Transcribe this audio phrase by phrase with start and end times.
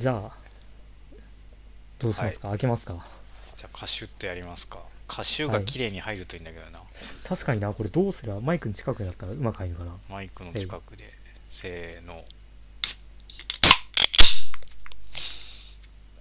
[0.00, 0.32] じゃあ
[1.98, 3.04] どうしますか、開けますか？
[3.54, 4.78] じゃあカシュッとやりますか。
[5.06, 6.80] カシュが綺麗に入るといいんだけどな、
[7.22, 9.26] 確かになこれどうすればマイクに近くなった？
[9.26, 11.12] らうまく入るかなマイクの近くで。
[11.50, 12.24] せーの。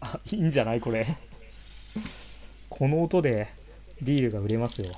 [0.02, 0.82] あいいんじゃない？
[0.82, 1.08] これ。
[2.68, 3.48] この音で
[4.02, 4.92] ビールが売れますよ。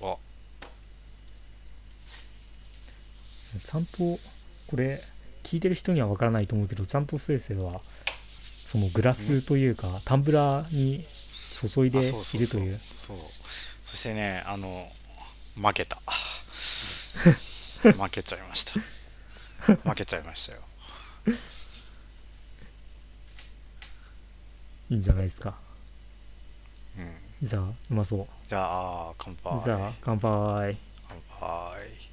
[0.00, 0.16] あ
[3.68, 4.18] ちゃんと
[4.66, 4.98] これ
[5.48, 11.06] 聞いてる人には分からないと思うけどちゃんとスエスエはそのグラスというかタンブラーに
[11.66, 12.10] 注いでいある
[12.46, 12.74] という。
[12.76, 13.16] そう。
[13.82, 14.86] そしてねあの
[15.56, 15.96] 負けた。
[17.80, 18.74] 負けちゃいました。
[19.88, 20.60] 負けちゃいましたよ。
[24.90, 25.54] いいんじゃないですか。
[27.40, 27.48] うん。
[27.48, 28.26] じゃあうまそう。
[28.46, 29.64] じゃあ乾杯。
[29.64, 30.76] じゃあ乾杯。
[31.08, 32.07] 乾杯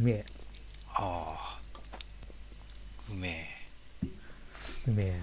[0.00, 0.24] うめえ
[0.94, 1.60] ああ。
[3.12, 4.08] うめえ
[4.88, 5.20] うめえ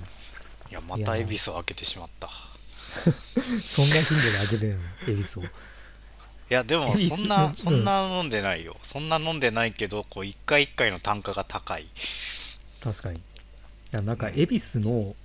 [0.69, 2.29] いやまた恵比寿を開けてしまった。
[3.59, 5.13] そんな頻度で開けてるの？
[5.13, 5.43] エビスを。
[5.43, 5.45] い
[6.49, 7.09] やでも恵比寿。
[7.09, 7.55] そんなうん。
[7.55, 8.77] そんな飲んでないよ。
[8.83, 11.87] そんな飲んでないけどこう一回一回の単価が高い。
[12.83, 13.17] 確かに。
[13.17, 13.21] い
[13.91, 15.15] やなんか恵比寿の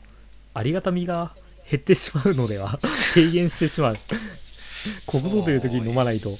[0.55, 1.35] ありがたみが
[1.71, 2.79] 減ってしまうのでは
[3.15, 3.97] 軽減してしまう。
[5.07, 6.31] こぶぞという時に飲まないと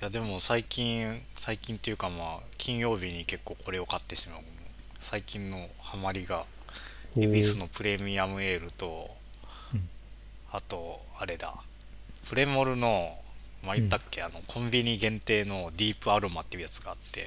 [0.00, 4.40] いやでも最近最近っていうかまあ金曜日に結構これを買ってしまう。
[5.00, 6.44] 最近のハマりが
[7.16, 9.10] 恵比寿のプレミアムエールと、
[9.74, 9.88] うん。
[10.52, 11.52] あとあれだ。
[12.28, 13.18] プレモルの
[13.64, 17.26] まあ言ったっけ、あのコンビニ限定のディープアロマっていうやつがあって。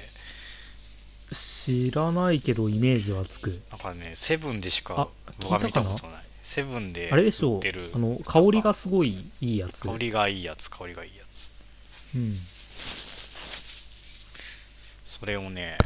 [1.34, 3.60] 知らないけどイメージはつく。
[3.70, 5.08] なんかねセブンでしかあ
[5.40, 6.22] 僕は見たことない。
[6.42, 7.54] セブンであれでしょう。
[7.56, 7.90] 売ってる。
[7.94, 9.82] あの香りがすごいいいやつ。
[9.82, 11.52] 香りがいいやつ香りがいいやつ。
[12.14, 12.34] うん
[15.12, 15.76] それをね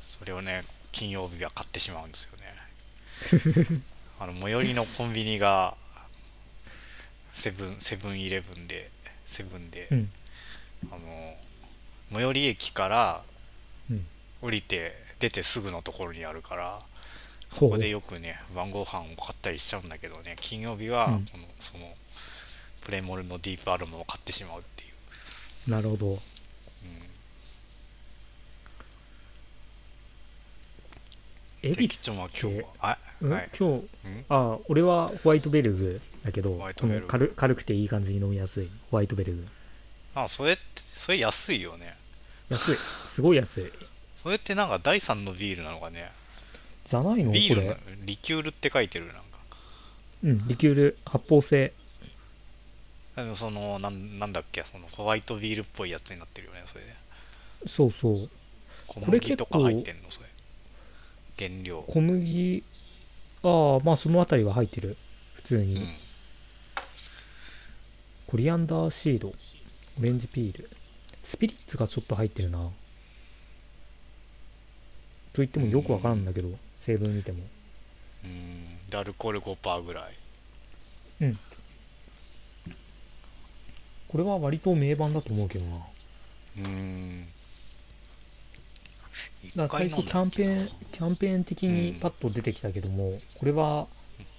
[0.00, 3.82] それをね金曜日は買ってしまうんですよね。
[4.18, 5.76] あの最寄りのコンビニが
[7.30, 8.90] セブンセブンイレブンで
[9.26, 10.12] セブンで、うん。
[10.90, 11.36] あの
[12.10, 13.22] 最寄り駅から
[13.90, 14.06] うん。
[14.40, 16.82] 降りて出てすぐのところにあるから
[17.50, 21.40] そこでよくね晩ご飯を買ったりしちゃうんだけどね金曜日はこうん。
[21.42, 21.94] の、その
[22.80, 24.86] プレモルのディープアロマを買ってしまうってい
[25.68, 26.18] う、なるほどうん
[31.62, 32.98] 恵比寿で吉も今日はい。
[33.22, 33.86] 今日うん
[34.28, 39.46] あ俺はホワイトベルグだけどこの軽軽くていい感じに飲みやすいホワイトベルグ。
[40.14, 41.94] あそれそれ安いよね。
[42.48, 42.74] 安い。
[42.74, 43.72] すごい安い。
[44.22, 46.10] それってなんか第3のビールなのかね。
[46.84, 47.30] じゃないの？
[47.32, 49.22] ビールリキュールって書いてるなんか。
[50.24, 51.72] うんリキュール発泡性。
[53.16, 54.62] でもそのなんなんだっけ？
[54.64, 56.90] そのホワイトビールっぽいやつになってるよねそれで
[57.66, 58.28] そうそう。
[58.86, 60.02] 小これ結構麦とか入ってんの？
[60.10, 60.21] それ
[61.48, 61.84] 原料。
[61.88, 62.62] 小麦
[63.42, 64.96] ああまあそのあたりは入ってる。
[65.34, 65.86] 普通に、うん。
[68.28, 69.28] コリアンダーシード。
[69.28, 70.70] オレンジピール。
[71.24, 72.58] スピリッツがちょっと入ってるな。
[72.58, 72.72] と
[75.36, 76.48] 言ってもよくわからんだけど
[76.80, 77.38] 成分見ても。
[78.24, 78.78] うん。
[78.88, 80.04] でアルコール5%ぐらい。
[84.08, 85.78] これは割と名盤だと思うけどな。
[86.58, 87.26] うん。
[87.26, 87.31] 一
[89.56, 93.86] だから最初キャンペーンキャンペーン的にパッと出てきたけども、これは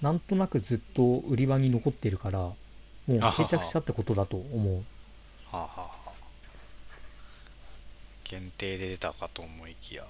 [0.01, 2.55] なんとなくずっと売り場に残ってるからも
[3.07, 4.75] う定着したってことだと思う。
[4.75, 4.81] は
[5.53, 6.11] あ、はあはあ、
[8.23, 10.03] 限定で出たかと思いきや。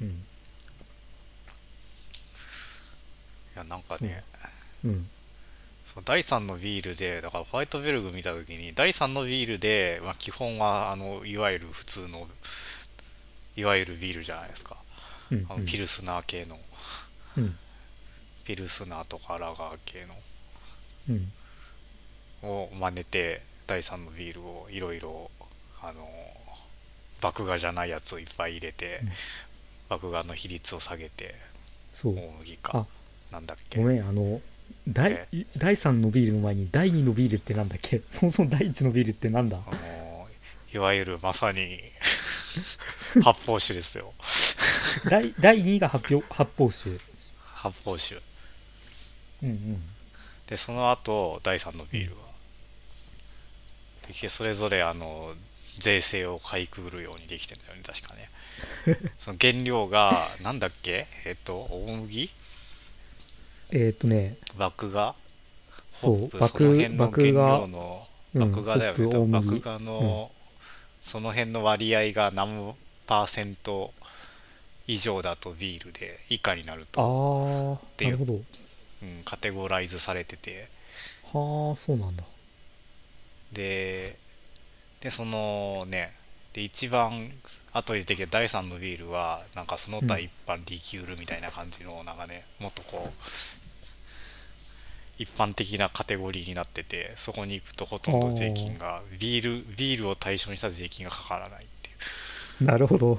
[0.00, 0.08] うん。
[0.08, 0.10] い
[3.56, 4.22] やなんかね、
[4.84, 5.08] うん。
[5.84, 12.28] そう第3のビールでだからホワイトベルグ見た時に第3のビールで、まあ、基本はあのいわゆる普通の
[13.58, 14.76] いわゆるビールじゃないですか。
[15.32, 16.58] うんあのピルスナー系の、
[17.36, 17.56] うん。
[18.44, 20.06] ピルスナーとかラガー系
[21.10, 21.32] うん。
[22.42, 25.30] のを真似て第3のビールをいろいろ
[25.82, 26.08] あの
[27.22, 29.00] 麦芽じゃないやつをいっぱい入れて、
[29.90, 31.34] 麦芽の比率を下げて
[31.92, 32.14] そう。
[32.14, 32.78] 大麦か。
[32.78, 32.86] あ
[33.32, 33.80] なんだっけ。
[33.80, 34.40] ごめんあの
[34.86, 35.46] 第え？
[35.56, 38.02] 第3のビールの前に第2のビールってなんだっけ？
[38.08, 39.58] そもそも第1のビールってなんだ？
[39.66, 39.76] あの
[40.72, 41.80] いわゆるまさに
[43.22, 44.12] 発泡酒ですよ。
[45.10, 46.90] 第第2が発表発泡酒。
[47.44, 48.20] 発泡酒。
[49.42, 49.82] うんうん。
[50.46, 52.22] でその後第3のビールは、
[54.20, 55.34] でそれぞれあの
[55.78, 58.30] 税制をかいくぐるようにできてるんだよね確かね。
[59.18, 61.06] その原料がなんだっけ？
[61.24, 62.30] えっと大麦？
[63.70, 64.36] えーっとね。
[64.56, 65.14] 麦芽？
[65.92, 66.38] そうホップ？
[66.48, 70.30] その辺の原料のうん麦芽だよね、麦芽の
[71.02, 72.74] その辺の割合が何
[73.06, 73.92] パーセント
[74.86, 78.44] 以上だとビールで以下になるあと、あていう
[79.24, 80.68] カテゴライズされてて。
[81.32, 82.24] はあそうなんだ。
[83.52, 84.16] で
[85.00, 86.12] でそのね
[86.52, 87.28] で一番
[87.72, 93.12] 後で出てきた第3のビールはなんかその他一般リキュールみたいな感じのなんかねもっとこう
[95.18, 101.92] 一般的なカテゴリーになっててそこに行くとほとんど税金がビールビールを対象にした税金がかからないってい
[102.62, 102.64] う。
[102.64, 103.18] なるほど。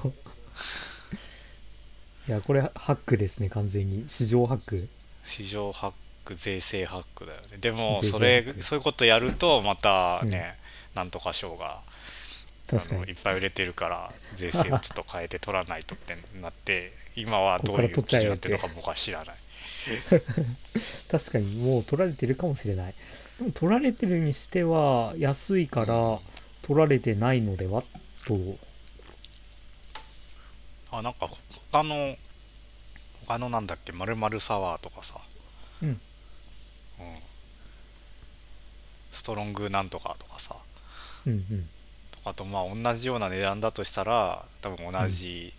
[2.28, 4.04] いやこれハックですね完全に。
[4.08, 4.88] 市場ハック。
[5.24, 5.92] 市場ハッ
[6.24, 7.58] ク税制ハックだよね。
[7.60, 10.56] でもそれそういうことやるとまたね、
[10.94, 11.80] なんとか賞が
[12.66, 13.02] 確かに。
[13.02, 18.36] あのいっぱい売れてるから税制をちょっと変えて取らないとってなって今はどういう基えよって。
[18.36, 19.36] 準っていうのか僕は知らない
[21.10, 22.94] 確かにもう取られてるかもしれない。
[23.38, 26.20] でも取られてるにしては安いから
[26.62, 27.82] 取られてないのでは？
[28.26, 28.58] と。
[30.92, 31.28] あなんか
[31.70, 32.16] 他の
[33.26, 33.92] 他のなんだっけ？
[33.92, 35.20] まるまるサワーとかさ、
[35.82, 36.00] うん。
[39.10, 40.56] ストロングなんとかとかさ。
[41.26, 41.68] うんうん。
[42.12, 45.54] とかとまあ同じような値段だとしたら多分同じ、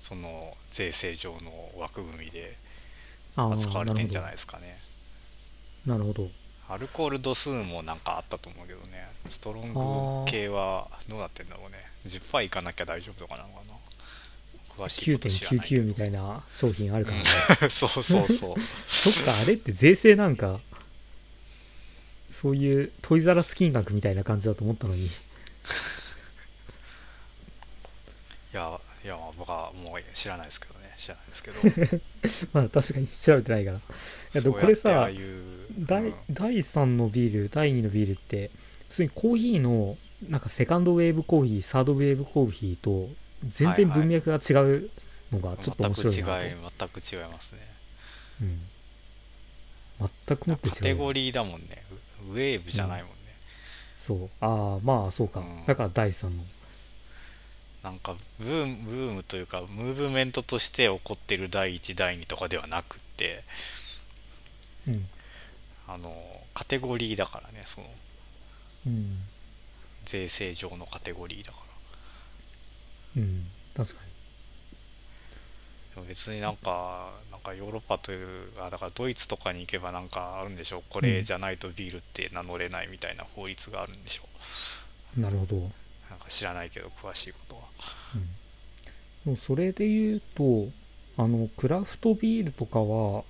[0.00, 2.56] その税制上の枠組みで
[3.36, 4.78] 扱われてんじゃないですかね。
[5.86, 6.28] なるほど。
[6.68, 9.08] アルコール度数もなんかあったと思うけどね。
[9.28, 11.78] ストロング系はどうなってんだろうね。
[12.06, 13.74] 10%いかなきゃ大丈夫とかなのかな。
[14.76, 17.24] 詳しいこと知らないけ9.99どみたいな商品あるからね、
[17.62, 18.28] う んそうそうそう。
[18.88, 20.60] そっかあれって税制なんか
[22.40, 25.06] そういうトイザラス金額みたいな感じだと思ったのに。
[25.06, 25.10] い
[28.52, 32.00] やいや僕はもう知らないですけどね知らないですけど。
[32.52, 33.76] まあ確かに調べてないから。
[33.78, 33.80] い
[34.34, 36.22] やでもこれさ第うん。
[36.30, 38.50] 第3のビール第2のビールって
[38.88, 39.96] 普通にコーヒーの
[40.28, 43.08] なんかセカンドウェーブコーヒーサードウェーブコーヒーと
[43.48, 44.90] 全然文脈が違う
[45.32, 46.70] のがちょっと面白いな。
[46.70, 47.60] と、全く違い全く違いますね。
[48.42, 48.60] うん、
[50.26, 50.74] 全くもって違う。
[50.74, 51.82] カテゴリーだもんね。
[52.28, 53.16] ウウェーブじゃないもんね、
[53.96, 54.30] そう。
[54.40, 55.66] ああまあそうか、うん。
[55.66, 56.44] だから第3の
[57.82, 63.42] なんかブームブームというかムーブメントとして起こってる第1第2とかではなくって
[64.88, 65.08] うん。
[65.88, 66.14] あの
[66.54, 67.86] カテゴリーだからねその
[68.86, 69.18] うん。
[70.04, 71.58] 税制上のカテゴリーだか
[73.16, 73.22] ら。
[73.22, 73.46] うん。
[73.76, 74.00] 確か
[75.94, 80.82] でも別になんかなんかヨーロッパというあだからドイツとかに行けばなんかあるんでしょう。
[80.88, 84.22] これじゃないとビールって名乗れないみたいな法律があるんでしょ
[85.16, 85.72] になるほど、うん、う
[86.12, 87.62] なんか知らないけど詳しいことは。
[89.24, 90.68] でもそれで言うと
[91.16, 93.24] あのクラフトビールとかは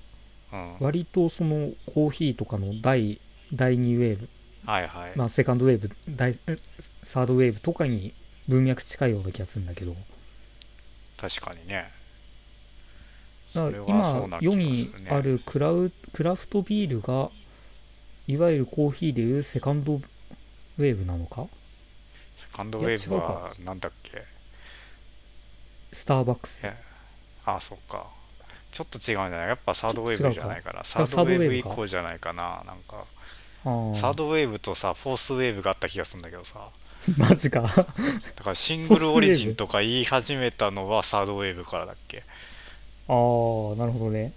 [0.52, 0.76] うん。
[0.81, 3.20] 割とそのコーヒーとかの第
[3.55, 4.29] 第2ウェーブ。
[4.67, 6.56] はいはい、まあ、セカンドウェーブ第え
[7.02, 8.14] サードウェーブとかに
[8.49, 9.94] 文脈近いような気がするんだけど。
[11.17, 11.90] 確かにね。
[13.55, 17.31] だから今世にあるクラウクラフトビールが
[18.26, 21.46] いわゆるコーヒーでいうセカンドウェーブなのか
[22.42, 24.22] セカンドウェーブはなんだっけ？
[25.92, 26.60] スターバックス。
[26.62, 26.74] いや
[27.44, 28.06] あそっか。
[28.72, 29.48] ちょっと違うんじゃない？
[29.48, 33.04] やっぱサードウェーブじゃないかなサードウェーブ以降じゃないかななんか。
[33.94, 36.68] サードウェーブとさフォースウェーブがあった気がするんだけどさ。
[37.16, 37.61] マジか。
[37.62, 37.87] だか
[38.46, 42.25] らシングルオリジンとか言い始めたのはサードウェーブからだっけ？
[43.08, 44.32] ああなるほどね。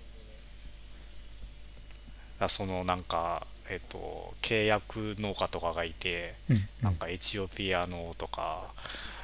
[2.39, 8.73] あそのなんかえっと契約農家とかがいてうんなんかエチオピアのとか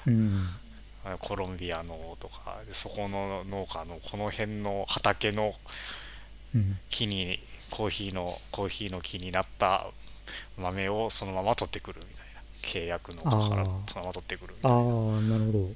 [0.05, 0.45] うん。
[1.19, 5.53] コロンビアのとかでそこの農家のこの辺の畑の
[6.53, 6.77] うん。
[6.89, 9.87] 木にコーヒーのコーヒーの木になった
[10.57, 12.31] 豆をそのまま取ってくるみたいな。
[12.61, 15.59] 契約農家からそのまま取ってくるみたいな、ああなるほど。
[15.59, 15.73] うん、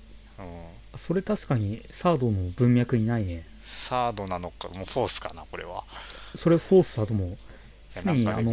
[0.96, 3.48] それ確かにサードの文脈にないね。
[3.64, 5.84] サードなのかもうフォースかなこれは。
[6.38, 7.38] それフォースだと思う
[8.04, 8.52] 常にあの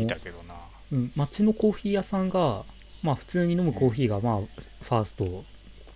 [0.93, 2.65] うん、町のコーヒー屋さんが、
[3.03, 5.45] まあ、普通に飲むコーヒーが、まあ、ファースト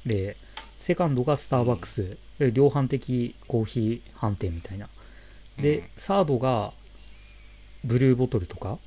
[0.07, 0.37] で
[0.79, 4.89] セカンドがスターバックス、で量販的コーヒー販店みたいな。
[5.59, 5.85] で、うん。
[5.97, 6.73] サードが
[7.85, 8.79] ブルーボトルとか、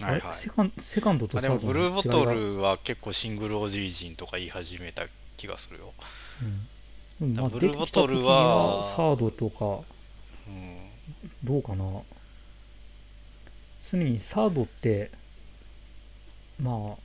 [0.00, 0.34] はいはい。
[0.34, 5.02] セカンセカンドとサードブルーボトルは結構シングルオリジンとか言い始めた
[5.36, 5.92] 気がするよ、
[7.20, 7.28] うん。
[7.28, 7.36] うん。
[7.36, 9.84] まあ、ブルーボトルはサードとか
[10.48, 10.76] うん、
[11.44, 11.84] どうかな
[13.90, 15.10] 常にサードって
[16.60, 16.96] ま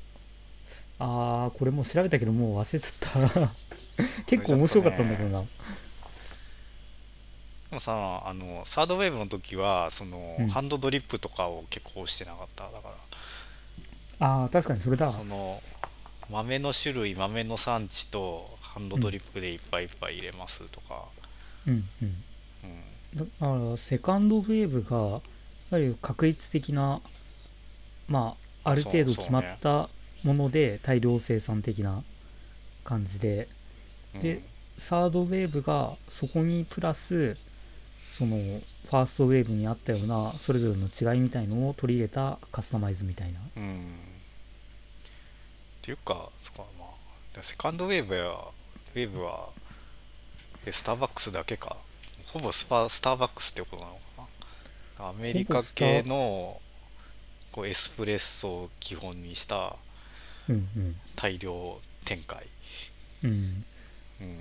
[1.00, 3.50] ああーこれもう調べたけどもう忘れちゃった
[4.28, 5.46] 結構面白かったんだけどな、で
[7.72, 10.48] もさあのサードウェーブの時はその、うん。
[10.50, 12.64] ハンドドリップとかを結構してなかった？
[12.66, 12.90] だか
[14.20, 15.06] ああ確かにそれだ。
[15.08, 15.62] らその
[16.30, 21.04] 豆の種類豆の産地とハンドドリップでいっぱいいっぱい入れますとか、
[21.68, 21.88] うん。
[22.02, 22.24] うん。
[22.64, 23.20] うん。
[23.20, 23.26] だ
[23.70, 25.22] からセカンドウェーブが
[25.72, 27.02] やはり確率的な
[28.08, 29.90] まあある程度決まった
[30.24, 32.04] もので大量生産的な
[32.84, 33.48] 感じで。
[34.16, 34.22] うん。
[34.22, 34.42] で
[34.78, 37.38] サードウェーブがそこにプラス
[38.18, 43.40] そのファーストウェーブにあったようなそれぞれの違いみたいのを取り入れたカスタマイズみたいな。
[43.56, 43.76] うん。
[43.76, 43.78] っ
[45.82, 46.86] ていうかそこはま
[47.40, 49.50] あセカンドウェーブやウェーブは
[50.66, 51.78] えスターバックスだけか。
[52.34, 54.05] ほぼスパスターバックスってことなのかな
[54.98, 56.60] アメリカ系の
[57.52, 59.76] こうエスプレッソを基本にした
[61.16, 62.46] 大量展開、
[63.24, 63.30] うん。
[63.30, 64.38] うん、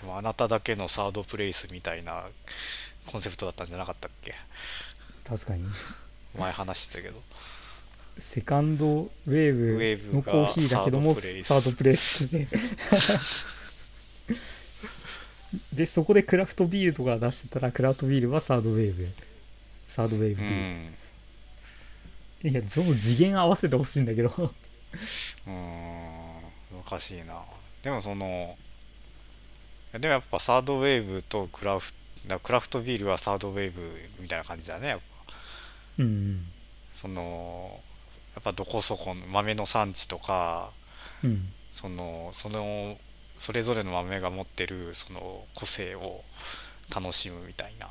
[0.00, 2.24] でもあなただけのサードプレイスみたいな
[3.06, 4.34] コンセプトだったんじゃなかったっけ？
[5.24, 5.64] 確かに。
[6.38, 7.20] 前話してたけど。
[8.18, 11.46] セカンドウェーブのコーヒーだけどもサードプレイス。
[11.48, 12.46] サードプレイスで
[15.72, 19.06] でそこでクラフトビールとか出してたらクラフトビールはサードウェーブ
[19.88, 20.44] サードウェーブう。
[20.44, 20.94] ビーん。
[22.44, 24.28] ル、いやその次元合わせてほしいんだけど。
[24.28, 26.42] うーん。
[26.90, 27.42] 難しいな。
[27.82, 28.56] でもその
[29.92, 31.92] でもやっぱサードウェーブとクラフ
[32.26, 33.80] だクラフトビールはサードウェーブ
[34.20, 35.34] みたいな感じだねやっぱ。
[35.98, 36.46] うん。
[36.92, 37.80] その
[38.34, 40.70] やっぱどこそこの豆の産地とか
[41.22, 41.48] うん。
[41.70, 42.96] そのその
[43.36, 46.22] それぞれの豆が持ってるその個性を
[46.94, 47.88] 楽しむみたいな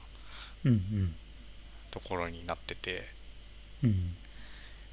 [1.91, 3.03] ところになってて。
[3.83, 4.15] うん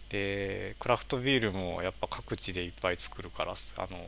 [0.08, 3.98] でクラフトビールもやっぱ各地でいっぱい作るからあの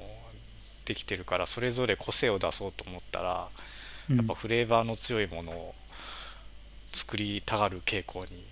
[0.86, 3.48] できてるからそれぞれ個性を出そうと思ったら
[4.08, 4.16] うん。
[4.16, 5.74] やっぱフレーバーの強いものを
[6.92, 8.44] 作りたがる傾向に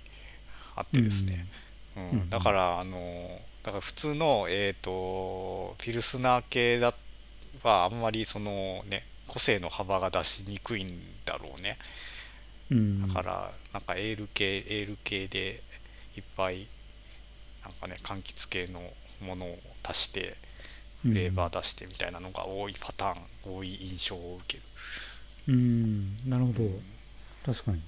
[0.77, 1.47] あってですね、
[1.97, 2.31] うんうん。
[2.31, 6.95] だからあのだから普通の、えー、とピルスナー系だ
[7.63, 10.89] はあんまりそのね個性の幅が出しにくいん
[11.25, 11.79] だろうね。
[12.71, 13.09] うん。
[13.09, 15.63] だからなんかエール系エール系で
[16.17, 16.67] いっぱい
[17.65, 18.83] なんかね柑橘系の
[19.27, 20.37] ものを足して
[21.03, 24.63] フレーバー出してみたいなのが多いパターン多い印象を受ける。
[25.49, 25.55] うん。
[25.55, 26.71] うんなるほど。
[27.53, 27.81] 確かに。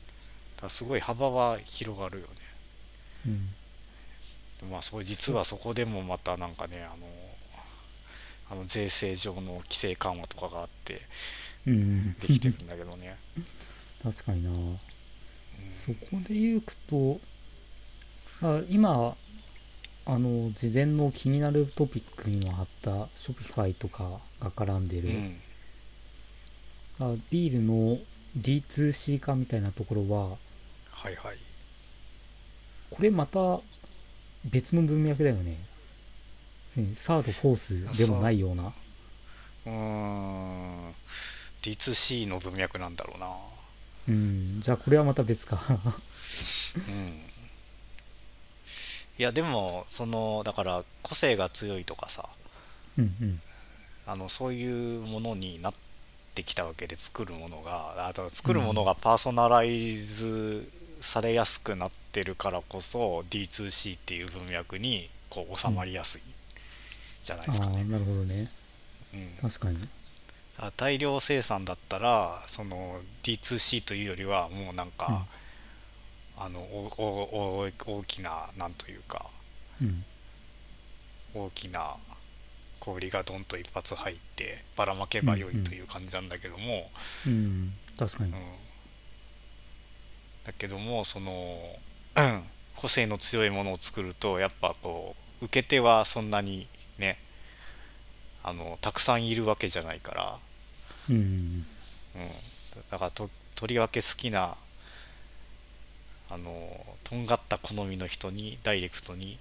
[0.60, 2.32] だすごい幅は広がるよね。
[4.62, 4.70] うん。
[4.70, 7.06] まあそう実はそこでもまたなんかねあの
[8.50, 11.00] あの税制上の規制緩和とかがあって
[11.66, 12.14] うん。
[12.14, 13.16] できてるんだけどね。
[14.02, 14.50] 確かにな。
[15.86, 17.20] そこで言うと
[18.42, 19.16] あ今
[20.06, 22.90] あの事前の気になるトピックにも貼った
[23.20, 25.40] Shopify とかが絡んでる、うん。
[26.98, 27.98] あビールの
[28.38, 30.38] D2C 化みたいなところは
[30.90, 31.36] はいはい。
[32.90, 33.60] これまた
[34.44, 35.52] 別の文脈だよね。
[35.52, 35.69] うん
[36.96, 37.56] サードフォー
[37.92, 38.72] スでもないような。
[39.66, 40.94] うーん。
[41.62, 43.28] D2C の文脈なんだろうな。
[44.08, 44.60] うん。
[44.62, 45.60] じゃあこれはまた別か。
[46.88, 47.20] うん。
[49.18, 52.28] いやでもそのだから個性が強いとかさ。
[52.98, 53.40] うんうん。
[54.06, 55.72] あのそういうものになっ
[56.34, 60.68] てきたわけで作るものがあと作るものがパーソナライズ
[61.00, 66.22] されやすくなってるからこそ D2C っていう文脈にこう収まりやすい
[67.24, 67.84] じゃないですかね。
[67.84, 68.48] なるほどね。
[69.14, 69.78] うん、確かに。
[70.76, 75.26] 大量生産だったらその D2C というよりはもうなんか、
[76.36, 79.26] あのおおお大きななんというか
[79.80, 80.04] うん。
[81.34, 81.94] 大きな
[82.80, 86.90] 氷がドンと一発入ってばらまけばよいという感じなんだけども、
[87.26, 87.72] うん。
[87.98, 88.30] 確かに。
[88.30, 88.38] うん。
[90.44, 91.76] だけどもその、
[92.16, 92.42] う ん
[92.76, 96.66] 個性の強いものを作るとやっぱこう受け手はそんなに
[97.00, 97.18] ね
[98.42, 100.38] あのたくさんいるわけじゃないから、
[101.10, 101.16] うん。
[101.16, 101.64] うん、
[102.90, 104.56] だからととりわけ好きな
[106.30, 109.38] あのとんがった好みの人にダイレクトに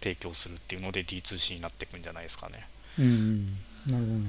[0.00, 2.66] 提供するっていうので D2C になっていくんじゃないですかね。
[2.98, 3.04] うん。
[3.06, 3.46] うん
[3.86, 4.28] なるほどね。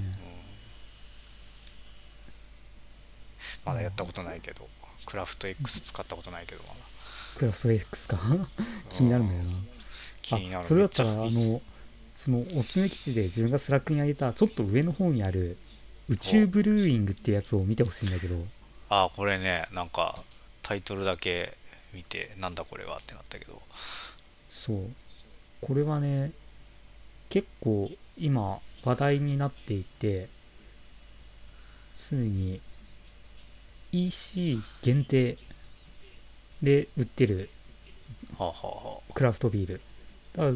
[3.65, 4.67] まだやったことないけど、
[5.05, 6.75] クラフト X 使ったことないけどまだ。
[7.37, 8.19] クラフト X か。
[8.89, 9.49] 気になるんだよな。
[10.21, 10.65] 気になる。
[10.65, 11.61] あそれだったらあの
[12.23, 15.57] そのおすすめ記事で自分が Slack に上げたちょっと上の方にある
[16.07, 18.35] 宇宙ブルーイングってやつを見てほしいんだけど。
[18.89, 20.21] あこれねなんか
[20.61, 21.57] タイトルだけ
[21.95, 23.59] 見てなんだこれはってなったけど。
[24.51, 24.77] そう。
[25.61, 26.31] これはね
[27.29, 30.29] 結構今話題になっていて
[31.97, 32.61] すでに
[33.91, 35.37] EC 限定
[36.61, 37.49] で売ってる
[39.15, 39.81] クラフトビール。
[40.35, 40.53] だから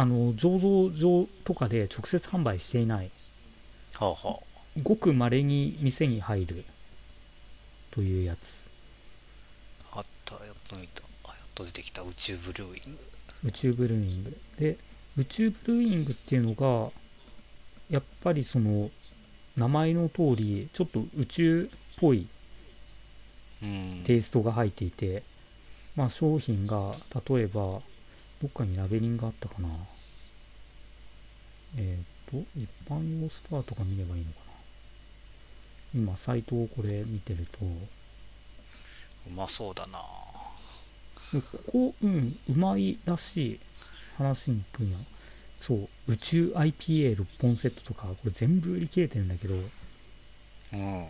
[0.00, 0.58] あの醸
[0.90, 3.10] 造所とかで直接販売していない。
[3.98, 4.40] はあは
[4.82, 6.64] ごくまれに店に入る。
[7.90, 8.64] というやつ。
[9.92, 10.36] ああった。
[10.36, 11.02] やっと見た。
[11.24, 12.00] あやっと出てきた。
[12.00, 12.98] 宇宙ブルーイング。
[13.44, 14.36] 宇宙ブルーイング。
[14.58, 14.78] で
[15.18, 16.90] 宇宙ブルーイングっていうのが
[17.90, 18.90] やっぱりその
[19.58, 22.26] 名前の通りちょっと宇宙っぽい
[23.62, 24.02] うん。
[24.06, 25.24] テイストが入っていて
[25.94, 26.92] まあ商品が
[27.28, 27.82] 例えば
[28.40, 29.68] どっかにラベリングあったかな。
[31.76, 34.50] えっ、と一般用ストアとか見ればいいのかな。
[35.94, 37.58] 今サイトをこれ見てると。
[39.26, 40.00] うまそうだな。
[41.32, 43.60] でここうんうまいらしい
[44.16, 44.96] 話にくんや。
[45.60, 49.54] そう宇宙 IPA6 本セットとかこれ全部売り切れてるんだけど。
[49.54, 51.06] うん。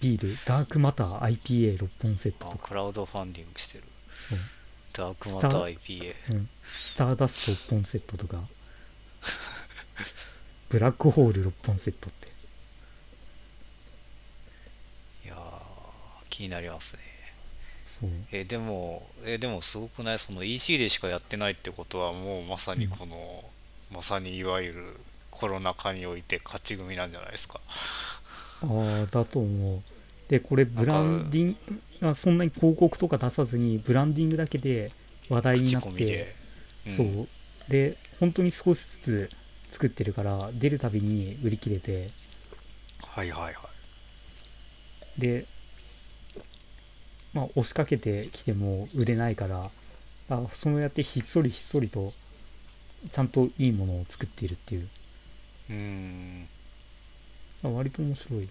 [0.00, 2.58] ビールダークマター IPA6 本セットとか。
[2.64, 3.84] あクラウドファンディングしてる。
[4.28, 4.38] そう
[4.92, 8.42] ダークマター IPA うん、スターダスト6本セットとか。
[10.68, 12.28] ブラックホール6本セットって。
[15.26, 15.38] いやー
[16.30, 17.02] 気になりますね。
[17.86, 18.10] そう。
[18.32, 20.18] えでもえでもすごくない？
[20.18, 23.44] その EC でしかやってないってことはもうまさにこの、
[23.92, 24.82] まさにいわゆる
[25.30, 27.60] コロナ禍において勝ち組なんじゃないですか。
[28.62, 29.82] ああだと思う。
[30.28, 34.90] でこれブランディングあそんなに広告とか出さずにブランディングだけで
[35.28, 36.34] 話題に口なって
[36.86, 37.28] うんそう。
[37.70, 39.30] で本当に少しずつ
[39.70, 42.10] 作ってるから出るたびに売り切れて。
[43.02, 43.70] はいはいは
[45.16, 45.20] い。
[45.20, 45.46] で
[47.34, 49.70] まあ押しかけてきても売れないから
[50.30, 52.12] あそうやってひっそりひっそりと
[53.10, 54.88] ちゃんといいものを作っているっていう。
[55.70, 56.48] うーん
[57.64, 58.48] あ割と面白いい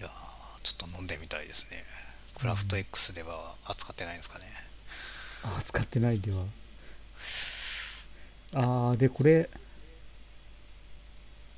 [0.00, 0.10] やー
[0.62, 1.84] ちょっと飲んでみたいですね。
[2.38, 4.46] クラフト X では扱ってないんですかね、
[5.44, 6.44] あ使ってないでは。
[8.54, 9.48] あーでこれ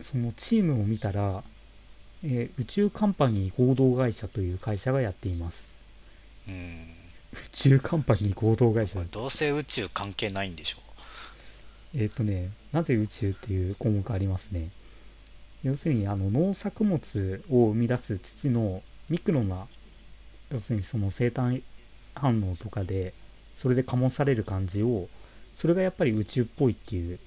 [0.00, 1.42] そのチームを見たら、
[2.22, 5.76] えー宇宙カンパニー合同会社という会社がやっています。
[6.48, 6.54] うん。
[6.54, 9.02] 宇宙カンパニー合同会社。
[9.10, 10.78] どうせ宇宙関係ないんでしょ
[11.94, 14.70] えっ、とねなぜ宇宙っていう項目ありますね。
[15.62, 19.66] 要するにあの農作物を生み出す土のミクロな
[20.50, 21.62] 要するにその生誕
[22.14, 23.12] 反応とかで
[23.58, 25.08] それで醸される感じを
[25.56, 27.18] それがやっぱり宇宙っぽいっていう。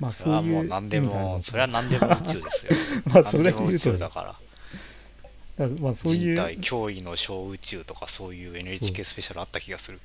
[0.00, 2.72] まあそれはもう何でもそれは何でも宇宙ですよ。
[3.12, 3.62] まあそれだけ何で。
[3.62, 4.36] も宇宙だか
[5.58, 5.66] ら。
[5.66, 6.34] らまあそういう。
[6.34, 10.00] 人体脅威の小宇宙とかそういう NHK スペシャルあった気がする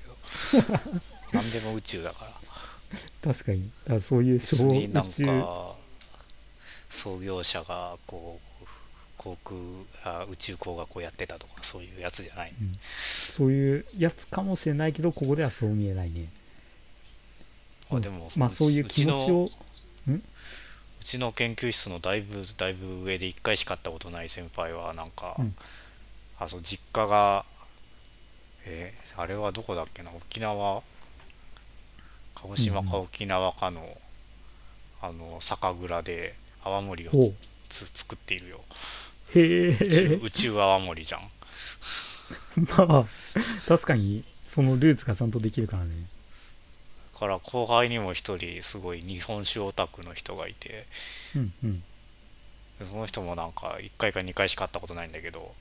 [0.51, 0.81] けど。
[1.31, 3.33] 何でも宇宙だから。
[3.33, 3.71] 確かに。
[3.87, 5.75] だそういう小別になん宇宙か
[6.89, 8.52] 創業者がこう
[9.23, 9.57] 航空
[10.03, 12.53] あ宇宙工学をやってたとかそういうやつじゃない、
[13.01, 16.27] そういうやつかもしれないけどここではそう見えないね。
[17.91, 19.57] あでもまあそういう気持ちをうち
[20.07, 20.21] のう
[21.03, 25.55] ちの研究室のだいぶだいぶ上で1回しか会ったことない先輩はなんか、うん。
[26.39, 27.45] あそう実家が
[28.65, 30.11] えーあれはどこだっけな？
[30.11, 30.81] 沖縄？
[32.35, 33.97] 鹿児島か沖縄かの、
[35.01, 37.11] あの酒蔵で泡盛を
[37.69, 38.61] 作っているよ
[39.35, 41.21] へ宇宙え宇宙泡盛じゃん。
[42.77, 43.05] まあ
[43.67, 46.07] 確かにそのルーツがちゃんとできるからね。
[47.13, 50.85] だから後輩にも一人すごい日本酒オタクの人がいて。
[51.35, 51.83] うんうん。
[52.79, 55.53] でその人もなんか1回か2回しか会ったことないんだけど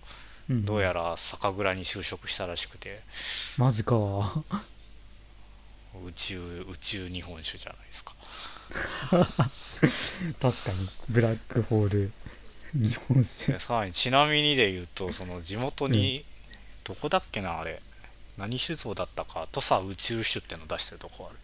[0.48, 0.64] うん。
[0.64, 3.00] どうやら酒蔵に就職したらしくて。
[3.58, 3.96] マジか。
[6.04, 8.14] 宇宙宇宙日本酒じゃないですか。
[9.12, 9.34] 確
[10.40, 10.88] かに。
[11.10, 12.12] ブラックホール
[12.74, 16.24] 日本酒でさらにちなみにで言うとその地元に、
[16.84, 17.80] どこだっけなあれ。
[18.38, 21.38] 何酒造だったか土佐宇宙酒っての出してるとこある。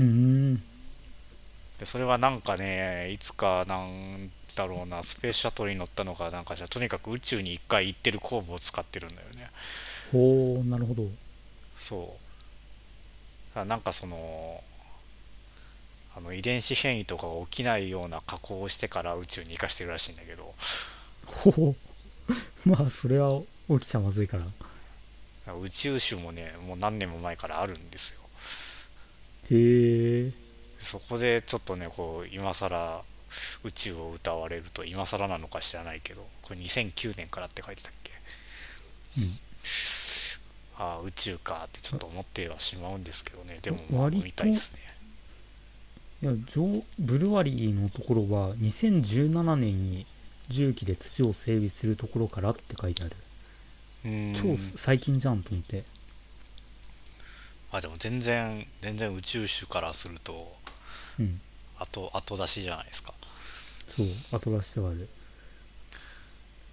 [0.00, 0.62] うーん。
[1.78, 9.50] でそれはなんかねいつかなんだろうなスペースシャトルに乗ったのかなんかじゃとにかく宇宙に1回行ってる酵母を使ってるんだよね。
[10.12, 11.04] ほうなるほど。
[11.74, 12.16] そ
[13.54, 13.58] う。
[13.58, 14.62] あなんかその
[16.16, 20.54] あの遺伝子変異とかが起きないような加工をしてから宇宙に行かしてるらしいんだけど。
[21.26, 21.76] ほう。
[22.68, 23.30] まあそれは
[23.68, 24.44] 起きちゃまずいから。
[25.54, 28.20] 宇宙酒もねもう何年も前からあるんですよ。
[29.50, 30.32] へえ。
[30.78, 33.02] そこでちょっとねこう今更
[33.64, 38.12] 宇宙を歌われると今更なのか知らないけどこれ2009年からって書いてたっけ？
[39.18, 39.38] うん。
[40.76, 43.58] ああ宇宙かってちょっと思ってはしまうんですけどね。
[43.60, 44.93] でも見たいですね
[46.22, 50.06] いやジョーブルワリーのところは2017年に
[50.48, 53.16] 重機で土を整備するところからって書いてある。
[54.04, 54.34] うん。
[54.34, 55.84] 超最近じゃんと思って。
[57.72, 60.54] あでも全然全然宇宙種からすると
[61.18, 61.40] うん。
[61.78, 63.12] 後後出しじゃないですか。
[63.88, 64.06] そう
[64.38, 65.08] 後出しではある。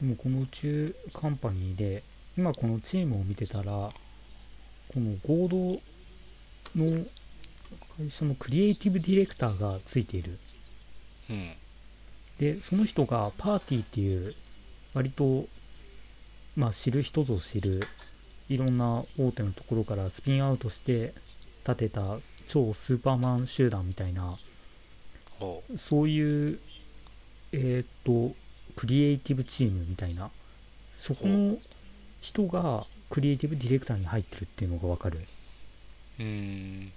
[0.01, 2.03] でもこの宇宙カンパニーで
[2.37, 3.93] 今このチームを見てたらこ
[4.95, 5.79] の合同
[6.75, 7.05] の
[8.01, 10.37] 会社のクリエイティブディレクターがついている。
[11.29, 11.51] うん
[12.39, 14.33] でその人がパーティーっていう
[14.95, 15.45] 割と
[16.55, 17.79] まあ知る人ぞ知る
[18.49, 21.13] いろんな大手のところからスピンアウトして
[21.63, 24.33] 建てた超スーパーマン集団みたいな
[25.77, 26.59] そういう
[27.51, 28.35] えーっと
[28.75, 30.31] クリエイティブチームみたいな
[30.97, 31.57] そこの
[32.21, 35.19] 人がクリエイティブディレクターに入ってるっていうのが分かる。
[35.19, 35.29] だか
[36.19, 36.91] うん。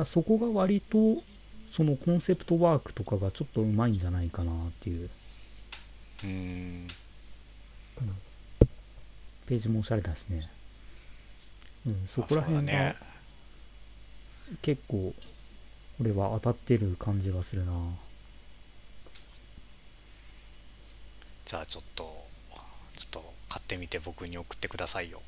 [0.00, 1.22] らそこが割と
[1.70, 5.10] そのコンセプトワークとかがちょっとうまいんじゃないかなっていう。
[6.24, 6.86] うん
[9.46, 10.40] ページもおしゃれだしね。
[11.86, 12.96] うんそこら辺がね
[14.60, 15.14] 結構
[16.00, 17.72] 俺は当たってる感じがするな。
[21.44, 22.26] じゃあちょっと
[22.96, 25.20] ちょっと買ってみて僕に送ってくださいよ。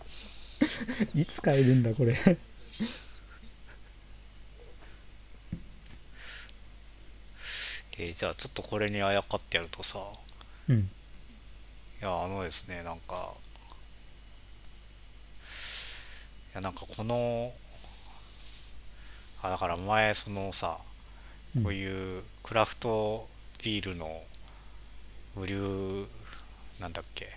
[1.14, 2.14] いつ買えるんだこれ
[8.02, 9.98] えーじゃあちょっとこれにあやかってやるとさ。
[10.70, 10.78] うん。
[10.78, 10.82] い
[12.00, 13.34] やあのですねなんか
[16.52, 17.52] いやなんかこの
[19.42, 20.78] あだから前そのさ
[21.54, 21.62] うん。
[21.64, 23.28] こういうクラフト
[23.62, 24.22] ビールの
[25.36, 25.54] 売り
[26.80, 27.36] なんだっけ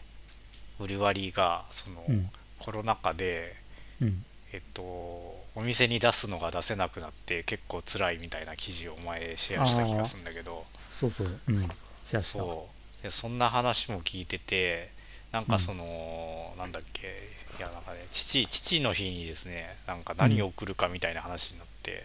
[0.79, 2.29] 売り割りがその、うん。
[2.59, 3.53] コロナ禍で
[4.01, 4.23] うん。
[4.53, 10.65] えっとお店に出すのが出せなくなって結構辛いみたいな記事を前シェアした気がするんだけど。
[10.99, 11.39] そうそう。
[11.47, 11.61] うん。
[12.05, 12.39] シェアした。
[12.39, 12.67] そ
[12.99, 13.03] う。
[13.03, 14.89] でそんな話も聞いてて
[15.31, 17.31] なんかその、なんだっけ。
[17.57, 22.03] いやなんかね父父の日にですねなんか何を送るかみたいな話になって、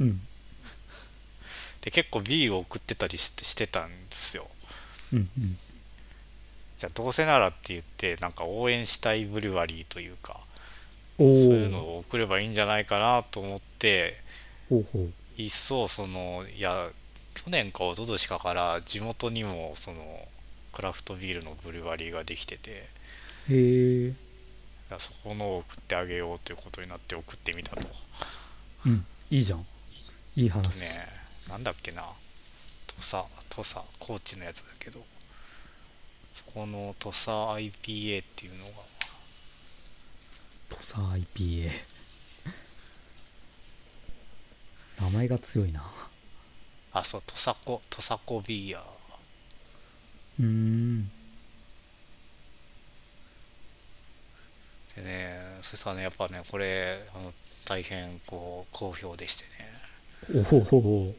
[0.00, 0.20] うん。
[1.80, 4.48] で結構ビールを送ってたりしてしてたんですよ。
[5.12, 5.58] うんうん。
[6.76, 10.51] じゃあどうせならって言ってなんか応援したいブルワリーというかお
[11.30, 14.16] そういうのおを送ればいいんじゃないかなと思って
[15.36, 16.88] 一層そのいや
[17.34, 20.28] 去年か一昨年かから地元にもその
[20.72, 22.88] クラフトビールのブルワリーができてて
[23.50, 24.14] へ
[24.98, 27.88] そこのを送ってあげようということになって送ってみたと。
[28.86, 29.04] うん。
[29.30, 29.60] いいじゃん。
[30.36, 31.06] いい話、ね
[31.48, 32.04] なんだっけな。
[32.86, 35.00] 土佐土佐高知のやつだけど。
[36.32, 38.72] そこの土佐 IPA っていうのが
[40.72, 41.70] 土佐 IPA
[45.00, 45.82] 名前が強いな。
[46.92, 48.82] あそう土佐子土佐子ビーヤー。
[50.40, 51.10] うーん。
[54.96, 57.32] でねそしたらねやっぱねこれあの
[57.66, 60.46] 大変こう好評でしてね。
[60.50, 61.14] おお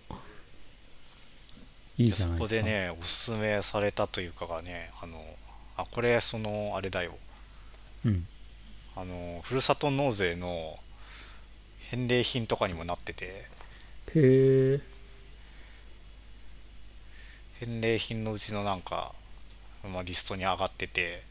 [1.98, 2.56] いいじゃないですか。
[2.56, 5.20] でねおすすめされたというかがねあの
[5.78, 7.16] あこれそのあれだよ。
[8.06, 8.28] うん
[8.96, 10.78] あのふるさと納税の
[11.90, 13.26] 返礼品とかにもなってて。
[13.26, 13.46] へ
[14.16, 14.80] え
[17.60, 19.14] 返礼品のうちのなんか、
[19.84, 21.24] まあ、リストに上がってて。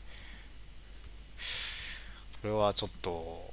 [2.42, 3.52] これはちょっと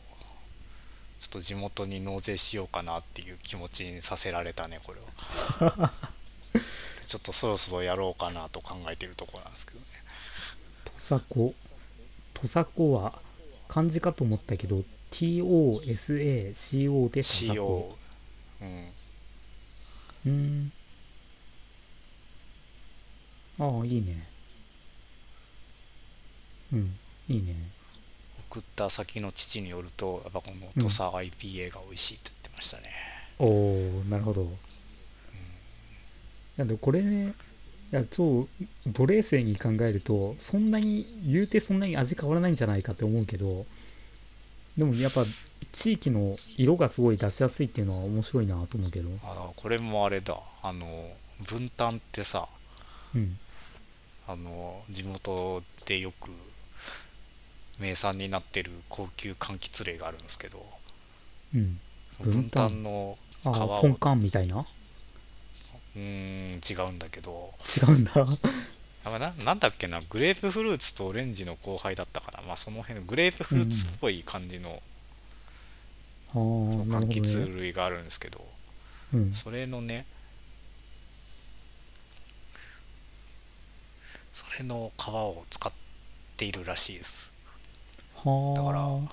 [1.19, 5.00] ちょっと地元に納税しようかなっていう気持ちにさせられたねこれ
[5.67, 5.91] は。
[6.54, 6.60] で
[7.06, 9.86] ちょっとそろそろやろうかなと考えてるところなんですけどね。
[10.86, 11.54] 土佐子
[12.34, 13.22] 土佐子は
[13.70, 17.96] 漢字かと思ったけど TOSACO で CO 子
[18.62, 18.88] うん。
[20.26, 20.72] うーん。
[23.60, 24.28] ああいいね。
[26.74, 26.98] うん
[27.30, 27.80] いいね。
[28.50, 32.90] 送った先の父によるとやっぱこの土佐 IPA が美味しいって言ってましたね、
[33.38, 34.46] おおなるほど、い
[36.58, 37.34] やでもこれねい
[37.91, 38.47] や超
[38.88, 43.65] ド冷静に考えるとそんなに言うてそんなに味変わらないんじゃないかって思うけど
[44.78, 45.23] でもやっぱ
[45.71, 49.10] 地域の色がすごい出しやすいっていうのは面白いなと思うけど。
[49.23, 50.39] あこれもあれだ。
[50.63, 52.47] あの分担ってさ
[53.13, 53.38] うん。
[54.28, 56.30] あの地元でよく
[57.80, 60.65] 名産になってる高級柑橘類があるんですけど
[61.54, 61.80] うん。
[62.21, 64.65] 分分担担のあ皮をあポンカンみたいな？
[66.00, 67.54] うーん違うんだけど。
[67.78, 68.14] 違うんだ。
[69.06, 72.42] あななんだっけなグレープフルーツとオレンジの交配だったかな。
[72.46, 74.82] まあその辺のグレープフルーツっぽい感じの
[76.30, 78.46] ああなるほど柑橘ね類があるんですけど、
[79.14, 79.34] うん。
[79.34, 80.06] それのね
[84.32, 85.74] それの皮を使っ
[86.38, 87.32] ているらしいです。
[88.16, 88.60] はあ。
[88.60, 89.10] だからも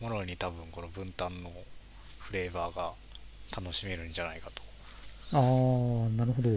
[0.00, 1.50] ろに多分この分担の
[2.18, 2.92] フレーバーが
[3.56, 4.62] 楽しめるんじゃないかと
[5.32, 5.40] ああ
[6.16, 6.50] なるほど。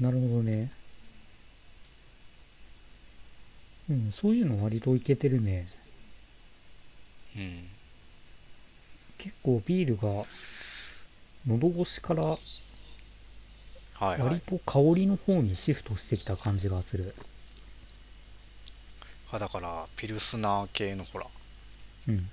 [0.00, 0.70] なるほどね。
[3.90, 5.66] うんそういうの割といけてるね。
[7.36, 7.68] うん。
[9.18, 10.24] 結構ビールが
[11.46, 12.38] 喉越しからはい
[14.00, 14.20] はい。
[14.20, 17.14] 割と香りの方にシフトしてきた感じがする。
[19.32, 21.26] あだからピルスナー系のほら。
[22.08, 22.28] うん。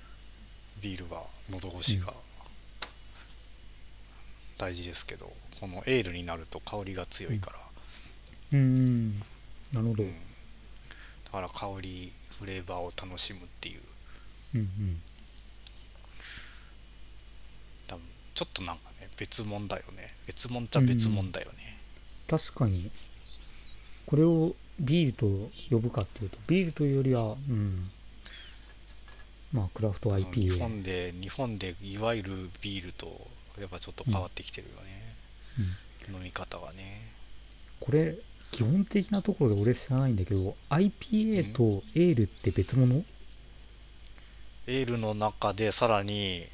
[0.80, 2.12] ビールが喉越しが
[4.60, 7.56] 大事ですけど、このエールになると香りが強いから、
[8.52, 9.18] うーん。
[9.72, 10.12] なるほど、うん。
[10.12, 13.80] だから香りフレーバーを楽しむっていう。
[14.56, 15.02] うんうん。
[17.86, 20.12] 多分ちょっとなんかね別物だよね。
[20.26, 21.78] 別物っちゃ別物だよね、
[22.28, 22.90] 確かに。
[24.06, 27.90] これをビールと呼ぶかっていうとビールというよりはうん。
[29.54, 33.26] まあクラフトその日本で日本でいわゆるビールと
[33.60, 37.02] やっぱちょっと変わってきてるよね、飲み方がね。
[37.80, 38.16] これ
[38.52, 43.04] 基本的なところで俺知らないんだけど IPA とエールって別物？
[44.66, 46.46] エールの中でさらに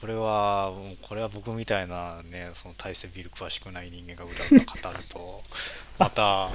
[0.00, 5.42] これはこれは僕みたいなねその大してビール詳しくない人間が裏裏語ると
[5.98, 6.50] また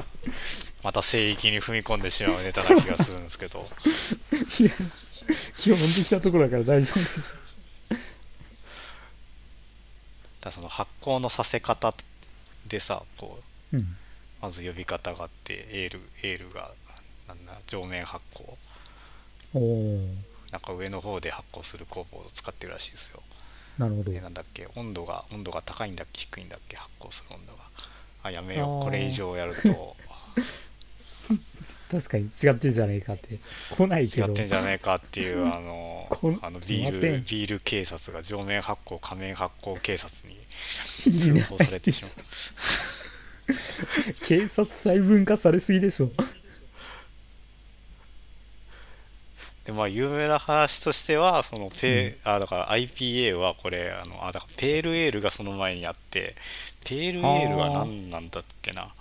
[0.83, 3.67] また聖域に踏み込んでしまうネタな気がするんですけど。
[4.59, 4.71] いや
[5.57, 7.56] 基本的なところだから大丈夫です
[10.47, 11.93] だその発酵のさせ方
[12.67, 13.39] でさこ
[13.73, 13.97] ううん。
[14.41, 16.71] まず呼び方があってエールエールが
[17.27, 18.43] なんだ上面発酵
[19.55, 19.99] おお
[20.51, 23.21] なんか上の方で発酵する工房を使ってるらしいですよ。
[23.77, 24.11] なるほど。
[24.11, 27.59] でなんだっけ温度が温度が高いんだっけ低いんだっけ発酵する温度が。
[28.23, 28.83] あやめよう。
[28.83, 29.95] これ以上やると
[31.89, 33.39] 確かに違ってんじゃねえかって。
[33.71, 34.27] 来ないけど。
[34.27, 36.07] 違ってんじゃねえかっていう あの
[36.41, 40.37] あのビールビール警察が上面発酵下面発酵警察に
[41.11, 42.11] 通報されてしまう。
[44.27, 46.11] 警察細分化されすぎでしょ。
[49.67, 56.35] でまあ有名な話としてはそのペ、あだから IPA はこれあのあだからペールエールがその前にあって
[56.85, 58.83] ペールエールは何なんだっけな。
[58.83, 58.91] で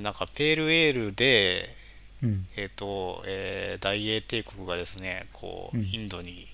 [0.00, 1.68] なんかペールエールで
[2.22, 2.46] うん。
[2.56, 5.84] えっ、と、えー大英帝国がですねこううん。
[5.84, 6.46] インドに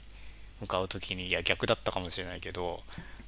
[0.61, 2.81] 向かう時にいや逆だったかもしれないけど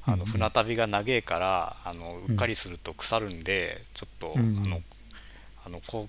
[0.04, 4.62] あの船旅が長えからあのうっかりすると腐るんで、ちょっと、うん。
[4.64, 4.80] あの
[5.66, 6.08] あのこ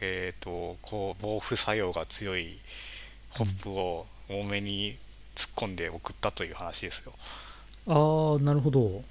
[0.00, 2.58] えっ、とこう防腐作用が強い
[3.30, 4.98] ホップを多めに
[5.34, 7.12] 突っ込んで送ったという話ですよ。
[7.86, 9.02] ああなるほど。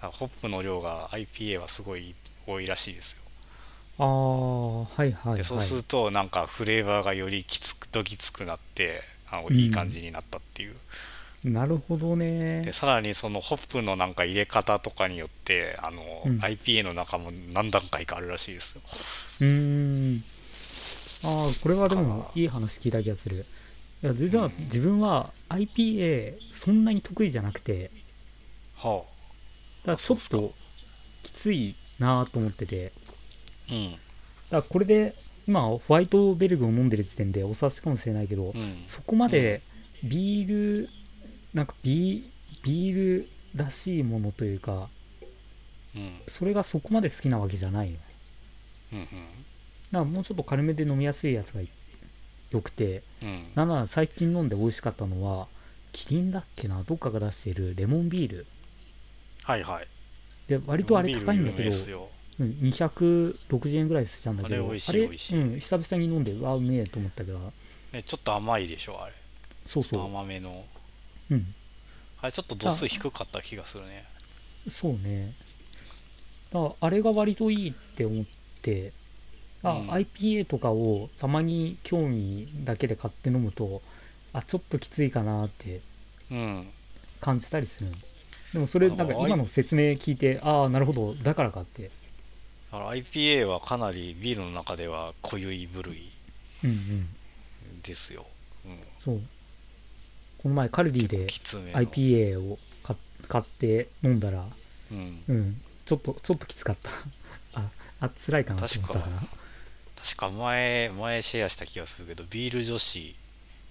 [0.00, 2.14] ホップの量が IPA はすごい
[2.46, 3.27] 多いらしいですよ。
[3.98, 5.36] ああはいはいはい。
[5.38, 10.74] でそうするとなんかフレーバーがよりきつくどぎつくなってあのうんいい感じになったっていう、
[11.44, 12.62] なるほどね。
[12.62, 16.38] でさらにそのホップのなんか入れ方とかによってあの、うん。
[16.38, 18.82] IPA の中も何段階かあるらしいですよ。
[19.40, 20.22] うーん。
[21.24, 23.36] ああこれはでもいい話聞いた気がする。
[24.02, 27.90] いや実は自分は IPA そんなに得意じゃなくて。
[28.76, 29.02] は
[29.82, 30.54] だからちょっと
[31.22, 32.92] きついなと思ってて。
[33.06, 33.07] あ
[33.70, 33.92] うん。
[33.92, 33.98] だか
[34.50, 35.14] らこれで
[35.46, 38.84] 今ホワイトベルグを飲んでる時点でお察しかもしれないけど、うん。
[38.86, 39.62] そこまで
[40.02, 40.88] ビール
[41.54, 42.28] なんかビ
[42.62, 44.88] ビールらしいものというか
[45.94, 46.12] うん。
[46.28, 47.96] それがそこまで好きなわけじゃないの。
[47.96, 48.06] だか
[48.92, 48.98] うん。
[49.92, 51.60] らもうちょっと軽めで飲みやすいやつが
[52.50, 53.28] よくてうん。
[53.28, 55.46] うんなんなら最近飲んで美味しかったのは
[55.92, 58.46] キリンだっけなどっかが出しているレモンビール。
[59.42, 59.86] はいはい。
[60.46, 61.70] で割とあれ高いんだけど
[62.40, 65.40] うん260円ぐらいしたんだけどあれ美味しい美味しい。
[65.40, 67.38] うん、久々に飲んでうわうめえと思ったけど
[67.92, 69.14] ね、ちょっと甘いでしょあれ。
[69.66, 70.04] そうそう。
[70.04, 70.64] 甘めの。
[71.30, 71.54] うん。
[72.20, 74.04] あれちょっと度数低かった気がするね。
[74.70, 75.32] そうね。
[76.52, 78.24] だからあれが割といいって思っ
[78.62, 78.92] て
[79.62, 79.90] あ、うん。
[79.90, 83.82] IPA とかをたまに興味だけで買って飲むと
[84.32, 85.80] あちょっときついかなって
[86.30, 86.68] うん。
[87.20, 87.90] 感じたりする。
[87.90, 87.96] の
[88.52, 91.90] でもそれなんか今の説明聞いてああなるほどだからかって
[92.70, 96.10] だから IPA はかなりビールの中では濃ゆい部類
[96.64, 97.08] うんうん。
[97.82, 98.26] ですよ、
[98.66, 99.20] うん、そう。
[100.42, 102.96] この前カルディで IPA を買
[103.28, 104.44] 買って飲んだら
[104.92, 105.60] うん、うん。
[105.84, 106.90] ちょっとちょっときつかった。
[107.60, 109.20] ああ辛いかなと思ったかな。
[110.02, 113.16] 確か前前シェアした気がするけどビール女子。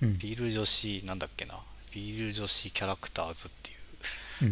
[0.01, 0.17] うん。
[0.17, 1.59] ビール女子なんだっけな。
[1.93, 3.75] ビール女子キャラクターズっていう。
[3.75, 3.76] うん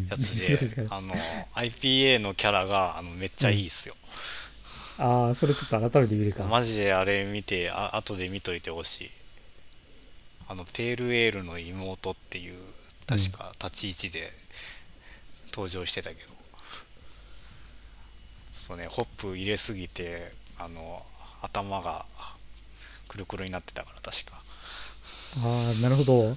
[0.10, 1.14] やつ違う違うであの
[1.56, 3.96] IPA のキャラがあのめっちゃいいっすよ、
[5.00, 6.44] ああそれちょっと改めて見るか。
[6.46, 9.10] マジであれ見てあ後で見といてほしい。
[10.48, 12.56] あのペールエールの妹っていう
[13.08, 14.32] 確か立ち位置で
[15.52, 16.22] 登場してたけど、
[18.54, 21.04] そうねホップ入れすぎてあの
[21.42, 22.06] 頭が
[23.08, 24.38] くるくるになってたから確か。
[25.44, 26.36] ああなるほど。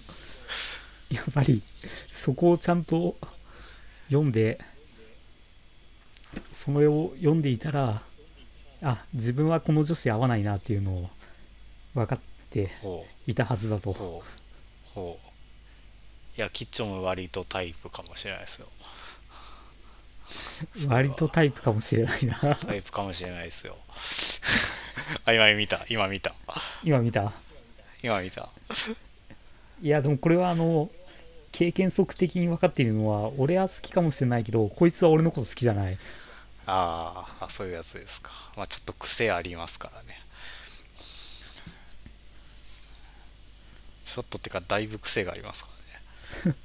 [1.10, 1.62] やっぱり
[2.10, 3.16] そこをちゃんと
[4.08, 4.58] 読んで
[6.52, 8.02] それを読んでいたら
[8.82, 11.10] あ自分はこの女子合わないなっていうのを
[11.94, 12.18] 分かっ
[12.50, 13.90] てほいたはずだと。
[13.90, 14.94] うほう。
[14.94, 15.28] ほう。
[16.38, 18.68] いやキッチョンも割とタイプかもしれないですよ。
[20.88, 22.36] 割とタイプかもしれないな。
[22.38, 23.76] タイプかもしれないですよ。
[25.24, 25.84] あ今見た。
[25.88, 26.34] 今見た。
[26.84, 27.32] 今見た。
[28.02, 28.48] 今見た。
[29.82, 30.90] いやでもこれはあの
[31.52, 35.98] 経験則的に分かっているのは俺は好きかもしれないけどこいつは俺のこと好きじゃない。
[36.66, 38.30] あーあそういうやつですか。
[38.56, 40.20] まあちょっと癖ありますからね。
[44.04, 45.70] ちょっとってかだいぶ癖がありますか
[46.44, 46.56] らね。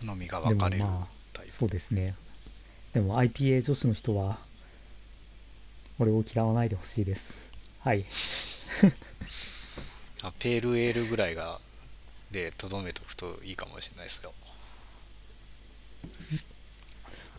[0.06, 0.84] 好みが分かれる。
[0.84, 2.14] まあそうですね。
[2.94, 4.38] でも IPA 女子の人は
[5.98, 7.34] 俺を嫌わないでほしいです。
[7.80, 8.04] はい
[10.22, 11.60] あペールエールぐらいが
[12.30, 14.32] でとどめとくといいかもしれないですよ。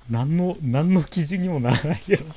[0.10, 2.26] 何の何の基準にもならないけど。
[2.26, 2.32] は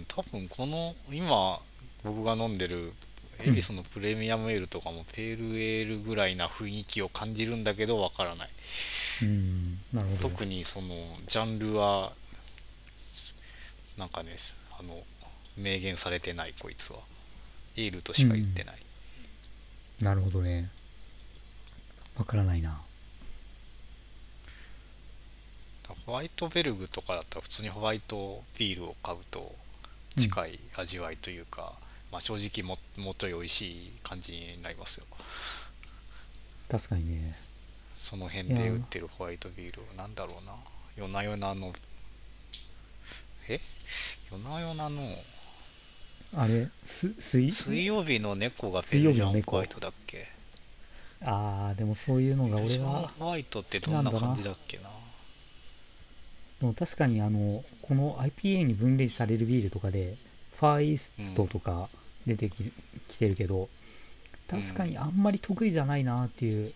[0.00, 1.60] い多分この今
[2.02, 2.92] 僕が飲んでる
[3.44, 8.48] エビスのプレミアムエールとかもペールエールぐらいな雰囲気を感じるんだけどわからない。
[9.22, 10.28] うんなるほど。
[10.30, 10.88] 特にその
[11.26, 12.12] ジャンルは
[13.96, 14.34] なんかね
[14.78, 15.04] あの
[15.56, 16.98] 明言されてないこいつは。
[17.76, 18.76] エールとしか言ってない、
[20.00, 20.70] なるほどね。
[22.16, 22.80] わからないな。
[26.06, 29.54] ホワイトベルグとかだったら普通にホワイトビールを買うと
[30.16, 31.74] 近い味わいというか、
[32.10, 35.06] まあ、正直ももうちょい美味しい感じになりますよ。
[36.70, 37.36] 確かにね。
[37.94, 40.54] その辺で売ってるホワイトビールなんだろうな。
[40.96, 41.72] 夜な夜なの。
[43.48, 43.60] え？
[44.32, 45.02] 夜な夜なの
[46.34, 47.50] あれす水？
[47.50, 50.28] 水曜日の猫がペルジャンホワイトだっけ？
[51.22, 54.90] ああでもそういうのが俺はホワイトってどんな感じだっけな？
[56.60, 60.16] でも確かにあのこの IPA に分類されるビールとかで
[60.58, 61.88] ファーイーストとか
[62.26, 62.72] 出てき,、
[63.08, 63.68] きてるけど
[64.48, 66.72] 確かにあんまり得意じゃないなっていう、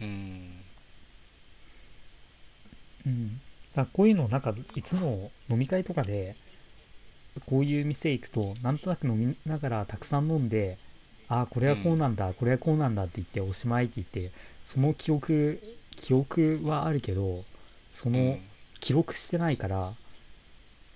[0.00, 0.50] うん。
[3.04, 3.40] うん、
[3.74, 6.36] だこういうのなんかいつも飲み会とかで
[7.46, 10.78] こういう店行くとなんとなく飲みながらたくさん飲んで
[11.28, 14.32] ああこれはこうなんだ、これはこうなんだって言っておしまいって言って
[14.66, 15.60] その記憶
[15.96, 17.44] 記憶はあるけど
[17.94, 18.38] その
[18.80, 19.92] 記録してないから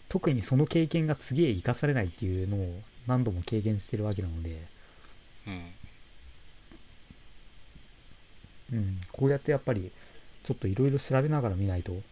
[0.08, 4.56] 特にその経験が次へ生かされないっていうのを何度も経験してるわけなので、
[5.46, 5.72] うん。
[8.72, 9.92] うん、こうやってやっぱり
[10.44, 11.92] ちょっといろいろ調べながら見ないと。
[11.92, 12.02] うん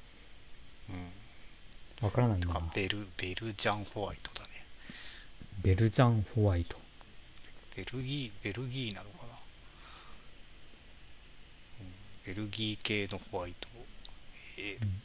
[2.03, 2.47] わからないな。
[2.47, 4.65] とかベルベルジャンホワイトだね。
[5.63, 6.77] ベルジャンホワイト。
[7.77, 9.33] ベルギーベルギーなのかな、
[11.81, 13.69] うん、ベルギー系のホワイト。
[14.59, 14.83] えー。
[14.83, 15.01] うん。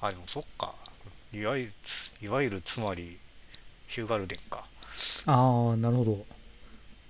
[0.00, 0.74] あでもそっか。
[1.32, 3.18] いわゆるついわゆるつまり
[3.86, 4.64] ヒューガルデンか。
[5.26, 6.26] ああなるほど。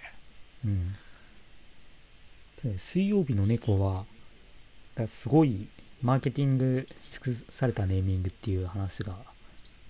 [0.65, 0.95] うん。
[2.73, 4.07] で水曜日の猫は
[4.95, 5.69] だすごい
[6.03, 9.15] マーケティングし尽くされたネーミングっていう話が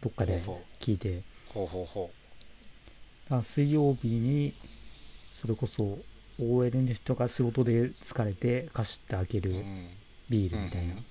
[0.02, 0.42] どっかで
[0.80, 1.22] 聞いて。
[1.54, 2.10] ほうほうほ
[3.24, 4.52] だから水曜日に
[5.40, 5.98] それこそ
[6.40, 9.88] OL の人が仕事で疲れてかしって開けるう、うん、
[10.28, 11.04] ビールみたいな、うん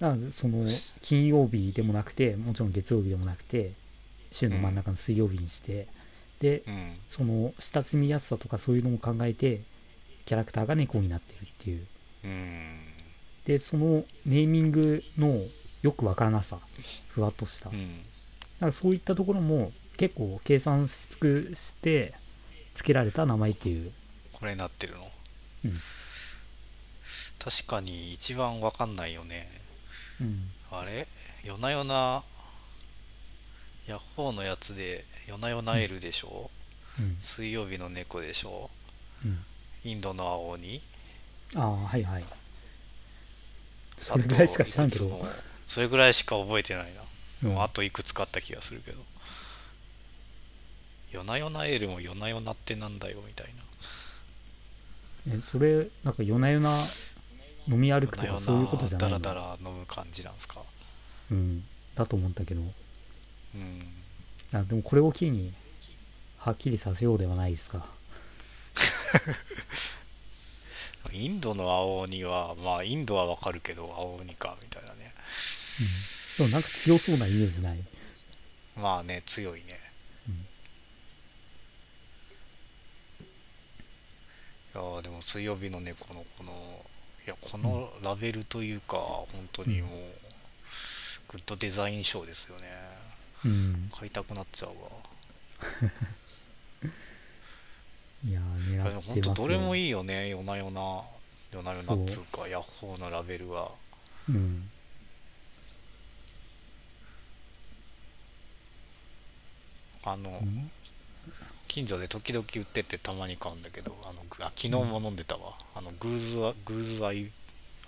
[0.00, 0.66] だからその
[1.02, 3.72] 金曜日でもなくてもちろん月曜日でもなくて
[4.34, 5.86] 週の真ん中の水曜日にして、
[6.40, 6.94] でうん。
[7.10, 9.60] その親しみやすさとかそういうのも考えて
[10.26, 11.86] キャラクターが猫になってるっていう。
[12.24, 12.80] うん。
[13.46, 15.38] でそのネーミングの
[15.82, 16.58] よくわからなさ
[17.08, 17.70] ふわっとした。
[17.70, 17.86] だうん。
[18.58, 22.14] からそういったところも結構計算し尽くして
[22.74, 23.92] 付けられた名前っていう。
[24.32, 25.04] これになってるの、
[25.66, 25.72] うん。
[27.38, 29.48] 確かに一番わかんないよね。
[30.20, 30.50] うん。
[30.72, 31.06] あれ？
[31.44, 32.24] 夜な夜な
[33.86, 36.50] ヤッホーのやつで夜な夜なエルでしょ、
[36.98, 37.16] うん。
[37.20, 38.70] 水曜日の猫でしょ？
[39.24, 39.38] うん。
[39.84, 40.80] インドの青鬼
[41.54, 42.24] ああはいはい。
[43.98, 45.26] それぐらいしか知らんけど。
[45.66, 46.84] それぐらいしか覚えてない
[47.42, 47.62] な、うん。
[47.62, 48.98] あといくつかあった気がするけど。
[51.12, 53.46] 夜な夜なエールも夜な夜なってなんだよみたい
[55.26, 55.36] な。
[55.36, 56.76] えそれなんか夜な夜な
[57.68, 60.60] 飲み歩くとかそういうことじゃないなのだらだら飲む感じなんですか？
[61.30, 61.64] うん。
[61.94, 62.62] だと思ったけど
[63.54, 63.86] うん。
[64.58, 65.52] あでもこれを機に
[66.38, 67.86] はっきりさせようではないですか。
[71.12, 75.14] インドの青鬼はまあインドはわかるけど青鬼かみたいなね。
[76.38, 77.78] でもなんか強そうなイメージない？
[78.76, 79.78] まあね強いね、
[84.74, 86.52] いやーでも水曜日の猫のこの
[87.24, 89.90] いやこのラベルというか本当にもう、
[91.28, 92.64] グッドデザイン賞ですよね
[93.44, 93.90] うん。
[93.94, 94.74] 買いたくなっちゃうわ。
[98.26, 99.34] いやーいや狙ってますよ。
[99.34, 100.28] どれもいいよね。
[100.28, 101.02] 夜な夜な。
[101.52, 103.70] 夜な夜なっつうかヤッホーのラベルは。
[104.28, 104.68] うん。
[110.04, 110.70] あの、うん？
[111.68, 117.30] 近所で時々売っててたまに買うんだけどあのぐあ昨日も飲んでたわ、あのグーズはグーズアイ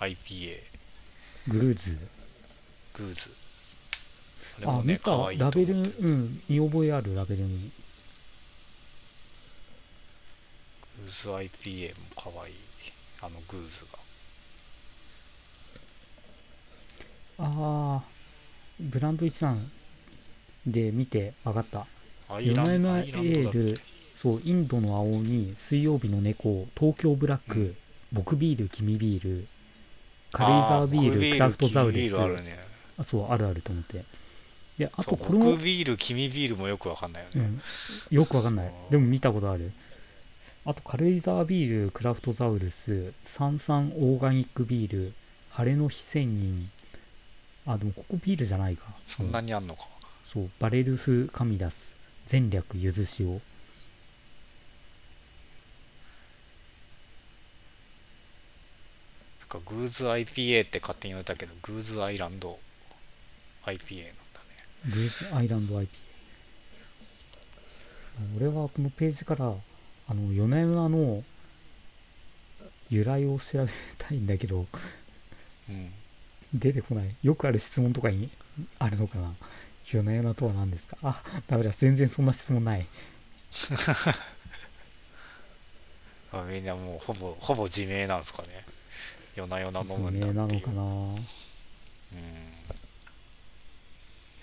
[0.01, 0.59] IPA
[1.49, 1.97] グルーズ？
[2.95, 3.31] グーズ。
[3.31, 3.46] あ
[4.61, 7.71] れあもね可愛いとラベルうん見覚えあるラベルに。
[10.99, 12.55] グーズ IPA も可愛い。
[13.21, 13.99] あのグーズが。
[17.39, 18.03] ああ
[18.81, 19.71] ブランド一覧
[20.67, 21.87] で見て分かった。
[22.29, 23.81] アイラン夜な夜なエール
[24.17, 27.77] そうインドの青に水曜日の猫東京ブラック、うん。
[28.13, 29.47] 僕ビール君ビール
[30.33, 32.59] 軽井沢ビールクラフトザウルビスあるね。
[32.99, 34.05] あそうあるあると思って
[34.79, 37.51] であとこれも、僕ビール君ビールもよくわかんないよね、
[38.11, 38.73] うん、よくわかんない。
[38.91, 39.73] でも見たことある。
[40.65, 45.13] あと軽井沢ビールクラフトザウルス三々オーガニックビール
[45.51, 46.69] 晴れの日仙人。
[47.67, 48.85] あでもここビールじゃないか。
[49.05, 49.83] そんなにあんのか、
[50.33, 50.51] そう。
[50.59, 51.97] バレルフカミダス
[52.27, 53.41] 全略ゆず塩
[59.65, 62.59] グーズ IPA って勝手に言われたけどグーズアイランド
[63.65, 64.11] IPA な
[64.85, 65.89] んだねグーズアイランド IPA
[68.39, 69.53] 俺はこのページから
[70.09, 71.23] あの夜な夜なの
[72.89, 74.67] 由来を調べたいんだけど
[75.69, 75.93] うん。
[76.55, 77.09] 出てこない。
[77.25, 78.29] よくある質問とかに
[78.79, 79.35] あるのかな。
[79.93, 80.97] 夜な夜なとは何ですか？
[81.03, 81.71] あダメだ。
[81.73, 82.87] 全然そんな質問ない。
[86.33, 88.65] あみんなもうほぼほぼ自明なんですかね。
[89.35, 90.67] 夜な夜な飲むんだっていう。
[90.67, 90.83] のかな。
[90.83, 91.19] うん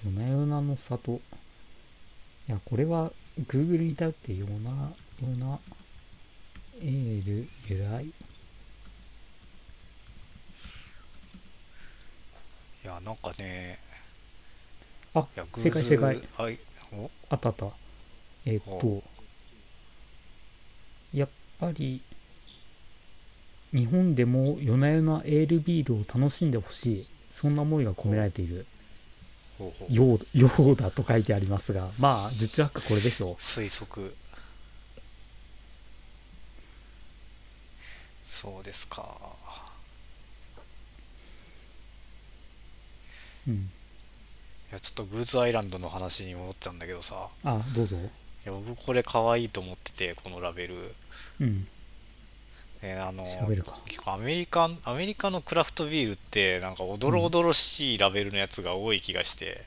[0.06, 1.22] 夜な夜なの里。
[2.48, 3.12] いやこれは
[3.48, 4.92] Google に頼って夜な
[5.22, 5.60] 夜な
[6.82, 8.06] エール由来。
[8.06, 8.14] い
[12.86, 13.80] やなんかね。
[15.14, 15.26] あ
[15.56, 16.22] 正解正解。
[16.38, 16.60] あい。
[16.92, 17.10] お？
[17.30, 17.68] あったあった。
[18.46, 19.04] えーっと
[21.14, 21.30] やっ
[21.60, 22.02] ぱり
[23.72, 27.00] 日本でも夜な夜なエールビールを楽しんでほしい。
[27.32, 28.66] そんな思いが込められている
[29.90, 34.16] ようようだと書いてありますがまあ受注発これでしょ推測。
[38.24, 39.18] そうですか。
[43.48, 43.56] ううん。
[43.56, 43.60] い
[44.72, 47.28] やちょっとグーズアイランドの話に戻っちゃうんだけどさ。
[47.44, 47.98] あどうぞ。
[47.98, 48.00] い
[48.46, 50.96] や僕これ可愛いと思っててこのラベル。
[51.42, 51.68] うん
[52.86, 53.24] えあの
[53.86, 59.64] 結構アメリカンアメリカのクラフトビールってなんかおどろおどろしいラベルのやつが多い気がして、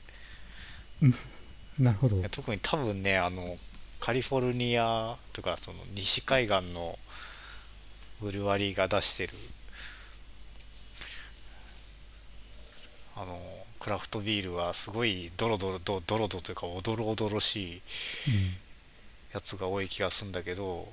[1.79, 2.21] なるほど。
[2.29, 3.57] 特に多分ねあの
[3.99, 6.99] カリフォルニアとかその西海岸の
[8.21, 9.33] ブルワリーが出してる
[13.15, 13.39] あの
[13.79, 17.81] クラフトビールはすごいドロドロドドロドロというかおどろおどろしい
[19.33, 20.87] やつが多い気がするんだけど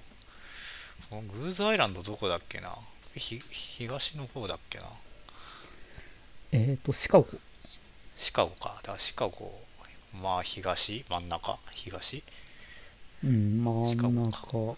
[1.10, 2.76] グーズアイランドどこだっけな？
[3.14, 4.86] ひ東の方だっけな？
[6.52, 7.26] えっ、とシカゴ。
[8.16, 8.76] シカゴか。
[8.82, 9.60] だからシカゴ。
[10.20, 11.04] まあ東？
[11.08, 11.58] 真ん中？
[11.74, 12.22] 東？
[13.22, 14.76] うん真シカんゴ中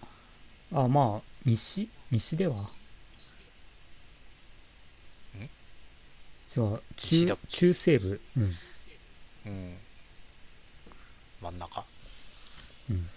[0.73, 1.89] あまあ西？
[2.11, 2.57] 西では。
[6.55, 8.21] じゃあ中中西部。
[8.37, 8.43] うん。
[8.43, 8.47] う
[9.51, 9.79] ん。
[11.41, 11.85] 真ん中。
[12.91, 13.09] うん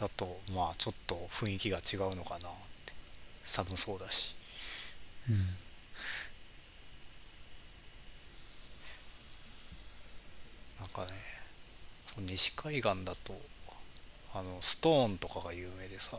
[0.00, 2.52] だとまあちょっと雰囲気が違うのかなっ
[2.86, 2.92] て。
[3.44, 4.34] 寒そうだし。
[5.28, 5.36] うん
[10.80, 11.18] なんかね
[12.06, 13.38] その西海岸だと
[14.34, 16.18] あのストーンとかが有名でさ。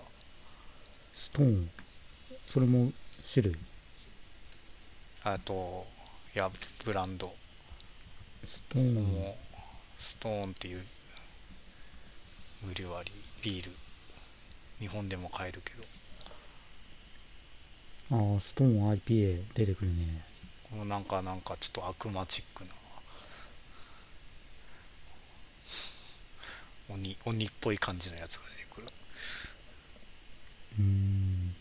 [1.16, 1.70] ストーン？
[2.46, 2.92] それも
[3.34, 3.56] 種類？
[5.24, 5.88] あと
[6.36, 6.52] いや
[6.86, 7.34] ブランド。
[8.46, 8.94] ストーン。
[8.94, 9.36] も
[9.98, 10.86] ストーンっていう
[12.64, 13.72] ブリュワリービール。
[14.80, 15.84] 日本でも買えるけど。
[18.12, 20.26] ああストーン IPA 出てくるね。
[20.70, 22.70] このなんかなんかちょっと悪魔チックな
[26.90, 28.88] 鬼鬼っぽい感じのやつが出てくる。
[30.80, 31.56] うーん。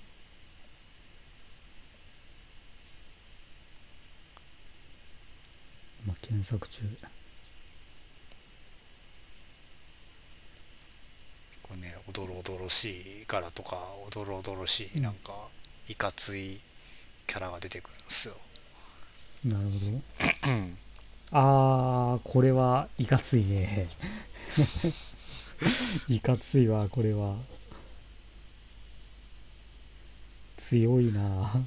[6.06, 6.82] まあ検索中
[11.70, 12.90] これねおどろおどろし
[13.22, 15.32] い柄とかおどろおどろしいなんか
[15.88, 16.58] いかつい
[17.28, 18.34] キャラが出てくるんですよ。
[19.44, 20.00] なるほど。
[21.30, 23.88] あーこれはいかついね。
[26.10, 27.36] いかついわこれは。
[30.58, 31.64] 強いな。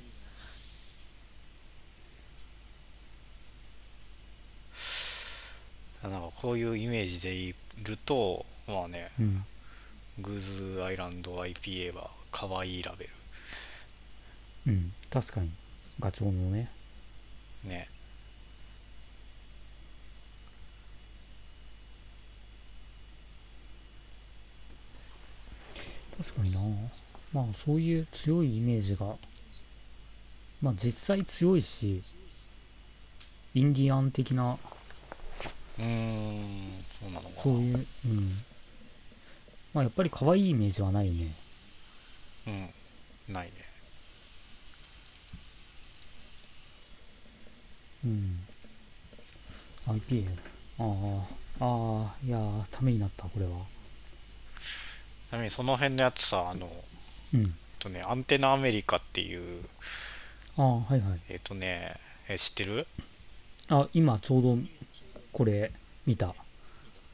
[6.04, 9.46] なんかこういうイメージでいるとまあねうん
[10.20, 13.10] グーズアイランド IPA は可愛いラベ
[14.68, 15.52] うん確かに。
[16.00, 16.70] ガチョウのね。
[17.64, 17.88] ルね。
[26.18, 26.60] 確かにな。
[27.34, 29.16] まあそういう強いイメージが
[30.62, 32.02] まあ実際強いし
[33.56, 34.58] インディアン的な
[35.80, 37.44] うーんそうなのかな。
[37.44, 38.32] そういううん
[39.74, 41.32] まあやっぱり可愛いイメージはないよね。
[42.48, 43.34] うん。
[43.34, 43.52] ないね。
[48.06, 48.40] うん。
[49.88, 50.28] IPA
[50.80, 50.84] あ
[51.60, 53.52] あああいやーためになったこれは。
[55.30, 56.70] ちなみにその辺のやつさあの
[57.34, 57.42] うん。
[57.42, 57.50] えっ
[57.80, 59.66] とねアンテナアメリカっていう
[60.58, 61.20] ああはいはい。
[61.30, 61.96] えっとね
[62.30, 62.88] え知ってる？
[63.70, 64.58] あ今ちょうど
[65.32, 65.72] これ
[66.06, 66.36] 見た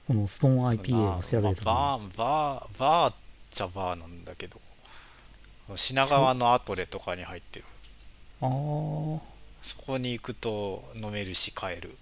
[0.09, 3.15] このストーン IPA を調べるとまあバーバーバーっ
[3.51, 4.59] ちゃバーなんだけど
[5.75, 7.65] 品川のアトレとかに入ってる。
[8.41, 8.49] ああ
[9.61, 11.95] そこに行くと飲めるし買える。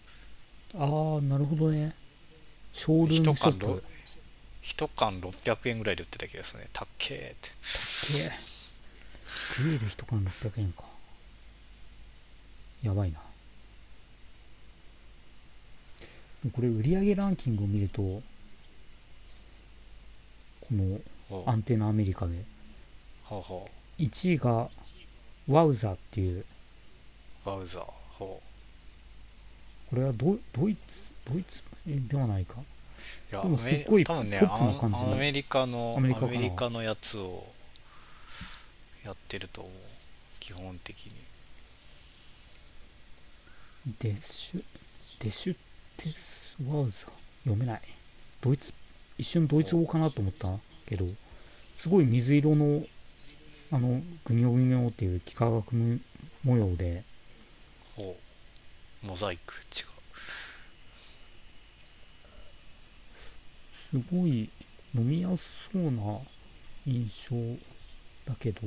[0.80, 1.94] ああなるほどね。
[2.72, 3.84] ショールー一ムショップ。
[4.62, 6.70] 一缶600円ぐらいで売ってた気がするね。
[6.72, 7.50] たっけーって。
[8.24, 8.32] え。
[9.66, 10.84] ビール1缶600円か。
[12.84, 13.20] やばいな
[16.52, 18.22] これ売上ランキングを見るとこ
[20.72, 21.00] の
[21.46, 22.44] アンテナアメリカで
[23.24, 23.70] ほうほ
[24.00, 24.70] 1位が
[25.48, 26.46] ワウザっていう。
[27.46, 27.80] うワウザ。
[28.18, 28.42] こ
[29.94, 30.80] れはドドイツ
[31.32, 31.62] ドイツ？
[31.88, 32.56] えではないか。
[32.60, 32.62] う
[33.34, 35.14] いやでもアメすっごい多分ねポップな感じの。
[35.14, 37.46] アメリカのアメリカのやつを
[39.06, 39.74] やってると思う。
[40.40, 41.14] 基本的に。
[44.00, 44.64] デシュ
[45.22, 45.56] デシュ
[45.96, 46.37] テス？
[46.66, 46.92] ワウザ
[47.44, 47.82] 読めない。
[48.42, 48.74] ドイツ
[49.18, 51.06] 一瞬ドイツ語かなと思ったけど
[51.80, 52.84] すごい水色の
[53.72, 56.02] あのグニョグニョっていう幾何学
[56.44, 57.04] 模様で。
[57.96, 58.16] ほ
[59.04, 59.86] うモザイク違
[63.90, 64.50] すごい
[64.94, 66.20] 飲みやすそうな
[66.86, 67.36] 印象
[68.26, 68.62] だけど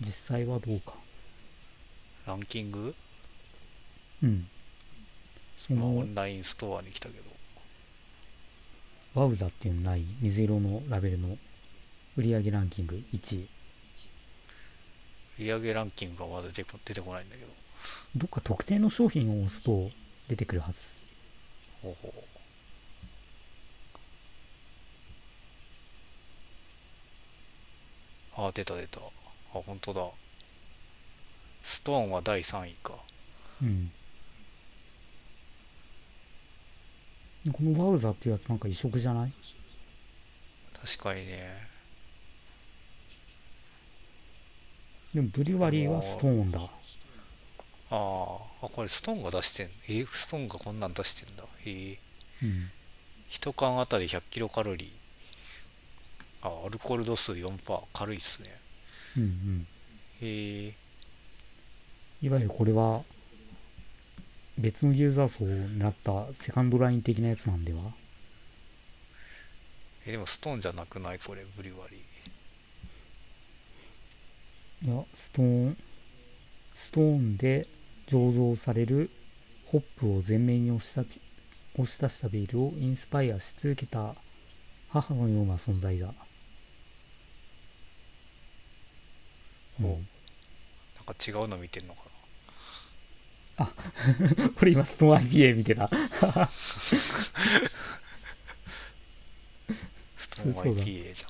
[0.00, 0.94] 実際はどうか。
[2.26, 2.94] うランキング？
[4.22, 4.48] うん
[5.68, 7.28] その今オンラインストアに来たけど。
[9.14, 10.04] ワウザっていうのない？
[10.20, 11.36] 水色のラベルの
[12.16, 13.48] 売上ランキング？1位。
[15.40, 17.48] 売上ランキングがまだ出てこないんだけど。
[18.16, 19.90] どっか特定の商品を押すと
[20.28, 20.78] 出てくるはず。
[21.82, 22.12] ほうほう。
[28.48, 29.00] あ出た出た。
[29.00, 29.02] あ
[29.52, 30.08] 本当だ。
[31.62, 32.94] ストーンは第3位か。
[33.62, 33.92] うん
[37.52, 39.32] このワウザっていうやつなんか異色じゃない？
[40.80, 41.66] 確かにね。
[45.14, 46.60] でもブリュワリーはストーンだ。
[46.60, 51.44] あーあこれストーンが出してんえストーンがこんなん出してんだ。
[51.64, 51.98] へえ。
[52.42, 52.70] うん。
[53.30, 56.48] 1缶あたり100キロカロリー。
[56.48, 58.48] あアルコール度数4%軽いっすね。
[59.16, 59.66] うんうん。
[60.20, 60.74] へえ。
[62.20, 63.02] いわゆるこれは
[64.58, 67.92] 別のユーザー層になったセカンドライン的なやつなんでは？
[70.06, 71.18] えでもストーンじゃなくない？
[71.18, 74.92] これブリュワリー。
[74.92, 75.76] いやストーン
[76.74, 77.66] ストーンで
[78.06, 79.10] 醸造される
[79.66, 81.04] ホップを前面に押し出
[82.08, 84.14] したビールをインスパイアし続けた
[84.88, 86.14] 母のような存在だ。
[89.80, 90.00] ほう、うん、なん
[91.04, 92.07] か違うの見てんのか
[94.56, 95.88] これ今ストーン IPA 見てた。
[95.90, 97.38] なス
[100.30, 101.24] トーン IPA じ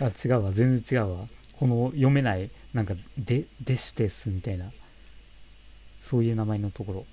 [0.00, 0.08] ゃん。
[0.08, 0.52] あ違うわ。
[0.52, 1.28] 全然違うわ。
[1.52, 4.70] この読めないなんかデデシュテスみたいな。
[6.00, 7.06] そういう名前のところ。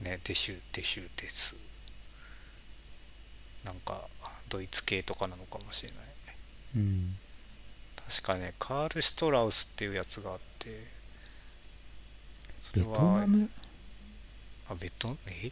[0.00, 1.56] ねデシュデシュテス
[3.64, 4.08] なんか
[4.48, 5.98] ドイツ系とかなのかもしれない。
[6.76, 7.18] うん。
[8.08, 10.70] 確かねカール・シュトラウスっていうやつがあって
[12.74, 13.50] ベトナはム
[14.68, 15.50] あベトえ？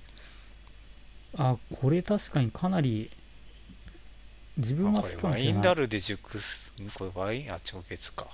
[1.36, 3.10] あこれ確かにかなり
[4.56, 5.62] 自分あは好きかもしれない。
[5.62, 7.52] ダルで熟すんこれワイン？
[7.52, 8.26] あ違う別か。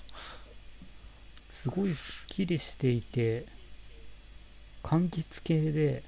[1.50, 3.46] すごいすっきりしていて
[4.82, 6.02] 柑橘系で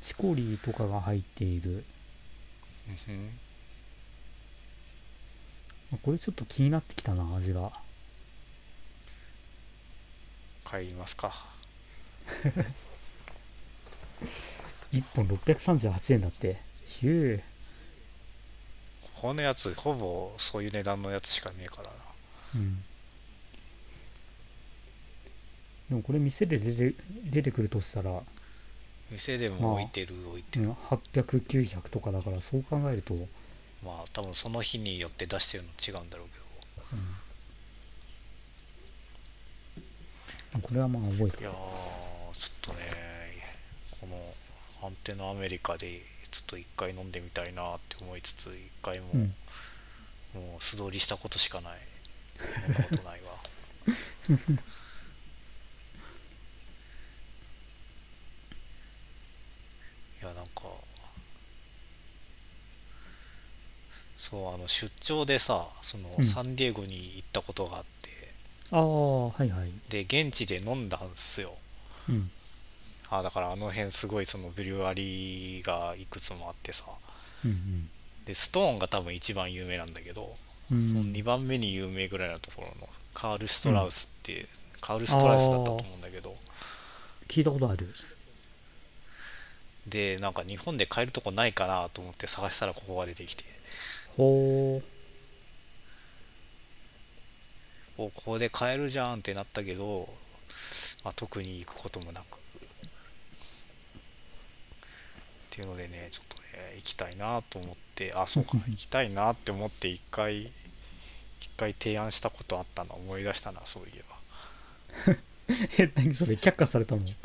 [0.00, 1.84] チコリーとかが入っている。
[6.02, 7.70] これちょっと気になってきたな味が。
[10.64, 11.32] 買いますか
[14.92, 16.60] 1本638円だって。
[16.86, 17.42] ヒュー。
[19.20, 21.96] このやつほぼそういう値段のやつしかねえからな。
[22.56, 22.82] うん。
[25.90, 28.22] でもこれ店で出て出てくるとしたら、
[29.10, 30.66] 店でも置いてる置いてる。
[30.66, 33.14] うん、800900とかだからそう考えると、
[33.84, 36.28] まあ多分その日によって出してるの違うんだろう
[40.58, 41.52] これはまあ覚えてけどいや
[42.62, 42.78] とね
[44.00, 44.16] この
[44.82, 46.00] アンテナアメリカで
[46.30, 49.34] ちょっと一回飲んでみたいなって思いつつ一回も、うん。
[50.34, 51.72] もう素通りしたことしかない。
[52.68, 53.32] 飲んだことないわ。
[60.22, 60.62] いやなんか
[64.18, 66.24] そうあの出張でさその、うん。
[66.24, 68.34] サンディエゴに行ったことがあって。
[68.70, 69.72] ああはいはい。
[69.88, 71.58] で現地で飲んだんすよ。
[72.08, 72.30] うん
[73.10, 76.84] あだからあの辺すごいそのブリュワリーがいくつもあってさ。
[77.44, 77.88] うん
[78.30, 80.36] でストーンが多分一番有名なんだけど、
[80.70, 80.88] うん。
[80.88, 84.46] その2番目に有名ぐらいのところのカール・ストラウスって、
[84.80, 86.36] カール・ストラウスだったと思うんだけど。
[87.26, 87.88] 聞いたことある。
[89.86, 93.44] でなんか日本で買えるとこないかなと思って探したらここが出てきて。
[94.16, 94.76] ほ
[97.96, 100.08] おここで買えるじゃんってなったけど、
[101.02, 102.38] まあ、特に行くこともなく
[105.50, 110.44] っていうのでねちょっとね行きたいなと思ってあそうか 行きたいなって思って一回
[111.40, 114.04] 一回提案したことあったの思い出したなそういえ
[115.06, 115.12] ば。
[115.12, 115.18] う
[115.82, 117.02] え何それ却下されたの？
[117.04, 117.16] い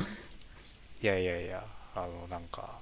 [1.02, 1.64] やいやいや
[1.94, 2.80] あのなんか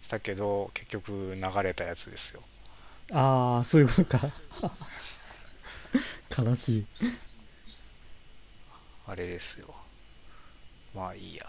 [0.00, 2.42] したけど結局流れたやつですよ。
[3.12, 4.30] ああそういうことか。
[6.42, 6.86] 悲しい。
[9.06, 9.74] あれですよ。
[10.94, 11.46] まあいいや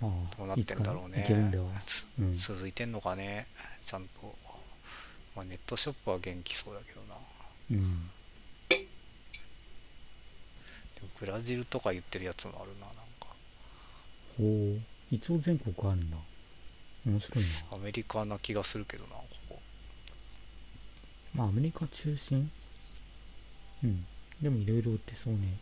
[0.00, 1.26] どうなってんだろうね。
[2.18, 3.46] うん、続いてんのかね。
[3.82, 4.34] ちゃんと、
[5.34, 7.16] まあ、ネットショップは元気そうだけどな。
[7.70, 8.10] うん。
[8.68, 8.86] で
[11.02, 13.02] もブラジルとか言ってるやつもあるななんか。
[14.36, 14.80] ほう。
[15.10, 16.16] 一応全国あるんだ。
[17.06, 17.76] 面白いな。
[17.76, 19.60] アメリカな気がするけどなここ。
[21.34, 22.50] まあアメリカ中心？
[23.82, 24.06] うん。
[24.42, 25.58] でもいろいろ売ってそうね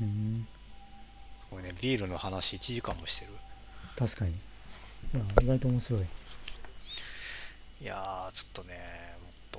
[0.00, 0.46] うん。
[1.50, 3.32] これねビールの話1時間もしてる。
[3.96, 4.32] 確かに。
[5.42, 6.02] 意外と面白い。
[7.82, 8.74] いやーちょっとね
[9.22, 9.58] もっと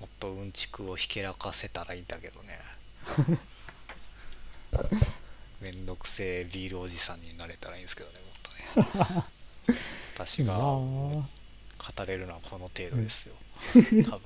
[0.00, 2.58] もっとうんちくをひけらかせたらいいんだけどね。
[5.60, 8.50] めんどくせえビールおじさんになれたらいいんですけどねもっと
[9.12, 9.24] ね。
[10.14, 11.26] 私があ語
[11.96, 13.34] あれるのはこの程度ですよ。
[14.04, 14.22] 多分。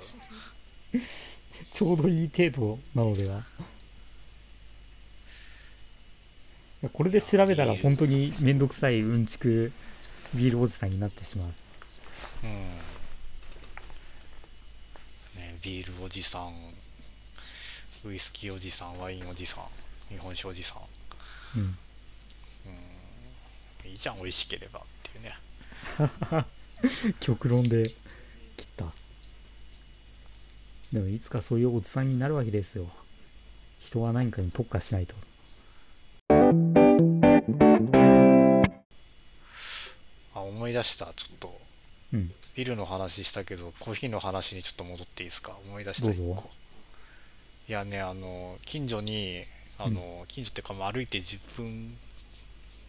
[1.73, 3.45] ちょうどいい程度なのではいや
[6.93, 9.73] これで調べたら本当にめんどくさいうんちく
[10.35, 11.47] ビールおじさんになってしまう。
[12.45, 12.51] うん。
[15.41, 16.53] ねビールおじさん
[18.05, 19.65] ウイスキーおじさんワインおじさん
[20.15, 21.59] 日本酒おじさん。
[21.59, 21.77] うん。
[23.91, 25.35] いいじゃん美味しければっていうね。
[27.21, 27.85] 極論で
[28.57, 28.93] 切った。
[30.93, 32.91] でもいつかそういうおじさんになるわけですよ。
[33.81, 35.15] 人は何かに特化しないと
[40.67, 41.61] 思い出したちょっと。
[42.13, 42.33] うん。
[42.57, 45.57] ビールの話したけどコーヒーの話にちょっと戻っていいですか？
[45.69, 46.23] 思い出したどうぞ。
[46.25, 46.51] 一個。
[47.69, 49.43] いやねあの近所に
[49.79, 51.97] あの、近所っていうかまあ歩いて10分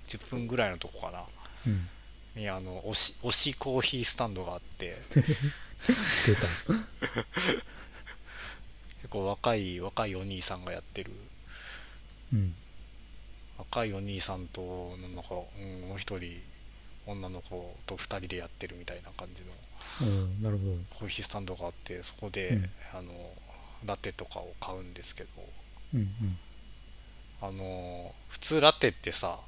[0.07, 1.23] 10分ぐらいのとこかな。
[1.67, 1.88] うん。
[2.36, 4.97] にあの推し推しコーヒースタンドがあって。
[9.01, 11.11] 結構若い若いお兄さんがやってる。
[12.34, 12.55] うん。
[13.59, 16.41] 若いお兄さんとなんか、うん、もう一人
[17.08, 19.47] 女の子と2人でやってるみたいな感じの
[20.01, 20.05] う
[20.39, 20.72] んなるほど。
[20.99, 22.64] コーヒースタンドがあってそこで、うん。
[22.93, 23.12] あの
[23.86, 25.30] ラテとかを買うんですけど
[25.93, 26.38] うんうん。
[27.41, 29.39] あの普通ラテってさ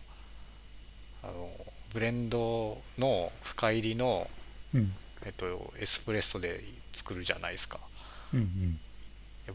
[1.24, 1.50] あの
[1.94, 4.28] ブレンドの深入りの、
[4.74, 4.94] うん。
[5.26, 7.80] えっと、エスプレッソで作るじゃないですか。
[8.34, 8.80] うんうん。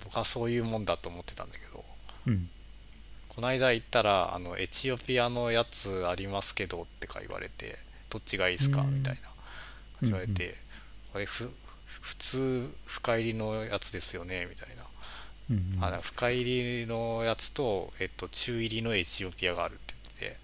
[0.02, 1.84] 僕はそういうもんだと思ってたんだけど
[2.26, 2.48] うん。
[3.28, 7.76] この間行ったらあのエチオピアのやつありますけどってか言われて
[8.14, 9.20] どっちがいいですかうんみたいな
[10.02, 10.54] 言われて、
[11.14, 11.50] あれふ
[12.00, 14.84] 普通深入りのやつですよねみたいな、
[15.50, 20.38] うんうんあ深入りのやつと、えっと、中入りのエチオピアがあるって言ってて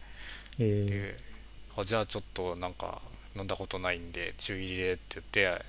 [0.59, 1.17] えで
[1.77, 3.01] あじゃあちょっとなんか
[3.37, 5.65] 飲んだことないんで中入りでって言って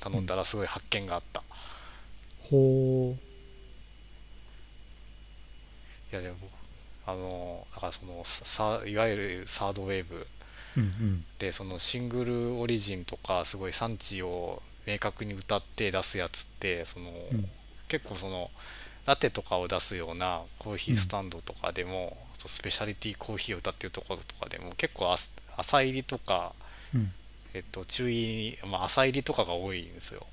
[0.00, 3.16] 頼んだらすごい発見があった、ー、ほ
[6.12, 6.50] いやでも僕
[7.06, 10.26] あのだからそのさいわゆるサードウェーブ
[10.76, 11.24] ううんうん。
[11.38, 17.48] でそのシングルオリジンとかすごい産地を明確に歌って出すやつってその、うん。
[17.88, 18.50] 結構その
[19.06, 26.52] ラテとかを出すようなコーヒースタンドとかでも、あとスペシャリティコーヒーを歌ってるところとかでも結構浅入りとか、
[26.94, 27.12] うん。
[27.52, 30.26] えっと、中入り、まあ、浅入りとかが多いんですよ。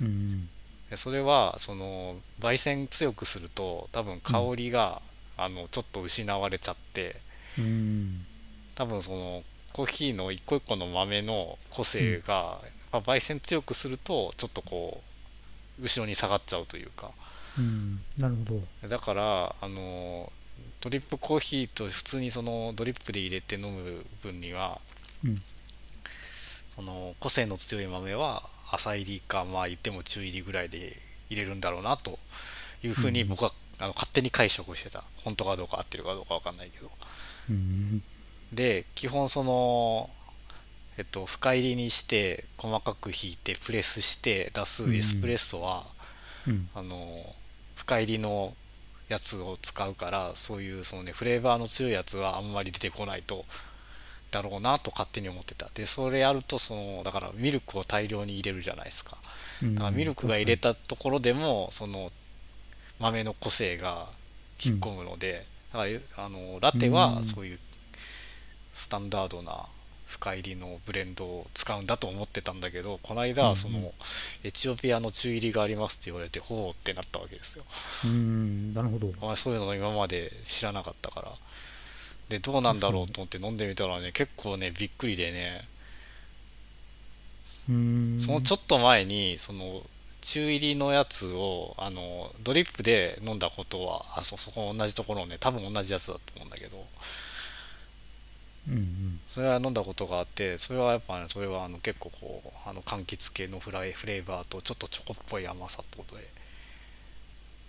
[0.00, 0.48] うん
[0.90, 5.00] でそれはその焙煎強くすると多分香りが、
[5.36, 7.16] あのちょっと失われちゃって
[7.58, 8.26] うん。
[8.74, 9.42] 多分その
[9.76, 12.60] コーヒーの一個一個の豆の個性が、
[12.90, 15.02] まあ焙煎強くするとちょっとこ
[15.78, 17.10] う後ろに下がっちゃうというか。
[17.58, 18.00] うん。
[18.16, 18.88] なるほど。
[18.88, 20.32] だからあの
[20.80, 24.80] ドリップコーヒーと普通にそのドリップで入れて飲む分には
[25.22, 25.42] うん。
[26.74, 30.96] その個性の強い豆は浅入りかまあ言っても中入りぐらいで
[31.28, 32.18] 入れるんだろうなと
[32.82, 35.04] いうふうに僕は、あの勝手に解釈してた。
[35.22, 36.90] 本当かどうか合ってるかどうか分かんないけど。
[37.50, 38.02] うん
[38.52, 40.10] で基本その
[40.98, 45.84] えっと深入りにして細かくひいてプレスして出すエスプレッソは、
[46.46, 46.68] うん。
[46.74, 47.34] あの
[47.74, 48.54] 深入りの
[49.08, 53.44] やつを使うからそういうそのねフレーバーの強いやつはあんまり出てこないと
[54.30, 55.68] だろうなと勝手に思ってた。
[55.74, 59.18] でそれやるとそのだからミルクを大量に入れるじゃないですか。
[59.62, 62.10] うんだからミルクが入れたところでもその
[62.98, 64.06] 豆の個性が
[64.64, 67.58] 引っ込むので、だからあのラテはそういう
[68.76, 69.66] スタンダードな
[70.06, 73.36] 深入りのブレンドを使うんだと思ってたんだけどこのうんうん。
[73.36, 73.92] 間その
[74.44, 77.64] エチオピアの中入りがありますって言われてほうってなったわけですよ。
[78.04, 79.12] うんなるほど。
[79.20, 81.32] お前そういうの今まで知らなかったから。
[82.28, 85.66] でどうなんだろうと思って飲んでみたらね結構ねびっくりでね。
[87.68, 88.20] うん。
[88.20, 89.82] そのちょっと前にその
[90.20, 96.84] 中入りのやつをあのドリップで飲んだことはあそそこ同じところね多分同じやつだと思うんだけど
[98.68, 99.20] うんうん。
[99.28, 106.22] それは飲んだことがあってそれはやっぱねそれはあの結構こうあの柑橘系のフライフレーバーとちょっとチョコっぽい甘さってことで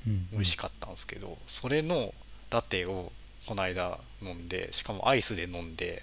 [0.08, 2.14] うん美味しかったんですけどそれの
[2.50, 3.12] ラテを
[3.46, 6.02] この間飲んでしかもアイスで飲んで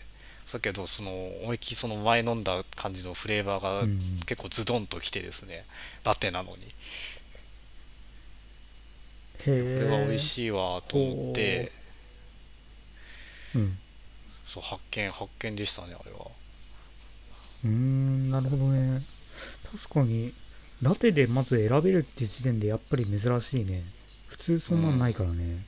[0.53, 1.11] だけどその
[1.43, 5.65] 思いっきりその前飲んだ感じのフレーバーがうん結構ズドンときてですね
[6.05, 6.65] ラテなのに。
[9.45, 11.73] これは美味しいわと思って。
[13.55, 13.79] うん
[14.55, 16.27] そう発見発見でしたねあれは。
[17.65, 19.01] うーんなるほどね。
[19.73, 20.33] 確かに
[20.81, 23.83] ラテでまず選べるっていう時点でやっぱり珍しいね。
[24.29, 25.65] 普通そんなんないからね、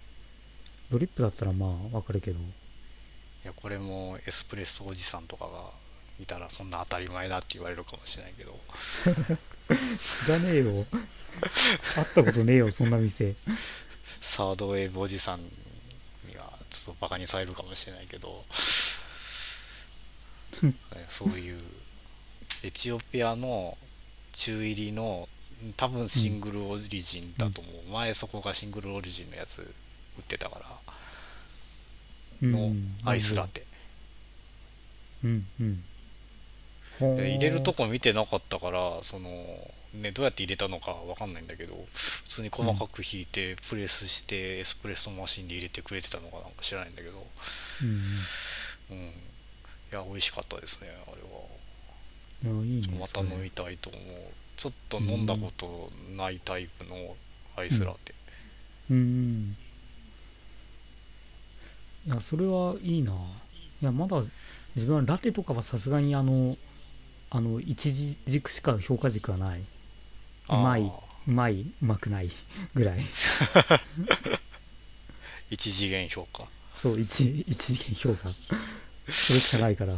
[0.88, 2.38] ドリップだったらまあわかるけど。
[2.38, 2.42] い
[3.44, 5.70] やこれもエスプレッソおじさんとかが
[6.20, 8.56] いたらそんな当たり前だって言われるかもしれないけど。
[9.98, 10.70] 知らねえよ。
[11.96, 13.34] 会ったことねえよそんな店。
[14.22, 15.40] サードウェーブおじさん
[16.70, 18.44] ちょっとバカにされるかもしれないけど
[20.62, 20.74] ね
[21.08, 21.58] そういう
[22.64, 23.76] エチオピアの
[24.32, 25.28] 中入りの
[25.76, 29.62] 多分シングルオリジンだと思う、前そこがシングルオリジンのやつ
[30.18, 30.66] 売ってたから。
[32.42, 33.64] のアイスラテ、
[35.24, 35.84] うんうん。
[37.00, 39.30] ほーで入れるとこ見てなかったからその
[39.96, 47.26] ねどうやって入れたのかわかんないんだけど普通に細かくひいてプレスしてエスプレッソマシンで入れてくれてたのかなんか知らないんだけど。
[47.82, 47.84] う
[48.94, 49.06] んうん。
[49.06, 49.10] い
[49.92, 52.56] や美味しかったですねあれは。
[52.56, 54.02] うんいやいいねまた飲みたいと思う。
[54.56, 57.16] ちょっと飲んだことないタイプの
[57.56, 58.14] アイスラテ、
[58.90, 59.56] うん。
[62.06, 63.12] いやそれはいいな。
[63.80, 64.22] やまだ
[64.74, 66.56] 自分はラテとかはさすがにあの
[67.30, 69.60] あの一時軸しか評価軸がない。
[69.60, 69.62] う
[70.48, 72.30] まいあうまいうまくない
[72.74, 73.00] ぐらい。
[73.00, 73.80] ー
[75.50, 76.46] 一次元評価。
[76.74, 78.28] そう一一次元評価。
[78.30, 79.94] それしかないから。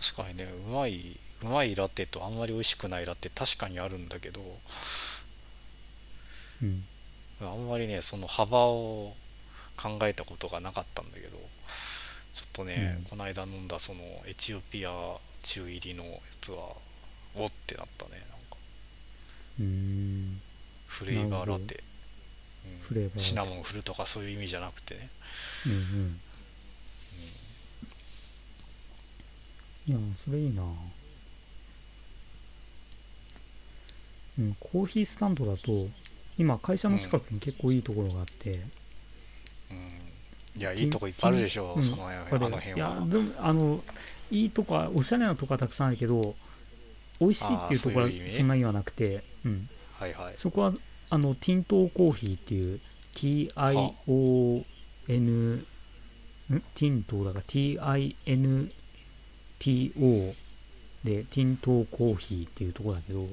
[0.00, 4.40] 確かにねうまいうまいラテとあんまり美味しくないラテ確かにあるんだけど。
[6.62, 6.84] うん。
[7.40, 9.14] あんまりねその幅を
[9.76, 11.38] 考えたことがなかったんだけど。
[12.32, 13.04] ちょっとね、うん。
[13.04, 16.74] この間飲んだそのエチオピア中入りのやつは
[17.36, 18.20] おってなったねなん
[18.50, 18.56] か。
[19.60, 20.40] うーん。
[20.86, 21.82] フレーバーラテ、
[22.64, 22.78] うん。
[22.80, 25.10] フレーバーシナモン振るとかそういう意味じゃなくてね。
[25.66, 26.20] うんうん。
[29.88, 30.62] いやそれいいな。
[34.38, 35.72] うんコーヒースタンドだと
[36.38, 38.60] 今会社の近くに結構いいところがあって、
[39.70, 40.60] うん。
[40.60, 43.82] いやいいとこいっぱいあるでしょ、うんその辺これあの辺いやはでもあの
[44.30, 46.34] いいとこはおしゃれなとこはたくさんあるけど
[47.20, 50.34] 美味しいっていうところはそんなにはなくて、うん、はいはい。
[50.36, 50.72] そこは
[51.10, 52.80] あのティントーコーヒーっていう
[53.14, 54.64] TION
[55.12, 55.66] ん？
[56.74, 58.70] ティントーだから TINTO
[61.02, 63.28] でティントーコーヒーっていうところだけど、うん。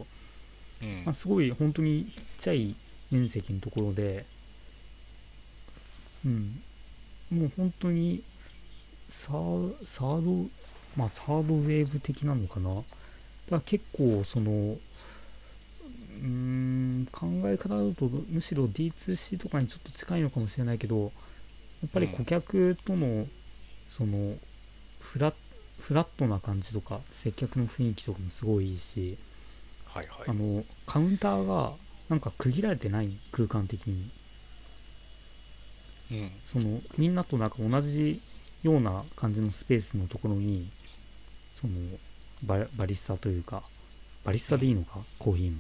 [1.05, 2.75] まあ、すごい本当にちっちゃい
[3.11, 4.25] 面積のところで、
[6.25, 6.61] うん、
[7.29, 8.23] もう本当に
[9.09, 10.49] サーサード、
[10.95, 12.81] まあ、サードウェーブ的なのかな？
[13.53, 21.09] だから結構その、うーん、考え方だとむしろ D2C とかにちょっと近いのかもしれないけど、や
[21.87, 23.27] っぱり顧客との、
[23.95, 24.35] その、
[24.99, 25.33] フラ
[25.79, 29.19] フラットな感じとか、接客の雰囲気とかもすごいいいし、
[29.85, 30.29] はいはい。
[30.29, 31.73] あのカウンターが
[32.09, 34.09] なんか区切られてない空間的に。
[36.11, 36.31] うん。
[36.51, 38.19] そのみんなとなんか同じ
[38.63, 40.71] ような感じのスペースのところに
[41.61, 41.73] その
[42.45, 43.63] ババリスタというか
[44.23, 45.57] バリスタでいいのか、コーヒーも、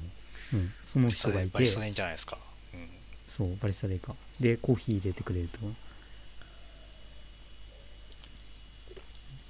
[0.53, 1.45] うん、その人がいて。
[1.45, 2.37] でバリスタでいいんじゃないですか、
[2.73, 2.87] うん、
[3.27, 4.15] そうバリスタでいいか。
[4.39, 5.57] でコーヒー入れてくれると。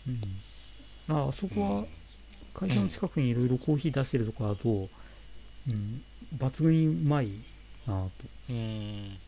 [0.08, 1.16] うん。
[1.16, 1.86] ああそこは
[2.54, 6.02] 会社の近くにいろいろコーヒー出してるとこだと、うん、
[6.38, 7.32] 抜群にうまい
[7.88, 8.12] なと。
[8.50, 9.14] うん。
[9.14, 9.20] だか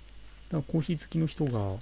[0.51, 1.75] らコーヒー好きの人が、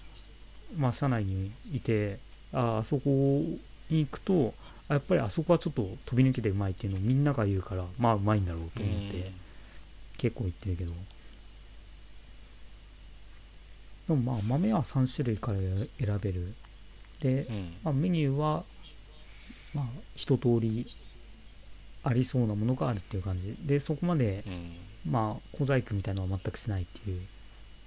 [0.76, 2.20] まあ、社内にいて
[2.52, 4.63] ああそこに行くとあ
[4.94, 9.32] やっぱりあそこはちょっと飛び抜けてうまいっていうのをみんなが言うからまあうまいんだろうと思って
[10.18, 10.94] 結構言ってるけど。
[14.08, 16.54] でもまあ豆は3種類から選べる。
[17.22, 17.76] で、うん。
[17.84, 18.64] まあ、メニューは
[19.74, 19.86] まあ
[20.16, 20.86] 一通り
[22.04, 23.56] ありそうなものがあるっていう感じ。
[23.66, 24.50] でそこまでう
[25.10, 25.12] ん。
[25.12, 27.22] まあ小細工みたいなのは全くしないっていう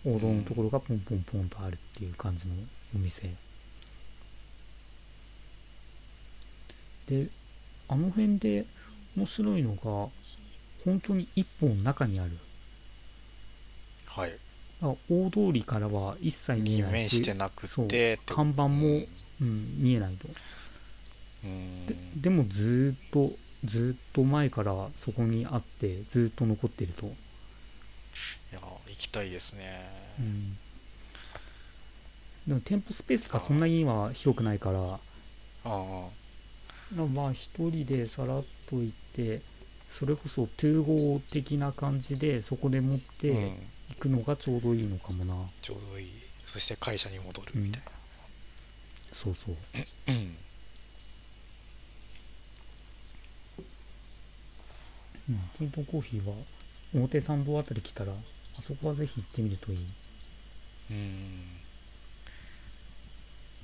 [0.04, 2.54] 王道のところがポンポンポンとあるっていう感じの
[2.94, 3.30] お店
[7.08, 7.28] で
[7.88, 8.64] あの辺で
[9.16, 10.10] 面白いのが
[10.84, 12.30] 本当に一本中にある。
[14.06, 14.34] はい。
[14.82, 19.06] あ大通りからは一切見えにない面してなくそうて看板も、うん
[19.40, 20.28] うん、見えないと。
[21.44, 21.86] うん。
[21.86, 23.34] ででもずーっと
[23.64, 27.10] ずーっと前からそこにあってずーっと残ってると、い
[28.52, 29.88] や行きたいですね。
[30.18, 30.56] うん、
[32.46, 34.98] でも店舗スペースがそんなには広くないからあ
[35.64, 35.70] あ。
[35.70, 36.08] な
[36.94, 39.40] まあ一人でさらっと行って
[39.88, 43.56] それこそ 2GO 的な感じでそこで持ってうん。
[43.88, 46.12] 行くのがちょうどいいのかもな、ちょうどいい。
[46.44, 47.90] そして会社に戻るみたいな。
[49.12, 49.54] そうそう。
[50.10, 50.36] うん。
[55.28, 56.34] うんティントンコーヒーは
[56.94, 59.86] 表参道あたり来たらあそこはぜひ行ってみるといい。
[60.90, 61.42] うん。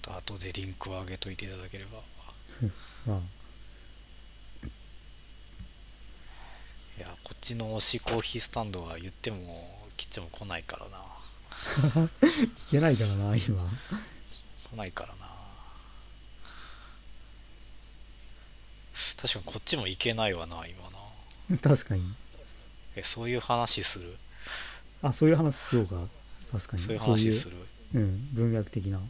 [0.08, 1.98] あとでリンクを上げといていただければ
[3.06, 3.18] まあ
[6.98, 9.36] いやこっちの推しコーヒースタンドは言っても
[9.96, 10.98] 来ても来ないからな。
[12.02, 12.08] 行
[12.70, 13.62] けないからな今。
[14.70, 15.30] 来ないからな。
[19.20, 21.58] 確かにこっちも行けないわな今な。
[21.62, 22.02] 確かに。
[22.96, 24.16] えそういう話する？
[25.02, 26.06] あそういう話しようか。
[26.52, 26.82] 確かに。
[26.82, 27.56] そういう話する。
[27.92, 29.00] そういううん文脈的なあ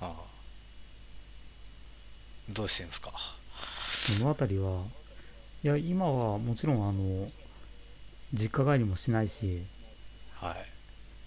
[0.00, 0.14] あ
[2.50, 3.10] どうしてんすか？
[3.90, 4.82] その辺りは
[5.64, 7.26] いや今はもちろんあの
[8.32, 9.62] 実家帰りもしないし
[10.34, 10.56] はい。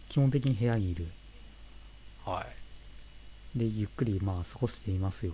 [0.10, 1.08] 基本的に部屋にいる。
[2.26, 2.46] は
[3.56, 3.60] い。
[3.60, 5.34] でゆっくりまあ過ごしていますよ。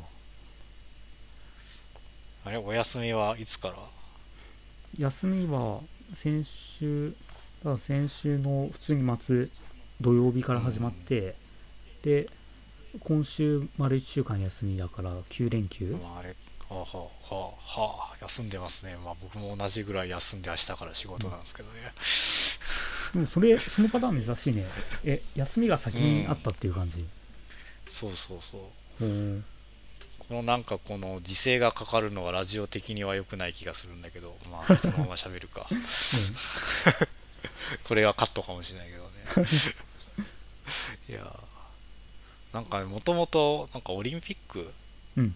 [2.46, 2.58] あれ？
[2.58, 3.76] お休みはいつから？
[4.98, 5.82] 休みは
[6.14, 7.14] 先週
[7.64, 9.48] だから先週の普通に末
[10.02, 11.36] 土曜日から始まって、
[12.04, 12.30] で
[13.04, 15.98] 今週丸1週間休みだから9連休？
[16.02, 16.36] まああれは
[16.70, 18.96] あはあはあはあ休んでますね。
[19.04, 21.80] まあ僕も同じぐらい休んで明日から仕事なんですけどね、
[23.14, 24.66] でもそれそのパターン珍しいね。
[25.04, 27.06] え休みが先にあったっていう感じ、
[27.88, 28.62] そうそうそう。
[29.00, 29.44] ほう
[30.28, 35.68] このなんかこの時勢がかかるのはラジオ的には良くない気がするんだけどまあ そのまま喋るか。
[37.84, 39.10] これはカットかもしれないけどね。
[41.10, 41.47] いやー
[42.58, 44.74] なんかもともとなんかオリンピック
[45.16, 45.36] うん。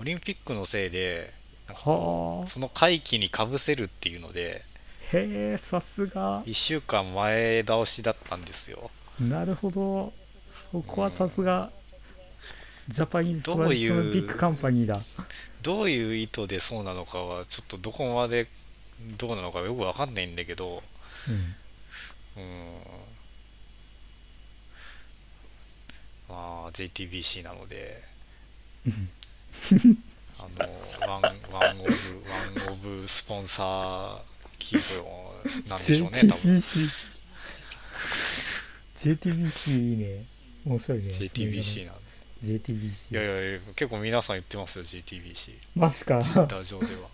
[0.00, 1.34] オリンピックのせいで
[1.74, 4.62] その会期にかぶせるっていうので
[5.12, 6.42] へえさすが。
[6.44, 8.90] 1週間前倒しだったんですよ。
[9.20, 10.14] なるほど。
[10.48, 11.70] そこはさすが
[12.88, 14.96] ジャパニーズトどういうラディショナルビッグカンパニーだ。
[15.62, 18.48] どういう意図でそうなのかはちょっとどこまで
[19.18, 20.82] どうなのかよくわかんないんだけど
[22.36, 22.42] うん。
[22.42, 22.93] うん
[26.34, 28.02] まあ JTBC なので
[28.86, 29.08] うん。
[30.36, 31.88] あのワンワンオブ
[32.60, 34.18] ワンオブスポンサー
[34.58, 35.04] 企業
[35.68, 36.56] なんでしょうね多分
[38.96, 40.22] JTBC いいね。
[40.66, 41.04] 面白いね。
[41.08, 41.94] JTBC なん
[42.42, 46.18] で JTBC いやいやいや結構皆さん言ってますよ JTBC マジか。
[46.20, 47.08] ツイッター上では。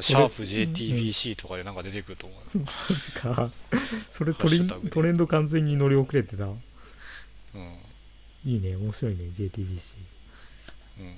[0.00, 2.64] シャープ JTBC とかでなんか出てくると思うよ。
[2.64, 3.52] マジか。
[4.10, 6.44] それトレンド完全に乗り遅れてた。
[6.44, 6.56] うん
[8.44, 9.94] いいね面白いね JTBC
[11.00, 11.16] うん。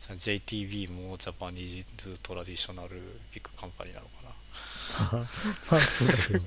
[0.00, 2.90] じゃあ JTB もジャパニーズトラディショナル
[3.34, 4.28] ビッグカンパニーなのかな。
[5.10, 5.22] まあ
[5.70, 6.40] まあそうだけど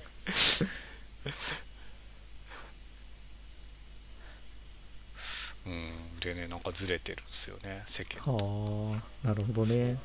[5.68, 6.20] うん。
[6.20, 8.22] でねなんかずれてるんですよね世間。
[8.34, 9.98] はあなるほどね。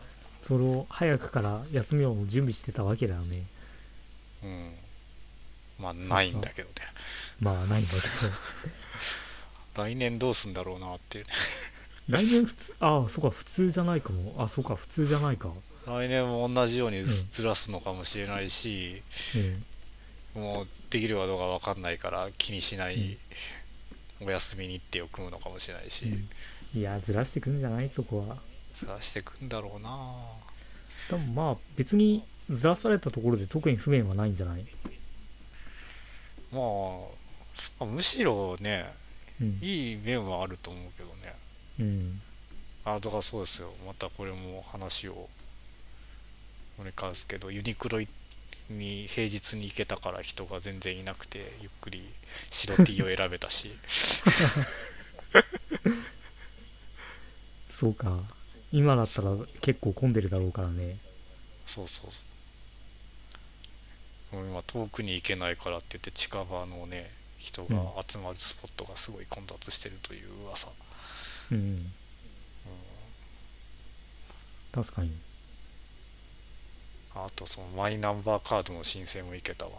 [0.42, 3.42] それを早くから休みを準備してたわけだよね。
[4.42, 4.72] うん。
[5.78, 6.74] まあないんだけどね
[7.40, 7.98] まあないんだけ
[9.82, 11.24] 来年どうすんだろうなっていう。
[12.08, 14.32] 来年普通ああそうか普通じゃないかも。
[14.38, 15.50] あそうか普通じゃないか。
[15.86, 19.02] 来年も同じようにずらすのかもしれないし、
[20.36, 20.42] うん。
[20.42, 23.18] もうできるかどうか分かんないから気にしない
[24.20, 26.06] お休み日程を組むのかもしれないし、
[26.74, 27.88] いやずらしてくんじゃない？
[27.88, 28.36] そこは。
[28.74, 29.90] ずらしてくんだろうな。
[31.10, 34.64] 多分まあ別にずらされたところで特に不便はないんじゃない？
[36.52, 37.25] まあまあ
[37.80, 38.92] むしろね
[39.40, 39.58] うん。
[39.60, 41.34] いい面はあると思うけどね。
[41.80, 42.20] うん。
[42.84, 43.70] あだからそうですよ。
[43.86, 45.28] またこれも話を
[46.76, 47.98] これ返すけどユニクロ
[48.70, 52.02] に平日に行けたから人が全然いなくてゆっくり
[52.50, 53.72] 白 T を選べたし。
[57.70, 58.22] そうか。
[58.72, 60.98] 今だったら結構混んでるだろうからね。
[61.66, 62.24] そうそうそ
[64.32, 64.36] う。
[64.36, 67.76] もう今遠くに行けないからって言って近場のね人が
[68.06, 70.68] 集まるスポットがすごい混雑してるという噂、
[71.52, 71.92] うん
[74.72, 75.10] 確かに。
[77.14, 79.70] あとそのマイナンバーカードの申請も行けたわ。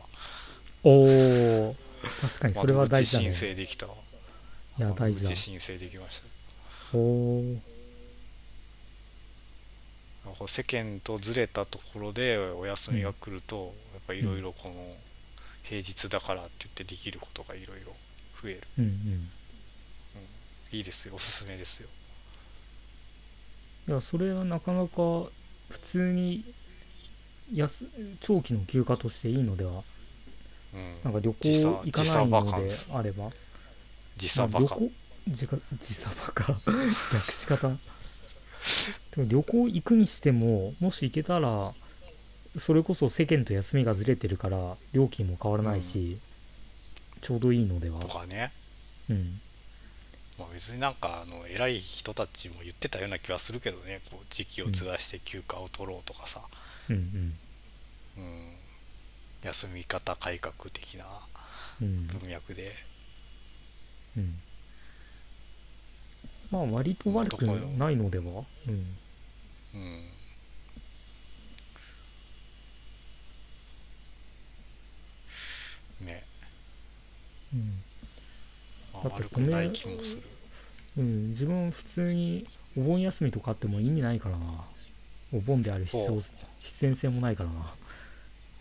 [0.83, 1.75] おお
[2.21, 3.31] 確かに それは大事だね。
[3.31, 3.85] 申請できた。
[3.85, 3.93] わ
[4.79, 6.97] いや大事だ申請できました。
[6.97, 7.57] お
[10.39, 14.95] お世間とずれたところでお休みが来ると、やっぱいろいろこの
[15.69, 17.93] 平日だからって言ってできることがいろいろ
[18.41, 18.61] 増える。
[18.79, 19.29] うんうん。
[20.71, 21.15] いいですよ。
[21.15, 21.89] おすすめですよ。
[23.87, 24.89] いやそれはなかなか
[25.69, 26.43] 普通に
[27.53, 27.85] やす
[28.19, 29.81] 長期の休暇としていいのでは
[30.73, 31.03] うん。
[31.03, 33.29] なんか旅行行かないのであれば。
[34.15, 34.77] 時差バカ。
[35.27, 36.53] 時間時差バカ。
[37.13, 37.69] 略し方。
[39.15, 41.73] でも旅行行くにしてももし行けたら
[42.59, 46.21] それこそ世間と休みがずれてるから料金も変わらないし、
[47.21, 47.99] ちょうどいいのでは。
[47.99, 48.51] とかね。
[49.09, 49.39] うん。
[50.39, 54.01] まあ、別になんかあの偉い人たちも言ってたような気はするけどね。
[54.11, 56.41] こう時期をずらして休暇を取ろうとかさ、
[56.89, 57.33] うんうん、
[59.43, 61.05] 休み方改革的な
[61.81, 62.07] うんうん。
[62.07, 62.71] 文脈で、
[64.17, 64.39] うん。
[66.49, 68.45] まあ割と悪くないのでは？
[68.67, 68.97] うん。
[69.75, 69.77] う
[76.03, 76.23] ん、ね、
[77.53, 77.83] うん。
[78.93, 80.21] まあ、だって悪くない気もする。
[80.97, 82.45] うん、自分普通に
[82.75, 84.65] お盆休みとかあっても意味ないからな。
[85.33, 86.21] お盆である必要
[86.59, 87.71] 必然性もないからな。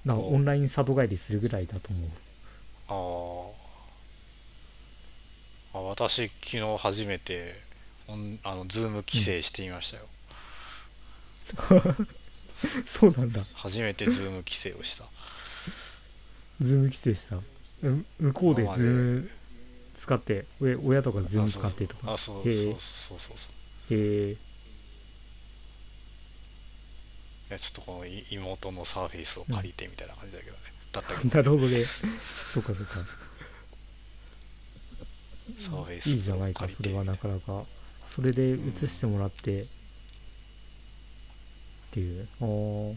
[0.05, 2.11] なオンライン里帰りするぐらいだと思う。
[2.89, 5.79] あー。
[5.79, 7.55] あ私昨日初めて
[8.45, 10.05] あの Zoom 帰省してみましたよ、
[12.87, 13.43] そうなんだ。
[13.55, 15.05] 初めて Zoom 帰省をした。
[16.61, 17.37] Zoom 帰省した。
[17.37, 17.43] う
[17.83, 18.77] 向こうでズー
[19.23, 19.31] ム
[19.97, 22.13] 使って親親とか全部使ってとか。
[22.13, 23.51] あそうそうそうそうそ
[23.91, 23.95] う。
[23.95, 24.37] へえい
[27.51, 30.59] やちょっとこのい妹のサーフェイスを借りてみたいな感じだけどね、
[30.93, 31.85] だったけどなるほどね。
[31.85, 32.95] そうかそうか。
[35.57, 37.65] サーフェイいいスをじゃないかそれはなかなか。
[38.09, 39.63] それで写してもらって。
[39.63, 39.67] っ
[41.93, 42.29] ていう。
[42.41, 42.97] あー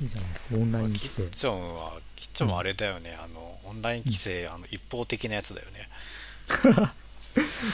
[0.00, 0.46] いいじゃないですか。
[0.54, 1.08] オンライン規制。
[1.08, 5.88] キッチョンはキッチョンもあれだよね、あのオンライン規制、あの一方的なやつだよね。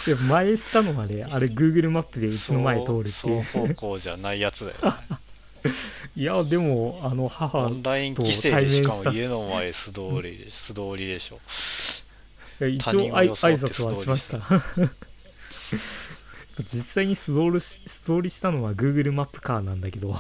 [0.06, 3.42] でも前したのはねあれ Google マップでうちの前通るっていう。
[3.42, 4.76] 双方向じゃないやつだよ
[5.10, 5.18] ね。
[6.14, 11.40] いやでもあの母オンライン規制でしかも家の前素通り素通りでしょ。
[12.66, 14.40] 一応あい挨拶はしました。
[16.58, 20.18] 実際に素通りし素通りしたのは Google マップカーなんだけど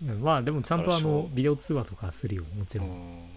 [0.00, 3.28] まあでもちゃんとあのビデオ通話とかするよもちろん、うん。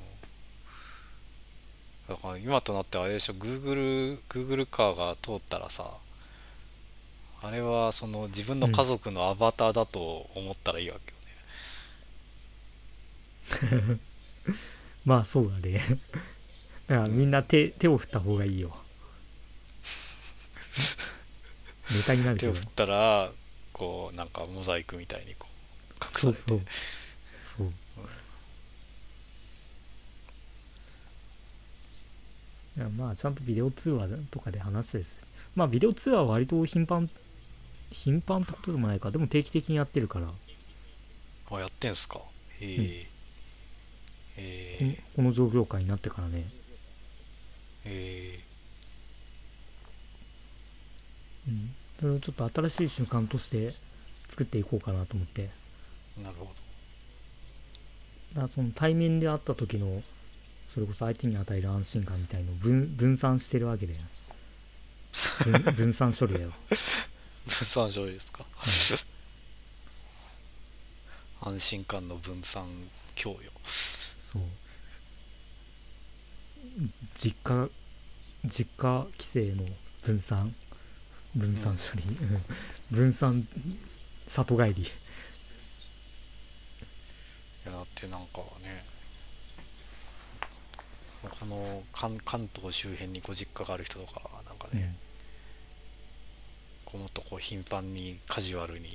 [2.07, 5.91] だから今となってあれでしょ Google, Google カーが通ったらさ
[7.43, 11.11] あれはその自分の家族のアバターだと思ったらいいわけ
[13.75, 13.99] よね、
[15.05, 15.81] まあそうだね。
[16.87, 18.77] だからみんな手手を振った方がいいよ。
[21.91, 22.53] ネタになるけど。
[22.53, 23.31] 手を振ったら
[23.73, 25.50] こうなんかモザイクみたいにこう
[26.01, 26.61] 隠されてそうそう。
[27.57, 27.67] そう。
[32.77, 37.09] いやまあちゃんとビデオ通話とかで話したりするまあビデオ通話は割と頻繁
[37.91, 39.11] 頻繁ってことでもないか。
[39.11, 40.27] でも定期的にやってるから。
[41.51, 42.21] あやってんすか？
[42.61, 43.05] へ
[44.37, 46.47] えへこのえこの状況下になってからね、
[47.83, 48.39] へ
[51.49, 53.73] うん、それをちょっと新しい習慣として
[54.15, 55.41] 作っていこうかなと思って。
[55.41, 55.60] え
[56.23, 56.45] なるほ
[58.35, 58.41] ど。
[58.41, 60.01] だその対面で会った時の
[60.73, 63.99] それこそ相手に与える安心感みたいのを分分散してるわけだよ。
[65.43, 66.53] 分 分散処理だよ。
[66.69, 68.45] 分散処理ですか、
[71.41, 72.65] 安心感の分散
[73.15, 73.51] 供与。
[73.63, 74.41] そう。
[77.15, 77.69] 実家
[78.45, 79.65] 実家規制の
[80.03, 80.55] 分散
[81.35, 82.09] 分散処理、う
[82.95, 83.47] ん分散
[84.27, 84.83] 里帰り。
[84.83, 84.85] い
[87.65, 88.83] やだってなんかね
[91.23, 94.95] 他の関関東周辺にご実家がある人とかはなんかね、
[96.85, 98.87] こうもっとこう頻繁にカジュアルに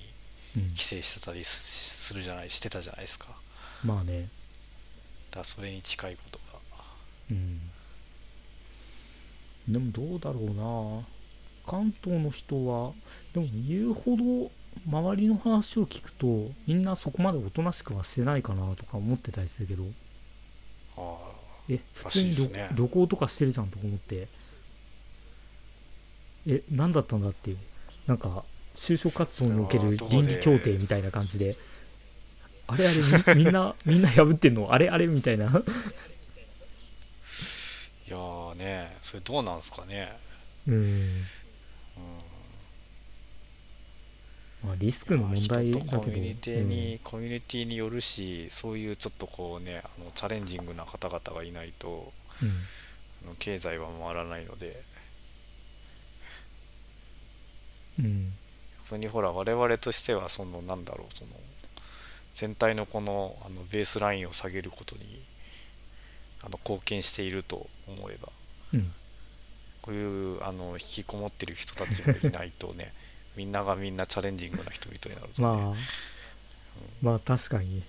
[0.75, 3.29] 帰省してたりすするじゃないしてたじゃないですか。
[3.85, 4.29] まあね。
[5.37, 6.59] らそれに近いことが。
[7.31, 7.61] うん。
[9.69, 11.07] でもどうだろうな。
[11.67, 12.93] 関東の人は
[13.35, 14.51] でも言うほど
[14.85, 19.85] 周りの話を聞くとみんなそこまでおとなしくはしてないかなとか思ってたりするけど。
[20.99, 21.17] あ
[21.69, 22.69] え普通にね。
[22.75, 24.29] 旅行とかしてるじゃんとか思って。
[26.47, 27.59] え何だったんだっていう。
[28.07, 31.57] なんか就職活動における倫理協定みたいな感じで。
[32.69, 34.73] あれあれみ みんなみんな破ってんの？
[34.73, 35.47] あれあれみたいな。
[35.47, 35.55] あい
[38.11, 40.17] やーねそれどうなんすかね。
[40.69, 41.23] うん
[44.65, 45.99] まあリスクの問題だけど。
[45.99, 52.13] コミュニティに、コミュニティによるしそういうちょっとこうねあのチャレンジングな方々がいないと
[52.43, 52.49] うん。
[53.27, 54.83] あの経済は回らないので。
[57.99, 58.33] うん。
[58.91, 61.31] 逆にほら我々としてはそのなんだろうその
[62.35, 65.23] 全体のこのあのベースラインを下げることに
[66.43, 68.29] あの貢献していると思えば
[68.75, 68.93] うん。
[69.83, 72.93] こういうあの引きこもってる人たちもいないとね
[73.37, 75.75] みんながみんなチャレンジングな人々になるとね、まあ
[77.03, 77.83] まあ確かに。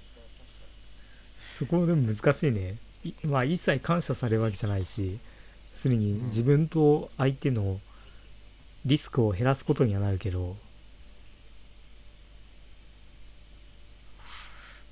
[1.57, 2.77] そこでも難しいね。
[3.03, 5.19] いまあ一切感謝されるわけじゃないし
[5.59, 7.79] すでに自分と相手の
[8.85, 10.55] リスクを減らすことにはなるけど。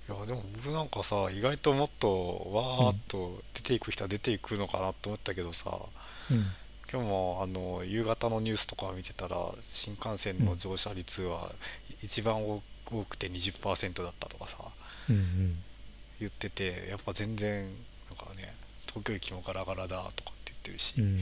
[0.07, 5.79] いやでも僕なんかさ意外ともっとわーっと出ていく人は出ていくのかなと思ったけどさ、
[6.29, 6.45] うん
[6.91, 11.51] 今日もあの夕方のニュースとか見てたら新幹線の乗車率は
[12.01, 14.57] 一番多多くて20%だったとかさ
[15.09, 15.53] うんうん。
[16.19, 17.63] 言っててやっぱ全然
[18.09, 18.55] なんかね
[18.87, 21.19] 東京駅もガラガラだとかって言ってるし、うん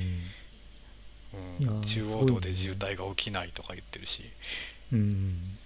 [1.70, 1.82] うん。
[1.82, 4.24] 中央道で渋滞が起きないとか言ってるし、
[4.92, 5.58] うんうん。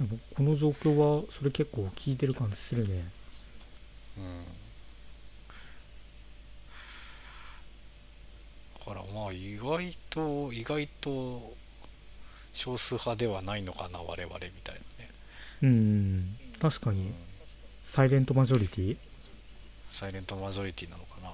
[0.00, 3.04] うん、この状況はそれ結構効いてる感じするね。
[4.18, 4.61] うん
[8.84, 11.54] からまあ意外と意外と
[12.52, 15.10] 少数派ではないのかな我々みたいなね。
[15.62, 16.36] うん。
[16.60, 17.12] 確かに。
[17.84, 18.96] サイレントマジョリティ？
[19.88, 21.32] サイレントマジョリティなのかな。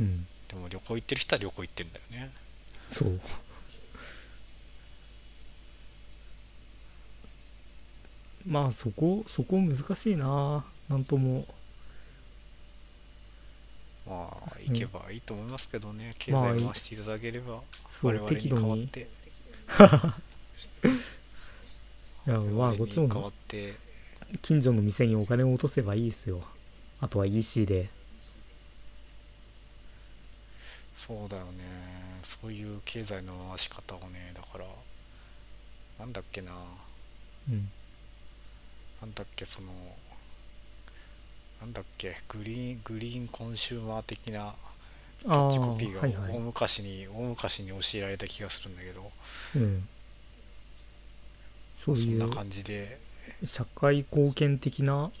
[0.00, 0.26] うん。
[0.48, 2.30] でも旅行行ってる人は旅行行ってんだよね。
[2.90, 3.20] そう。
[8.46, 10.64] まあそこそこ難しいな。
[10.90, 11.46] なんとも
[14.06, 17.60] まあ行けばいいと思いますけどね、経まあ済回していただければ
[18.02, 18.62] 我々に適度に。
[18.62, 19.00] 代わって。
[22.26, 23.74] いやまあこっちも代わって。
[24.40, 26.42] 近所の店にお金を落とせばいいですよ。
[27.00, 27.90] あとは EC で。
[30.94, 31.50] そうだよね。
[32.22, 34.32] そういう経済の回し方をね。
[34.34, 34.64] だから
[35.98, 36.52] なんだっけな。
[37.50, 37.70] うん。
[39.00, 39.72] なんだっけその
[41.62, 42.16] なんだっけ？
[42.28, 44.54] グリーングリーンコンシューマー的なあ
[45.22, 46.32] キャあッチコピーがはいはい。
[46.32, 49.10] 大昔に、大昔に教えられた気がするんだけど。
[49.56, 49.88] うん。
[51.84, 52.98] そうそんないう感じで。
[53.44, 55.12] 社会貢献的な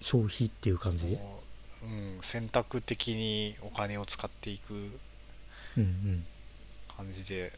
[0.00, 1.06] 消費っていう感じ？
[1.06, 1.42] も
[1.82, 4.72] う、うん、選択的にお金を使っていく
[5.76, 6.26] うんうん。
[6.96, 7.52] 感じで。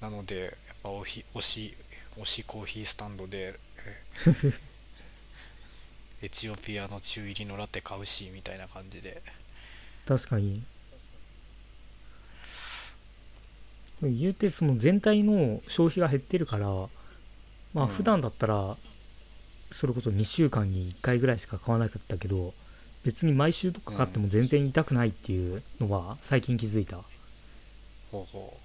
[0.00, 1.76] なのでやっぱおひ推し
[2.18, 4.02] 推しコーヒースタンドでえ
[6.24, 9.20] エチオピアの中入りのラテ買うしみたいな感じで。
[10.06, 10.62] 確かに。
[14.00, 16.66] 言うてその全体の消費が減ってるから
[17.74, 17.88] まあうん。
[17.88, 18.76] 普段だったら
[19.70, 22.54] それこそ2週間に1回ぐらいしか買わなかったけど
[23.04, 27.02] 別に毎週とか買っても全然痛くないっていうのは最近気づいた。
[28.10, 28.58] ほうほ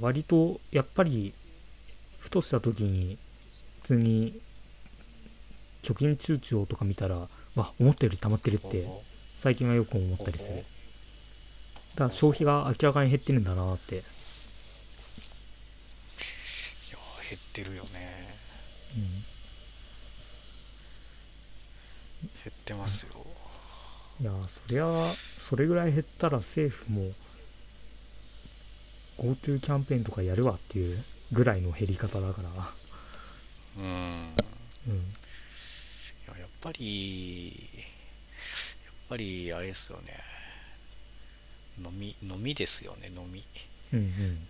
[0.00, 1.32] 割とやっぱり
[2.18, 3.16] ふとした時に
[3.82, 4.40] 普通に
[5.84, 8.88] 貯金通帳とか見たらわ思ったより溜まってるって
[9.36, 10.56] 最近はよく思うったりする。
[10.56, 10.62] だ
[11.98, 14.02] から消費が明らかに減ってるんだなって、いや
[17.28, 18.34] 減ってるよね。
[18.96, 19.02] うん、
[22.24, 23.12] 減ってますよ。
[24.20, 24.86] いやそりゃ
[25.38, 27.12] それぐらい減ったら政府も
[29.18, 30.96] GoTo キャンペーンとかやるわっていう
[31.32, 32.48] ぐらいの減り方だから。
[33.78, 33.84] うん。
[33.84, 33.88] い
[34.88, 35.14] うん
[36.64, 37.52] ぱり
[38.86, 40.14] やっぱりあれですよね。
[41.78, 43.44] 飲み飲みですよね飲み。
[43.92, 44.48] うんうん。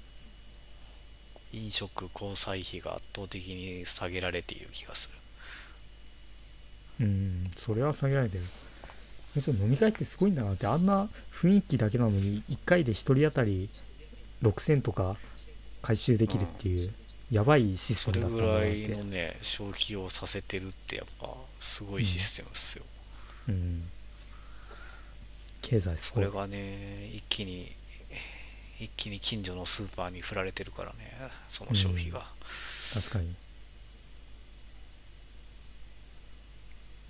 [1.53, 7.07] 飲食交際費が圧倒的に下げられている気がする。
[7.07, 8.45] うんそれは下げられてる。
[9.35, 13.69] むしろ飲み会ってすごいんだなってあんな雰囲気だけなのに1回で1人当たり
[14.43, 15.17] 6000とか
[15.83, 16.93] 回収できるっていう、
[17.33, 18.79] やばいシスそテれぐらムだったんだなって。
[18.79, 21.35] いのね消費をさせてるってやっぱ
[21.65, 22.85] すごいシステムですよ、
[23.49, 23.89] うん。
[25.63, 27.73] 経済すごいそれがね一気に
[28.79, 31.17] 一気に近所のスーパーに振られてるからね
[31.49, 32.27] その消費が、
[32.93, 33.35] 確かに。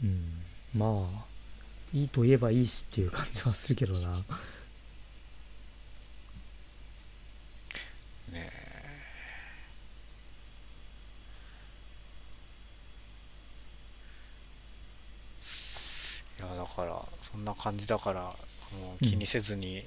[0.04, 0.42] うん。
[0.76, 1.24] まあ
[1.92, 4.22] いいと言えばいいしっていう感じはするけどなね
[8.32, 8.74] え
[16.36, 18.30] いやだからそんな感じだからも
[19.00, 19.84] う気にせずに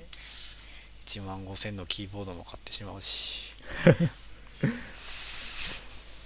[1.05, 3.53] 1万5000のキーボードも買ってしまうし、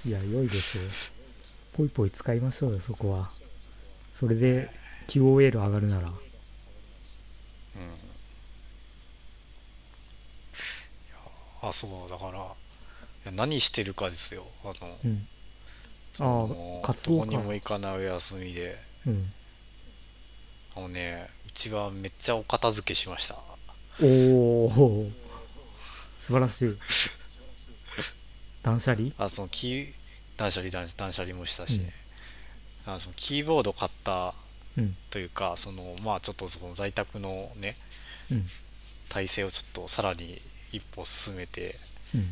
[0.06, 0.84] いや良いですよ。
[1.74, 3.32] ポイポイ使いましょうよそこは。
[4.12, 4.70] それで
[5.08, 6.08] QOL 上がるなら。
[6.08, 6.16] うん。
[11.62, 12.32] あそうだか
[13.26, 14.48] ら何してるかですよ。
[14.64, 15.28] あのうん。
[16.20, 16.48] あ
[16.84, 18.76] あ活どこにも行かないお休みで。
[19.08, 19.34] うん
[20.76, 23.36] あのねうちはめっちゃお片付けしました。
[24.02, 25.12] おお
[26.20, 26.78] 素晴らしい。
[28.64, 29.12] 断捨離？
[29.18, 29.94] あそのキー
[30.38, 31.80] 断捨離断断捨離もしたし。
[31.80, 31.92] ね、
[32.86, 34.34] あのそのキーボード買った
[34.78, 34.96] うん。
[35.10, 37.76] というかそのまあちょっとその在宅のね
[38.32, 38.46] うん。
[39.10, 40.40] 体制をちょっとさらに
[40.72, 41.74] 一歩進めてっ
[42.16, 42.28] うんうん。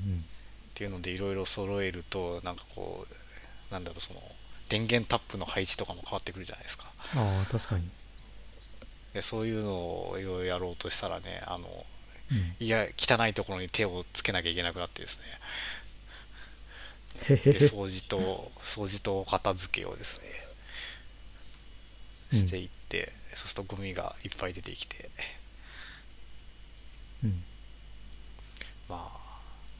[0.74, 4.22] ていうのでいろいろ揃えるとなんかこうなんだろうその
[4.70, 6.86] 電源タップの配置とかも変わってくるじゃないですか。
[7.18, 7.84] ああ確かに。
[7.84, 7.90] で
[9.22, 11.68] そういうのをいろいろやろうとしたらねあの
[12.32, 12.66] うん。
[12.66, 15.26] いや汚いところに手をつけなきゃいけなくなってですね。
[17.28, 20.28] で掃除と掃除と片付けをですね
[22.34, 22.40] うん。
[22.40, 25.10] していって、そうするとゴミがいっぱい出てきて。
[27.24, 27.44] うん。
[28.88, 29.12] ま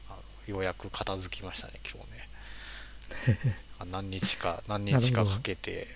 [0.08, 3.54] あようやく片付きましたね今日ね。
[3.78, 5.86] あ何日か何日かかけて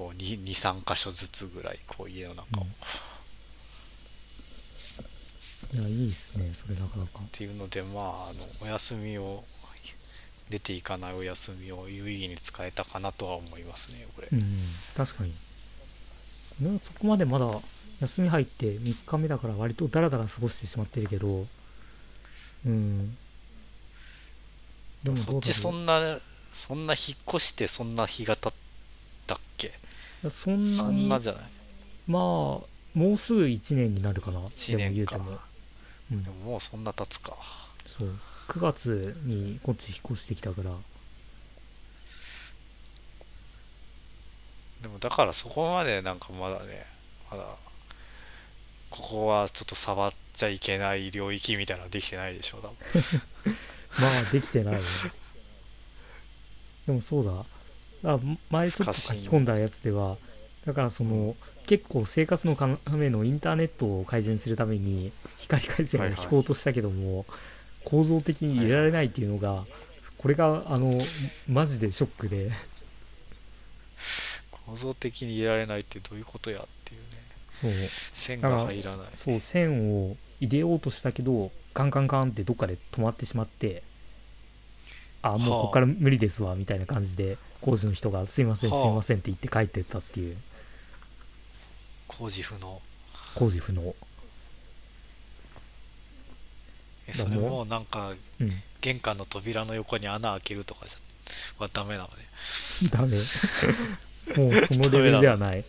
[0.00, 2.74] こう23箇所ずつぐらいこう家の中を、うん
[5.72, 7.20] いやいいっすねそれなかなか。
[7.20, 9.44] っていうのでまああのお休みを
[10.48, 14.46] 出ていかないお休みを有意義に使えたかなとは思いますねこれ、うん、うん、
[14.96, 15.32] 確かに。
[16.60, 17.46] 俺はそこまでまだ
[18.00, 21.46] 休み入って3日目だから割とダラダラ過ごしてしまってるけど。
[22.66, 23.16] うん。
[25.04, 26.18] でもそっちそんな
[26.50, 28.52] そんな引っ越してそんな日が経っ
[29.28, 29.72] たっけ？
[30.28, 31.42] そんなそんになじゃない？
[32.06, 34.42] まあもうすぐ1年になるかな。
[34.46, 35.16] 一年か。
[35.16, 35.38] でも言うても、
[36.10, 36.22] うん。
[36.24, 37.36] で、ももうそんな経つか。
[37.86, 38.18] そう。
[38.48, 40.76] 9月にこっち引っ越してきたから。
[44.82, 46.86] でもだからそこまでなんかまだね
[47.30, 47.44] まだ
[48.88, 52.76] ここはちょっと触っちゃいけない領域みたいなのできてないでしょ多分。
[54.00, 54.80] まあできてないね。
[56.86, 57.44] でもそうだ
[58.04, 58.18] あ
[58.50, 60.16] 前ちょっと書き込んだやつでは
[60.66, 61.36] だからその
[61.66, 62.66] 結構生活のた
[62.96, 67.26] めのインターネットを改善するために光回線を引こうとしたけども、
[67.84, 69.64] 構造的に入れられないっていうのが
[70.18, 71.00] これがあの
[71.48, 72.50] マジでショックで。
[74.66, 77.06] 構造的に入れられないってどういうことやっていうね。
[77.60, 77.72] そう。
[77.72, 79.06] 線が入らない。
[79.24, 83.82] そう線を入れようとしたけどカンカンカンってどっかで止まってしまって
[85.22, 90.36] あもうここから無理ですわみたいな感じで工事の人が「すいませんすいはあません」って言って帰ってったっていう。
[92.08, 92.80] 工事不能。
[93.34, 93.94] 工事不能。
[97.06, 98.52] えそれもなんかうん。
[98.80, 102.14] 玄関の扉の横に穴開けるとかじゃはダメなのね。
[102.90, 103.16] ダメ。
[104.36, 105.60] もうそのレベルではない。
[105.60, 105.64] い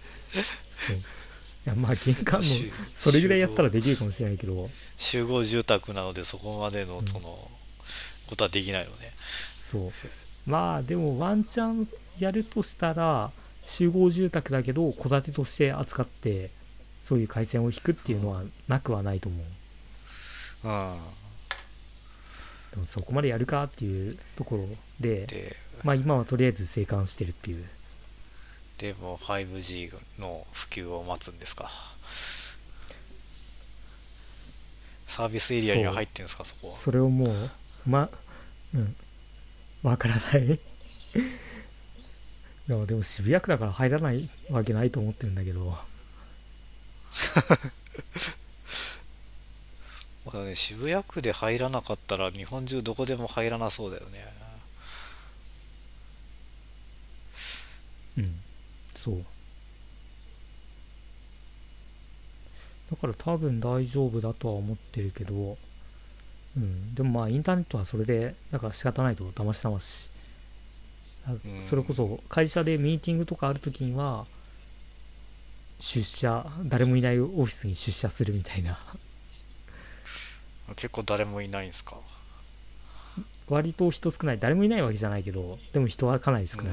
[1.66, 4.70] やまあ玄関の集それぐらいやったらできるかもしれないけど。
[4.98, 7.52] 集合住宅なのでそこまでのその
[8.28, 9.14] ことはできないよね。
[9.72, 9.94] そう
[10.48, 11.88] まあでもワンチャン
[12.20, 13.32] やるとしたら
[13.66, 16.50] 集合住宅だけど戸建てとして扱って
[17.04, 20.68] そういう回線を引くっていうのはなくはないと思う。
[20.68, 20.98] うん
[22.72, 24.66] でもそこまでやるかっていうところ
[25.00, 27.66] ででまあ今はとりあえず生還してるっていう。
[28.78, 31.70] でも 5G の普及を待つんですか？
[35.06, 36.78] サービスエリアには入ってんですかそこは？
[36.78, 37.50] それをもう
[37.86, 38.10] ま
[38.74, 38.96] うん
[39.84, 40.54] わからない。
[40.54, 40.60] い
[42.68, 45.78] やでも渋谷区だから入らないわけないと思ってるんだけど。
[50.26, 54.26] まだね渋谷区で入らなかったら日本中どこでも入らなそうだよね。
[58.18, 58.42] うん。
[58.96, 59.26] そう。
[62.92, 65.58] だから多分大丈夫だとは思ってるけど
[66.58, 66.94] うん。
[66.96, 70.10] でもまあインターネットはそれでだから仕方ないとだましだまし。
[71.28, 71.62] あうん。
[71.62, 74.26] それこそ会社でミーティングとかある時には
[75.80, 78.78] 出社誰もいないオフィスに出社するみたいな。
[80.76, 81.98] 結構誰もいないんですか？
[83.50, 84.40] 割と人少ない。
[84.40, 86.68] 誰もいないわけじゃないけどでも人はかなり少ない、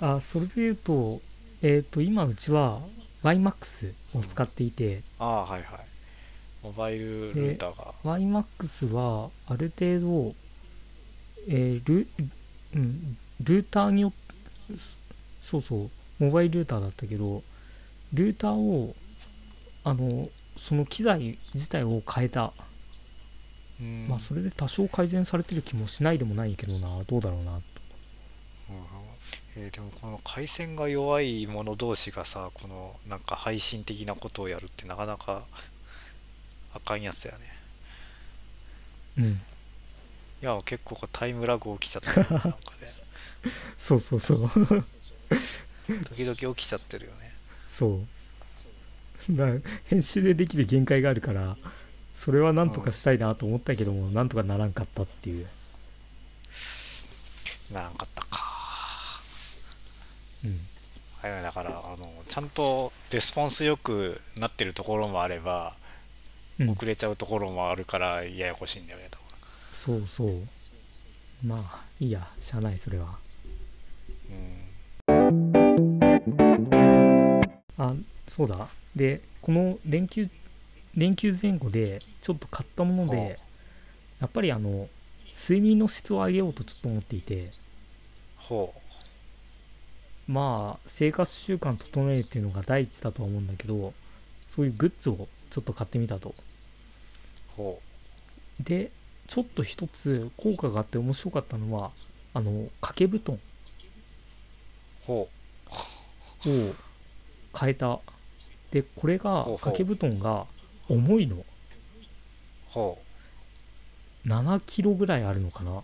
[0.00, 1.20] あそれで言うと
[1.62, 2.80] えっ、と今うちは
[3.24, 5.86] YMAX を使っていて、ああはいはい
[6.62, 7.94] モバイルルーターが。
[8.04, 10.34] YMAX はある程度、
[11.48, 12.08] えール
[12.74, 14.12] うん、ルーターによっ
[15.42, 17.42] そうそうモバイルルーターだったけど
[18.12, 18.94] ルーターを
[19.84, 22.52] あのその機材自体を変えた、
[23.80, 24.06] うん。
[24.08, 27.60] まあそれで多少改善されてる気もしないでもないけどなどうだろうなうん。
[29.56, 35.44] えーでもこの回線が弱い者同士がさこのなんか配信的なことをやるってなかなか
[36.74, 37.38] あかんやつやね。
[39.18, 39.24] うん。
[40.42, 42.52] いや結構こうタイムラグ起きちゃってる なんかね。
[43.78, 44.50] そうそうそう。
[44.50, 47.32] 時々起きちゃってるよね。
[47.76, 48.00] そ
[49.28, 49.36] う。
[49.36, 49.46] だ
[49.86, 51.56] 編集でできる限界があるから
[52.14, 55.48] それはなんとかしたいなと思ったけども、なんとかならんかったっていう、
[57.72, 58.40] ならんかったか。
[60.44, 60.60] うん、
[61.20, 65.81] はだからあのちゃんとレスポンスよくなってるところもあればうん
[66.70, 69.24] 遅れちゃうところもあるからややこしいんだよね多分。
[69.72, 70.46] そうそう。
[71.46, 72.28] まあいいや。
[72.40, 73.18] しゃあないそれは。
[75.08, 75.32] うん。
[77.78, 77.94] あ
[78.28, 78.68] そうだ。
[78.94, 80.28] でこの連休
[80.94, 83.38] 連休前後でちょっと買ったものはで
[84.20, 84.88] やっぱりあの
[85.32, 87.50] 睡眠の質を上げようとちょっと思っていて。
[88.36, 88.74] ほ
[90.28, 93.92] まあ生活習慣整えるっていうのが第一だとは思うんだけど
[94.48, 96.34] そういうグッズをちょっと買ってみたと
[98.60, 98.90] で
[99.28, 101.90] ちょっと一つ効果があって面白かったのは
[102.34, 103.38] あの掛け布団。
[105.08, 105.28] を
[107.58, 108.00] 変えた。
[108.70, 110.46] でこれが掛け布団が
[110.88, 111.36] 重いの。
[111.36, 111.44] う。
[112.68, 112.98] ほ
[114.26, 115.78] 7キロぐらいあるのかな。
[115.78, 115.82] う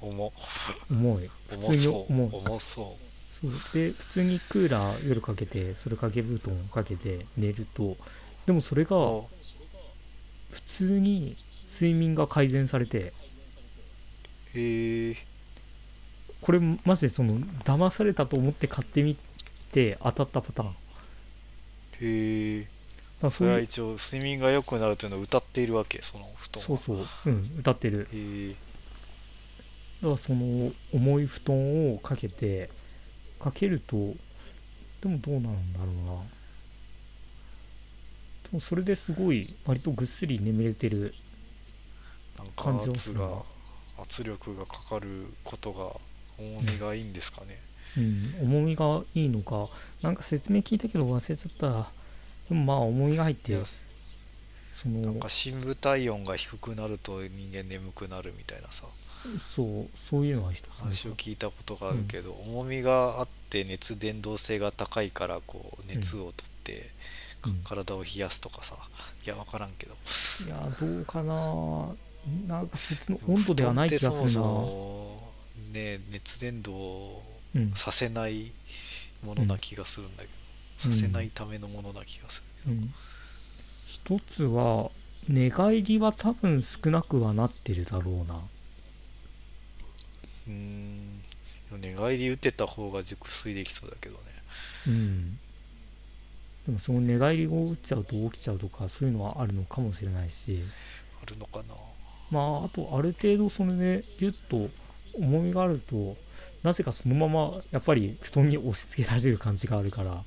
[0.08, 0.32] 重
[0.90, 1.30] 重い。
[1.48, 2.12] 普通に重そう。
[2.12, 2.30] 重い。
[2.32, 3.10] 重そそう。
[3.72, 7.96] で普通にクーラー夜かけてそれ掛け布団をかけて寝ると
[8.46, 8.96] でもそれが
[10.50, 11.36] 普通に
[11.74, 13.12] 睡眠が改善されて
[14.54, 15.16] へえ
[16.40, 19.16] これマジでその騙されたと思って買ってみ
[19.72, 20.70] て当たったパターン。
[22.00, 22.68] へえ
[23.22, 26.66] らそれは一応睡眠が良くなるというのを歌っているわけその布団は。
[26.66, 27.06] そうそう。
[27.26, 28.08] うん歌ってる。
[28.12, 28.54] へえ
[30.02, 32.70] だからその重い布団をかけて
[33.38, 36.22] かけるとでもどうなるんだろうな
[38.50, 41.14] でもそれですごい割とぐっすり眠れてる
[42.56, 43.42] 感じ圧が
[44.00, 45.84] 圧力がかかることが
[46.38, 47.58] 重みがいいんですかね、
[47.96, 49.68] うん、重みがいいのか。
[50.02, 51.90] なんか説明聞いたけど忘れちゃった。
[52.48, 53.56] でもまあ重みが入って
[54.74, 58.86] そのなんか深部体温が低くなると人間眠くなるみたいなさ。
[59.54, 66.88] そうそういうのは一つ話を聞いたことがあるけど、重みがあって熱伝導性が高いからこう熱を取って、うん
[67.64, 68.76] 体を冷やすとかさ。
[69.24, 69.94] いや分からんけど。
[70.46, 71.88] いやどうかな。
[72.46, 74.16] なんかそっちの温度ではない気がするな。
[74.16, 75.32] そもそも
[75.72, 77.16] ね熱伝導
[77.74, 78.52] させない
[79.24, 80.34] ものな気がするんだけど、
[80.86, 80.92] うん。
[80.94, 82.94] させないためのものな気がするけど、うん、
[83.86, 84.90] 一つは
[85.28, 88.34] 寝返りは多分少なくはなってるだろうな。
[90.48, 91.20] うーん。
[91.80, 94.20] 寝返り打てた方が熟睡できそうだけどね。
[94.88, 95.38] うん
[96.70, 100.62] でもその寝返りを打っちゃうと起きちゃうとかそういうのはあるのかもしれないし。
[101.20, 101.74] あるのかな。
[102.30, 104.70] まああとある程度それでギュッと
[105.18, 106.16] 重みがあると
[106.62, 110.12] なぜかそのままやっぱり布団に押し付けられる感じがあるから。
[110.12, 110.22] うーん。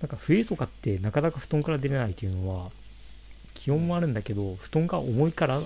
[0.00, 2.70] なんか冬とかってなかなか布団から出れないっていうのは
[3.54, 5.60] 気温もあるんだけど布団が重いから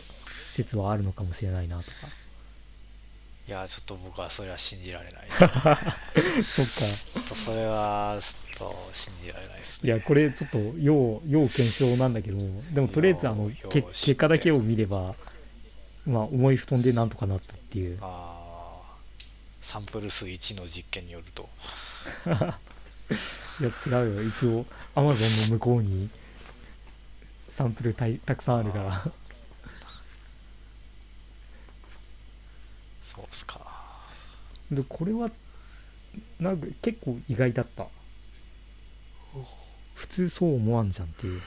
[0.50, 2.08] 説はあるのかもしれないなとか
[3.48, 5.26] いやちょっと僕はそれは信じられない
[6.34, 6.64] です
[7.06, 7.14] そっか。
[7.14, 9.88] ちょっとそれはちょっと信じられないですね。
[9.88, 15.14] いやこれちょっと要要検証なんだけどもでもとりあえずあの結果だけを見れば
[16.06, 17.98] まあ重い布団でなんとかなったっていう。
[18.00, 18.46] あー
[19.60, 21.48] サンプル数1の実験によると。
[23.60, 24.22] いや違うよ。
[24.22, 26.08] 一応アマゾンの向こうに
[27.48, 29.10] サンプルたいたくさんあるから
[33.16, 33.60] そうっすか。
[34.70, 35.30] でこれは
[36.38, 37.86] なんか結構意外だった。
[39.94, 41.38] 普通そう思わんじゃんっていう。
[41.38, 41.42] い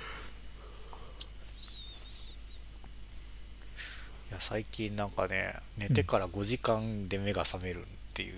[4.31, 8.33] や最近なんかね寝てから5時間で目が覚めるっていう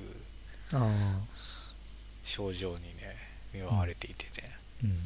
[2.23, 3.15] 症状にね
[3.53, 4.31] 見舞われていてね、
[4.83, 4.97] うん。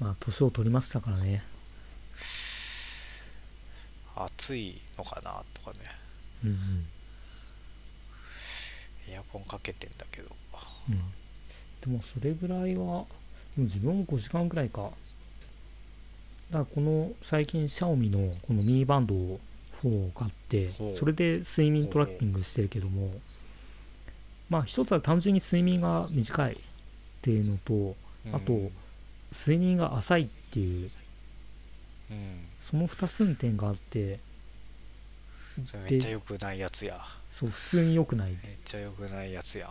[0.00, 1.42] まあ年を取りましたからね。
[4.14, 5.86] 暑いのかなとかね。
[6.44, 6.86] うんうん
[9.12, 10.28] エアコンかけてんだけど。
[10.90, 10.96] うん。
[10.96, 13.04] でもそれぐらいはでも
[13.58, 14.82] 自分も5時間ぐらいか。
[14.82, 14.92] だか
[16.58, 19.40] らこの最近シャオミのこのミーバンドを
[19.82, 23.10] 4を買ってそれで睡眠トラッキングしてるけども
[24.48, 26.56] まあ一つは単純に睡眠が短いっ
[27.22, 27.96] ていうのと
[28.36, 28.72] あとうん
[29.34, 30.90] 睡眠が浅いっていう
[32.10, 32.46] うん。
[32.60, 34.20] その2つの点があって。
[35.88, 36.98] めっちゃ良くないやつや
[37.32, 39.70] そう普通に良くないめっちゃ良くないやつやん。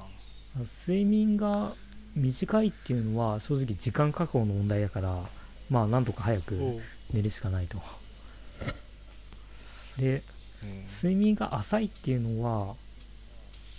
[0.63, 1.73] 睡眠が
[2.15, 5.19] 短いっていうのは正直時間確保の問題だから
[5.69, 6.81] まあなんとか早く
[7.13, 7.77] 寝るしかないと。
[9.97, 10.23] で
[10.63, 10.85] うん。
[10.85, 12.75] 睡眠が浅いっていうのは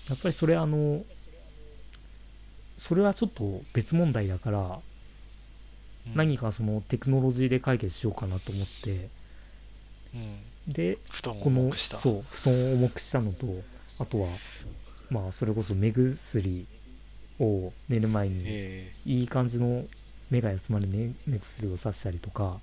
[0.08, 1.04] やっぱりそれあの
[2.78, 4.60] それはちょっと別問題だから
[6.06, 6.14] うん。
[6.14, 9.08] 何かそのテクノロジーで解決しようかなと思って。
[10.14, 11.98] うんで布団をこの重くした。
[11.98, 13.46] そう布団を重くしたのと
[14.00, 14.28] あとは
[15.10, 16.66] まあそれこそ目薬
[17.40, 19.84] を寝る前にえいい感じの
[20.30, 22.60] 目が休まる目目薬をさしたりとか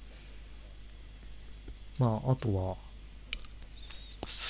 [1.99, 2.89] まああとはー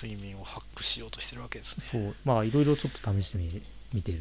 [0.07, 2.03] 睡眠をハックしようとしてるわけですね。
[2.03, 3.61] そうまあいろいろちょっと試してみ
[3.93, 4.19] 見てる。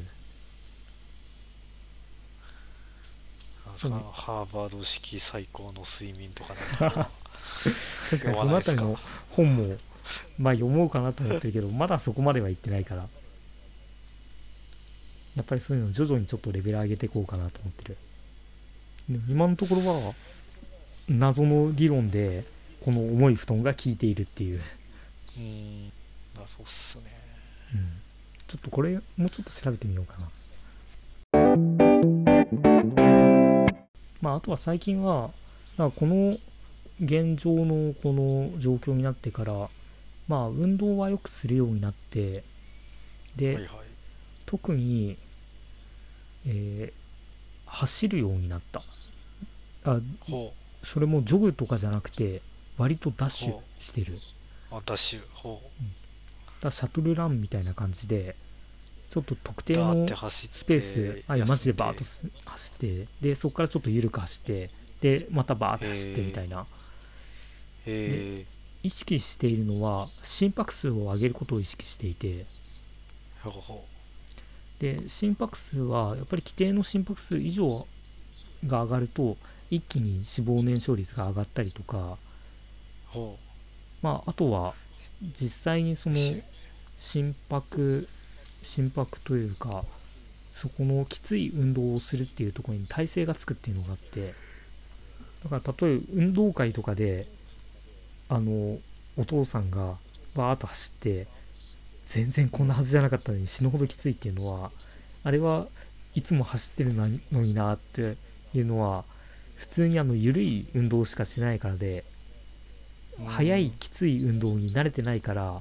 [3.75, 7.11] そうねかハーバード式最高の睡眠とかなんとか
[8.11, 8.99] 確かにそのあたりの
[9.45, 9.77] 本も
[10.39, 13.09] まあ読もうかなと思ってるけどまだそこまでは行ってないから。
[15.37, 17.97] やっぱりそういうの徐々にちょっとレベル上げていこうかなと思ってる。
[19.09, 20.15] で今のところは
[21.09, 22.45] 謎の理論で
[22.85, 24.61] この重い布団が効いているっていう、
[25.39, 25.93] うん。
[26.43, 27.05] あそうっすね。
[27.75, 27.81] うん、
[28.49, 30.29] ちょっとこれもうちょっと調べてみようかな。
[34.21, 35.31] まあ、あとは最近は
[35.77, 36.37] なんかこの
[37.03, 39.69] 現状のこの状況になってから
[40.27, 42.45] まあ運動はよくするようになって
[43.37, 43.69] で、はいはい。
[44.47, 45.17] 特に、
[46.47, 46.99] えー
[47.71, 48.83] 走るようになった。
[49.85, 50.53] あほ
[50.83, 52.41] それもジョグとかじゃなくて
[52.77, 54.15] 割とダッシュほしてる。
[54.15, 54.17] う
[54.71, 55.21] あダッシュ。
[55.33, 58.35] ほだからシャトルランみたいな感じで
[59.11, 62.05] ちょっと特定のスペースあいやマジでバーッと
[62.51, 64.71] 走ってでそこからちょっと緩く走って
[65.01, 66.63] でまたバーッと走ってみたいな。
[66.63, 66.67] ん
[67.89, 68.47] で
[68.83, 72.45] 意識しているのは心拍数を上げることを意識していて。
[74.79, 77.87] で心拍数はやっぱり規定の心拍数以上
[78.67, 79.37] が上がると
[79.71, 82.19] 一気に脂肪燃焼率が上がったりとか。
[84.03, 84.75] まああとは
[85.41, 86.43] 実際にそうのし
[87.01, 88.07] 心拍
[88.63, 89.85] 心拍というか
[90.55, 94.35] そこのきつい運動をするっていうところに耐性がつくっていうのがあって。
[95.45, 97.27] だから例えば運動会とかで
[98.29, 98.79] あの
[99.17, 99.97] お父さんが
[100.35, 101.27] バーッと走って
[102.07, 104.71] 全然こんなはずじゃなかったのに死ぬほどきついっていうのは
[105.25, 105.67] あれは
[106.15, 108.17] いつも走ってるのになって
[108.55, 109.05] いうのは
[109.57, 112.05] 普通にあの緩い運動しかしてないからで
[113.27, 115.61] 速いきつい運動に慣れてないから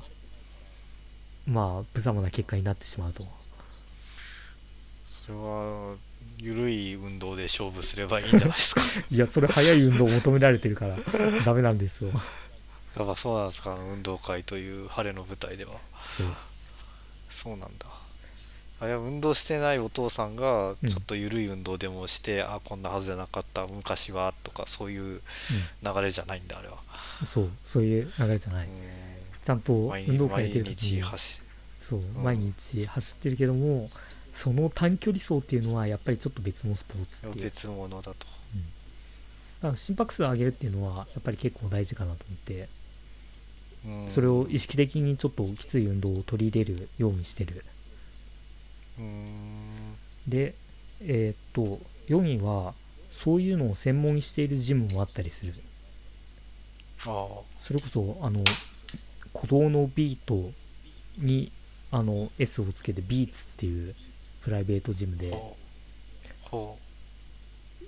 [1.48, 3.26] まあ無様な結果になってしまうと。
[5.06, 5.96] それは
[6.38, 8.82] 緩い運動で勝負すればいいんじゃないですか？
[9.12, 10.98] いやそれ速い運動を求められてるから
[11.44, 12.12] ダメなんですよ
[12.98, 15.72] やっぱそうなんですか運動会という晴れの舞台では。
[16.18, 16.28] そう
[17.30, 17.88] そうなんだ。
[18.80, 25.22] あれは運動してないお父さんがちょっと緩い運動でもして、あこんなはずじゃなかった昔はとかそういう
[25.84, 26.78] 流れじゃないんだあれは。
[27.26, 28.70] そうそういう流れじゃない、う
[29.44, 31.42] ちゃんと運動会や毎日走
[31.82, 32.24] そう、ん。
[32.24, 33.90] 毎日走ってるけども
[34.32, 37.44] その短距離走っていうのはやっぱりちょっと別のスポーツっていう。
[37.46, 38.14] 別物だと。
[38.14, 38.14] だ
[39.62, 42.54] から心拍数を上げるっていうのはやっぱり結構大事かなと思って。
[42.54, 42.68] うん
[44.08, 47.64] それを意識的にちょっときつい運動を取り入れるようにしてる。
[49.00, 49.98] うん。
[50.28, 50.56] で
[51.02, 52.74] えーっと世には
[53.12, 55.54] そういうのを専門にしているジムもあったりする。
[57.06, 57.28] あ
[57.62, 58.44] それこそあの
[59.34, 60.52] 鼓動のビート
[61.18, 61.52] に
[61.92, 63.96] あの S をつけてビーツっていう
[64.44, 65.32] プライベートジムで。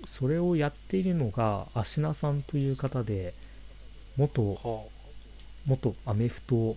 [0.06, 3.34] それをやっているのが芦名さんという方で
[4.16, 4.42] 元
[5.66, 6.76] 元アメフト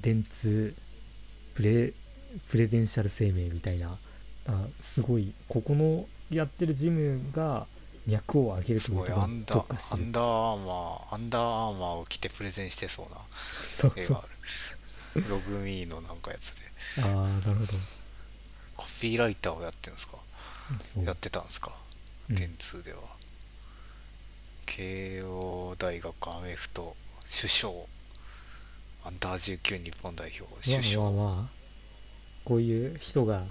[0.00, 0.74] 電通
[1.54, 1.92] プレ
[2.48, 3.98] プルデンシャル生命みたいな
[4.46, 7.66] あすごいここのやってるジムが
[8.06, 10.02] 脈を上げるうすごいというところにアンダ特化してる。
[10.02, 13.06] ーアンダーアーマーアンダーアーマーを着てプレゼンしてそう
[13.86, 14.22] な絵があ
[15.16, 15.28] る。
[15.28, 16.62] ログミーのなんかやつで。
[17.02, 17.72] ああなるほど。
[18.76, 20.16] コピーライターをやってるんですか？
[21.04, 21.72] やってたんですか？
[22.30, 22.36] うん。
[22.36, 23.00] 電通では、
[24.66, 26.96] 慶応大学アメフト
[27.30, 27.72] 首相。
[29.04, 31.02] アンダー19日本代表首相。
[31.04, 31.60] まあまあまあ
[32.44, 33.44] こういう人が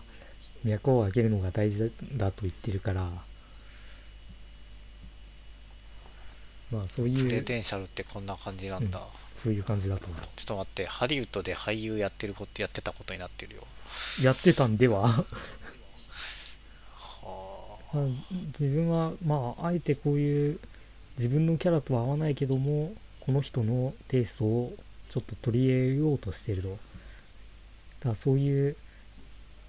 [0.63, 3.09] 脈を上げるのが大事だと言ってるから
[6.71, 9.01] まあそうプいうレデンシャルってこんな感じなんだ、
[9.35, 13.63] そういう感じだと思ちょっと待ってハリウッドで俳優やってることやってたことになってるよ。
[14.21, 15.25] うやってたんでは は？
[17.93, 18.05] まあ
[18.59, 20.59] 自分はまああえてこういう
[21.17, 22.93] 自分のキャラとは合わないけども
[23.29, 24.73] この人のテイストを
[25.11, 26.69] ちょっと取り入れようとしてると。
[26.69, 26.79] だか
[28.09, 28.75] らそういう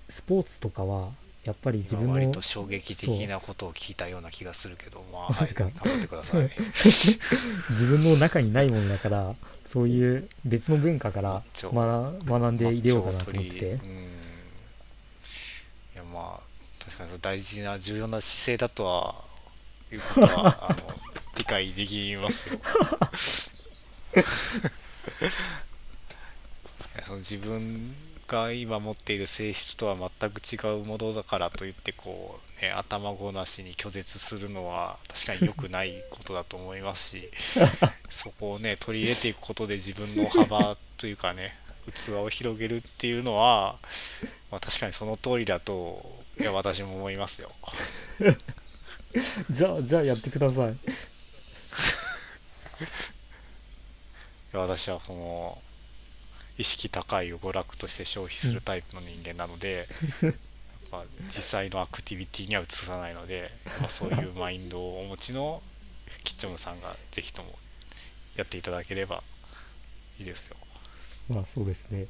[0.08, 1.10] スポーツとかは
[1.44, 6.48] やっぱり自分の今割と衝撃的なことを聞いたような気がするけどまあ、はい、頑張ってください。
[6.56, 7.18] 自
[7.86, 13.50] 分の中にないものだからそういう別の文化から学学んで入れようかなと思って。
[13.50, 13.72] い
[15.96, 16.40] やまあ
[16.82, 19.14] 確かに大事な重要な姿勢だとは
[19.92, 22.58] いうことは あの理解できますよ
[27.06, 27.94] その自分
[28.28, 37.28] が今持っている性質とは全く違うものだからといってこう、ね、頭ごなしに拒絶するのは確かに良くないことだと思いますし
[38.08, 41.56] そこをね取り入れていくことで自分の幅というかね
[41.92, 43.76] 器を広げるっていうのは、
[44.52, 46.00] まあ、確かにその通りだと
[46.38, 47.50] いや私も思いますよ。
[49.50, 50.76] じゃあじゃあやってください
[54.52, 55.58] いや私はその
[56.58, 59.86] 意識高いを娯楽として消費するタイプの人間なので、
[60.22, 60.34] やっ
[60.90, 65.62] ぱ実際のアクティビティには移さないので、まあ、そういうマインドをお持ちの
[66.24, 67.58] キッチョムさんがぜひとも
[68.36, 69.22] やっていただければ
[70.18, 70.56] いいですよ。
[71.28, 72.00] まあそうですね。
[72.00, 72.06] うん、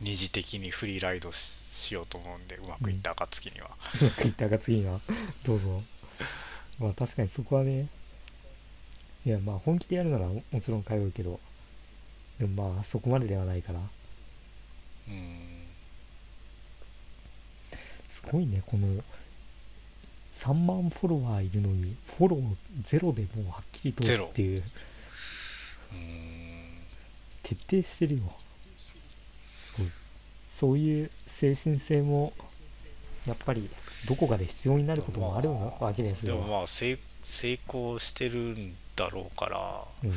[0.00, 5.00] 二次的にフリーライドしようと思うんでうまくいった暁には、 うまくいったが次は。
[5.44, 5.82] どうぞ
[6.82, 7.88] まあ確かにそこはね
[9.24, 11.38] いやまあ本気でやるならももちろん通うけど
[12.38, 13.78] でもまあそこまでではないから。
[13.78, 13.86] うん。
[18.08, 18.88] すごいねこの
[20.34, 22.54] 3万フォロワーいるのにフォロー
[22.84, 24.58] ゼロでもうはっきり通すっていう。
[24.58, 24.64] うん。
[27.44, 28.22] 徹底してるよ。
[28.74, 28.96] す
[29.78, 29.86] ごい。
[30.52, 32.32] そういう精神性も
[33.26, 33.68] やっぱり
[34.08, 40.12] どこかで必要になることもあるわけですでよ、もまあ成成功してるんだろうからうん、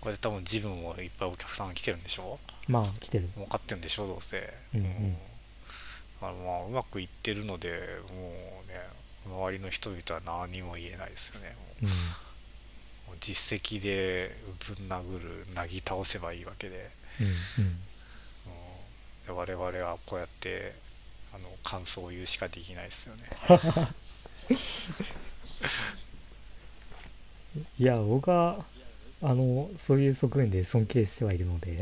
[0.00, 2.38] これで多分自分もいっぱいお客さんが来てるんでしょ？
[2.68, 3.28] まあ来てる。
[3.36, 4.06] 分かってるんでしょ？
[4.06, 5.16] どうせ、うんうん。
[6.20, 8.80] あのまあうまくいってるのでもうね
[9.26, 10.00] 周りの人々
[10.32, 11.54] は何も言えないですよね。
[11.82, 13.20] もううん。
[13.20, 14.36] 実績で
[14.76, 16.90] ぶん殴るなぎ倒せばいいわけで。
[17.20, 17.64] うん。
[17.64, 17.78] うん。
[19.26, 20.74] で我々はこうやって
[21.34, 23.24] あの感想を言うしかできないですよね。
[27.78, 28.64] いや僕は
[29.22, 31.70] あのそういう側面で尊敬してはいるので。
[31.70, 31.78] うん。
[31.78, 31.80] い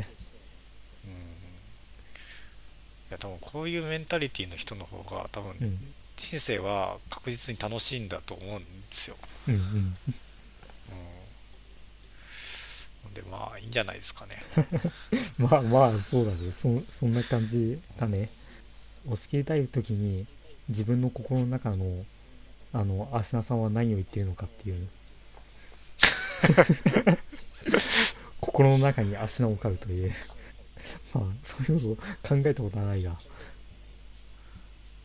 [3.10, 5.94] や多分こういうメンタリティの人の方が多分うん。
[6.20, 9.16] 人生は確実に楽しいんだと思うんですよ、
[9.48, 9.97] うんうん。
[13.06, 14.43] うん、でまあいいんじゃないですかね。
[15.39, 16.52] まあまあそうだね。
[16.52, 18.28] そそんな感じだね
[19.06, 20.27] 押し切りたい時に
[20.68, 22.05] 自分の心の中の
[22.72, 24.89] あの芦名さんは何を言ってるのかっていう。
[28.40, 30.14] 心の中に芦名を飼うという。
[31.12, 33.18] まあそういうことを考えたことはないが。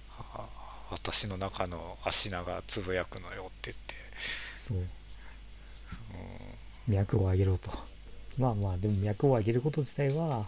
[0.10, 0.48] あ
[0.92, 3.96] 私の中の足名がつぶやくのよって言って。
[4.68, 4.78] そう。
[6.88, 7.72] 脈を上げろと。
[8.38, 10.48] まあまあでも脈を上げること自体は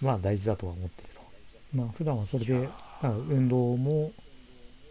[0.00, 1.07] まあ大事だとは思ってる。
[1.07, 1.07] と
[1.72, 2.68] まあ普段はそれで
[3.02, 4.12] 運動も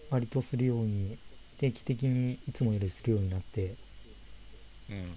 [0.09, 1.17] 割とするように
[1.57, 3.75] 定期的にいつもよりするようになって。
[4.89, 5.15] うん。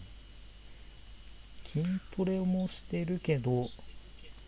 [1.66, 1.85] 筋
[2.16, 3.65] トレもしてるけど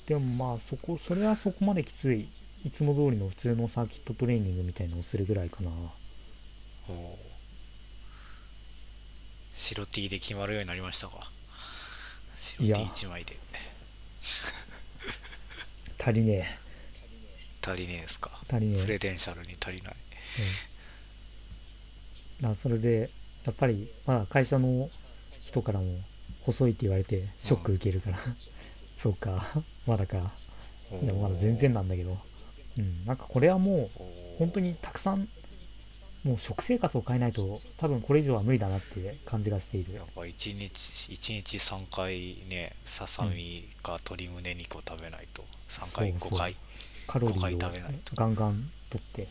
[0.07, 2.29] でもまあそこそれはそこまできつい。
[2.65, 5.71] いつも通りの普通のサーキットトレーニングみたいのをするぐらいかな。
[6.89, 7.19] おお
[9.53, 11.31] 白 T で決まるようになりましたか？
[12.37, 12.77] 白いや。
[12.77, 13.37] T1 枚で。
[15.99, 16.62] 足りね
[17.65, 18.31] 足りねえですか？
[18.51, 18.83] え足りねえ。
[18.83, 19.97] プレデンシャルに足りない。
[22.41, 23.11] うん、だそれで
[23.45, 24.91] やっぱりまだ会社の
[25.41, 25.99] 人からも
[26.43, 28.19] 細いって言われてショック受けるから、
[28.99, 29.63] そうか。
[29.87, 30.33] まだか。
[31.03, 32.19] いやまだ全然なんだけど。
[32.79, 33.05] うん。
[33.05, 35.29] なんかこれはもう本当にたくさん
[36.25, 39.95] もう食生活を変えないと多分これ以上は無理だなって感じがしている。
[39.95, 45.45] やっぱ1日一日3回ねささみか鶏胸肉を食べないと。
[45.69, 46.31] 3回そうそう。
[46.31, 46.57] 5回
[47.13, 49.29] カロリ5回ーをガンガンとって。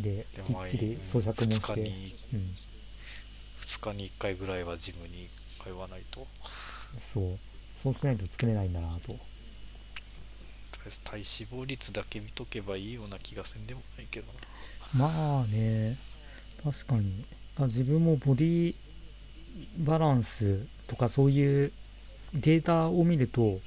[0.00, 1.84] でできっちり咀嚼も2して。
[1.84, 2.54] 日にうん。
[3.60, 5.28] 2日に1回ぐらいはジムに
[5.62, 6.22] 通わないと。
[6.22, 6.26] と
[7.14, 7.38] そう。
[7.80, 9.12] そうしないと作れないんだなと。
[9.12, 9.18] り
[10.86, 14.26] あえず体脂肪率だけ見とけばいいような気がせんでもないけど
[14.98, 15.06] な。
[15.06, 15.98] まあね。
[16.64, 17.24] 確かに。
[17.60, 18.74] あ自分もボディ
[19.78, 21.72] バランスとかそういう
[22.34, 23.60] データを見ると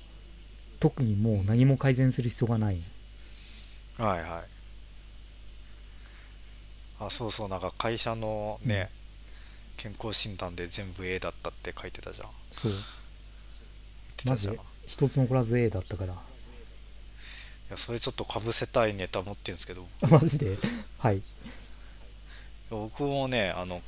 [0.80, 2.82] 特にもう何も改善する必要がない。
[3.98, 4.44] はいはい。
[7.00, 8.90] あそうそうなんか会社のね、
[9.78, 12.30] 健康診断で全部 A だったって書いてたじゃん。
[12.52, 12.72] そう。
[14.28, 14.50] マジ
[14.88, 16.16] 一つ残らず A だったから。
[17.70, 19.86] やそれちょっとかぶせたいネタ持ってるんですけど。
[20.08, 20.58] マジで？
[21.00, 21.22] はい。
[22.70, 23.82] 僕もねあの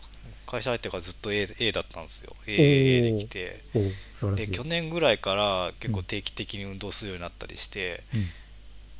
[0.45, 2.35] 会社相手がずっと A, A だったんですよ。
[2.45, 2.51] ー。
[2.51, 3.63] A, A で来て。
[4.35, 8.25] で去年ぐらいから結構うん定期的に運動するようになったりして、うん。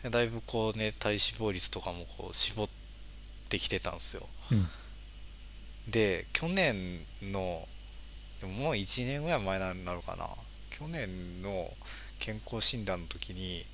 [0.03, 2.67] でだいぶこうね体脂肪率とかもこう絞っ
[3.49, 4.27] てきてたんですよ。
[4.51, 4.67] うん。
[5.89, 7.67] で去年の
[8.41, 10.27] でももう1年ぐらい前になるかな。
[10.69, 11.71] 去年の
[12.19, 13.65] 健康診断の時に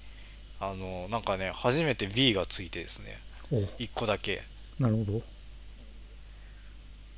[0.60, 3.18] あのなんかね初めて B がついてですね。
[3.52, 3.58] お。
[3.60, 4.44] う1個だけ。
[4.80, 5.33] なるほど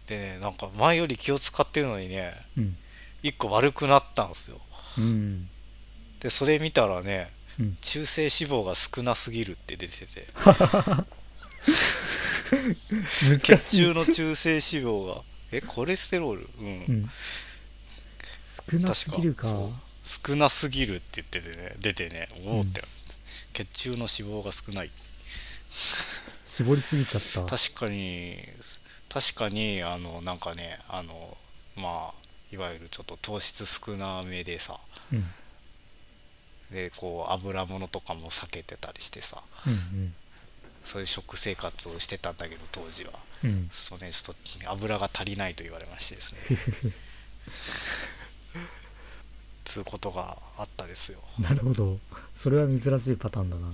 [0.08, 2.78] でねなんか前より気を使ってるのにねうん。
[3.24, 4.60] 1個悪くなったんですよ。
[4.98, 5.48] うん。
[6.20, 7.30] でそれ見たらね
[7.60, 7.78] うん。
[7.82, 10.28] 中性脂肪が少なすぎるって出てて。
[13.30, 15.22] 難血中の中性脂肪が。
[15.52, 16.50] えコレステロール？
[16.60, 17.10] うん、うん、
[18.72, 19.48] 少なすぎるか。
[20.04, 22.88] 少なすぎるって言っててね出てねおおって、うん
[23.56, 24.92] 血中の脂肪が少ない。
[26.46, 27.58] 絞りすぎちゃった。
[27.58, 28.38] 確かに
[29.16, 31.38] 確かにあのなんかねあの
[31.78, 32.14] まあ
[32.52, 34.78] いわゆるちょっと糖質少なめでさ
[35.14, 35.24] うん。
[36.70, 40.14] でこう油物とかも避けてたりしてさうん
[40.84, 43.12] そういう食生活をしてたんだけど当時は。
[43.46, 43.50] うん。
[43.52, 44.36] うんそうねちょっ
[44.66, 46.40] と油が足りないと言われましてですね。
[49.64, 51.20] つうことがあったですよ。
[51.40, 52.00] なるほど。
[52.36, 53.68] それは珍しいパターンだな。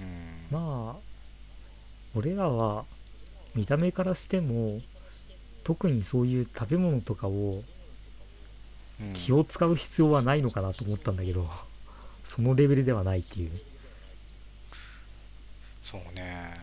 [0.00, 0.46] うん。
[0.50, 0.96] まあ
[2.14, 2.84] 俺らは
[3.56, 4.80] 見た目からしても
[5.64, 7.62] 特にそういう食べ物とかを
[9.00, 9.12] うん。
[9.12, 11.46] 気を使う必要はないのかなと思ったんだけど
[12.24, 13.50] そのレベルではないっていう。
[15.82, 16.54] そうね。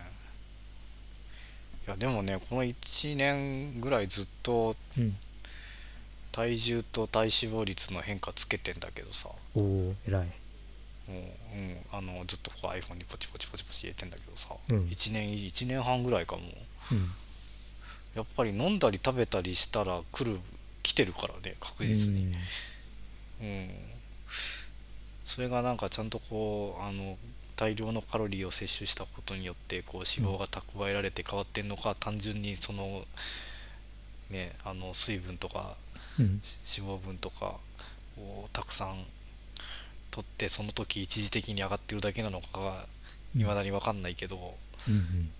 [1.88, 5.16] いやでもねこの1年ぐらいずっとうん。
[6.32, 9.30] 体重と体脂肪率の変化つけてんだけどさ。
[9.56, 10.26] おお偉い。
[10.26, 10.32] も
[11.10, 11.28] う、うん、
[11.92, 14.86] あのずっとこう iPhone にポチポチポチポチ入れてんだけどさ、うん。
[14.86, 16.46] 1年1年半ぐらいかもう。
[16.46, 16.52] ん
[18.16, 20.40] やっぱり飲んだり食べたりしたら来る
[20.84, 22.32] 来てるからね確実に。
[23.42, 23.70] うん、
[25.26, 27.18] それがなんかちゃんとこうあの
[27.56, 33.04] 大量のカロリーを摂取したことによってこう脂肪が蓄えられて変わってんのか、単純にその
[34.30, 35.76] ねあの水分とか
[36.20, 36.26] うん。
[36.26, 36.42] 脂
[36.88, 37.56] 肪分とか
[38.18, 39.04] をたくさん
[40.12, 42.86] 取ってその時一時的に上がってるだけなのかが
[43.36, 44.56] うん未だに分かんないけど、
[44.88, 45.32] うん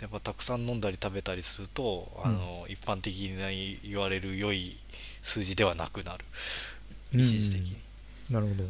[0.00, 4.76] やっぱたくさん飲んだり食べたりすると、あの一般的に言われる良い
[5.22, 6.24] 数字ではなくなる。
[7.14, 7.20] うん。
[7.20, 7.76] 一時的に。
[8.30, 8.64] なるほど。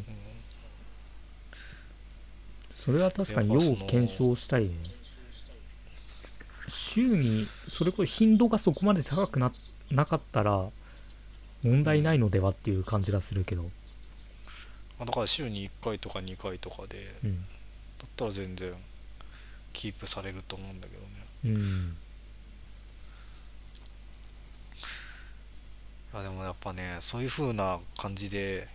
[2.77, 4.69] それは確かに要検証したいね。
[6.67, 9.51] 週にそれこそ頻度がそこまで高くな
[9.91, 10.69] なかったら
[11.63, 13.69] 問題ないのではっていう感じがするけど。
[14.99, 17.35] あだから週に1回とか2回とかでうん。
[17.35, 17.41] だ
[18.05, 18.73] ったら全然
[19.73, 21.07] キープされると思うんだけどね
[21.45, 21.97] うん。
[26.13, 28.67] いやでもやっぱねそういう風な感じで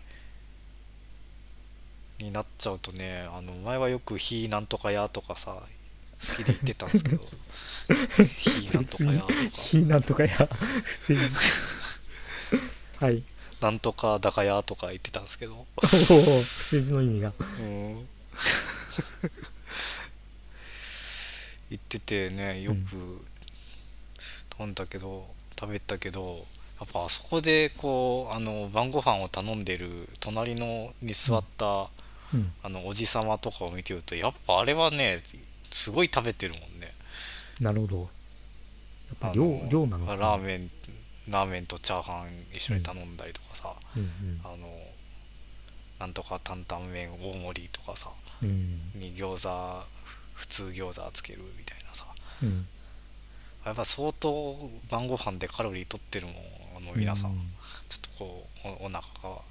[2.19, 5.63] になっちゃうとねあの前はよく「非なんとかや」とかさ
[6.29, 7.27] 好きで言ってたんですけど
[8.37, 9.33] 「非なんとかや」とか。
[9.51, 10.49] 非なんとかや
[10.85, 11.23] 不正字
[13.01, 13.23] はい
[13.61, 15.55] 「なんとかだかや」とか言ってたんですけど。
[15.55, 17.33] おお不正字の意味が。
[17.39, 18.09] うん
[21.71, 23.25] 言っててねよく
[24.61, 25.27] 飲んだけど
[25.59, 26.45] 食べたけど
[26.81, 31.91] やっぱあそこでこうあの晩ご飯を頼んでる隣のに座った、
[32.33, 32.53] うん。
[32.63, 35.23] あのおじさまとかを見てるとやっぱあれはね
[35.71, 36.95] すごい食べてるもんね。
[37.61, 37.99] なるほど。
[37.99, 38.09] やっ
[39.21, 40.21] ぱあ量の量なのかな。
[40.21, 40.71] ラーメン
[41.29, 44.57] ラーメンとチャーハン一緒に頼んだりとかさ、うんあの
[45.99, 48.11] なんとか担々麺大盛りとかさ
[48.43, 49.01] うんうん。
[49.01, 49.85] に餃子
[50.35, 51.41] 普通餃子つける
[52.43, 52.67] うん。
[53.65, 54.57] やっぱ相当
[54.91, 56.35] 晩ご飯でカロリー取ってるもん
[56.79, 57.35] あの皆さん、う
[57.89, 59.43] ちょっとこうおお腹が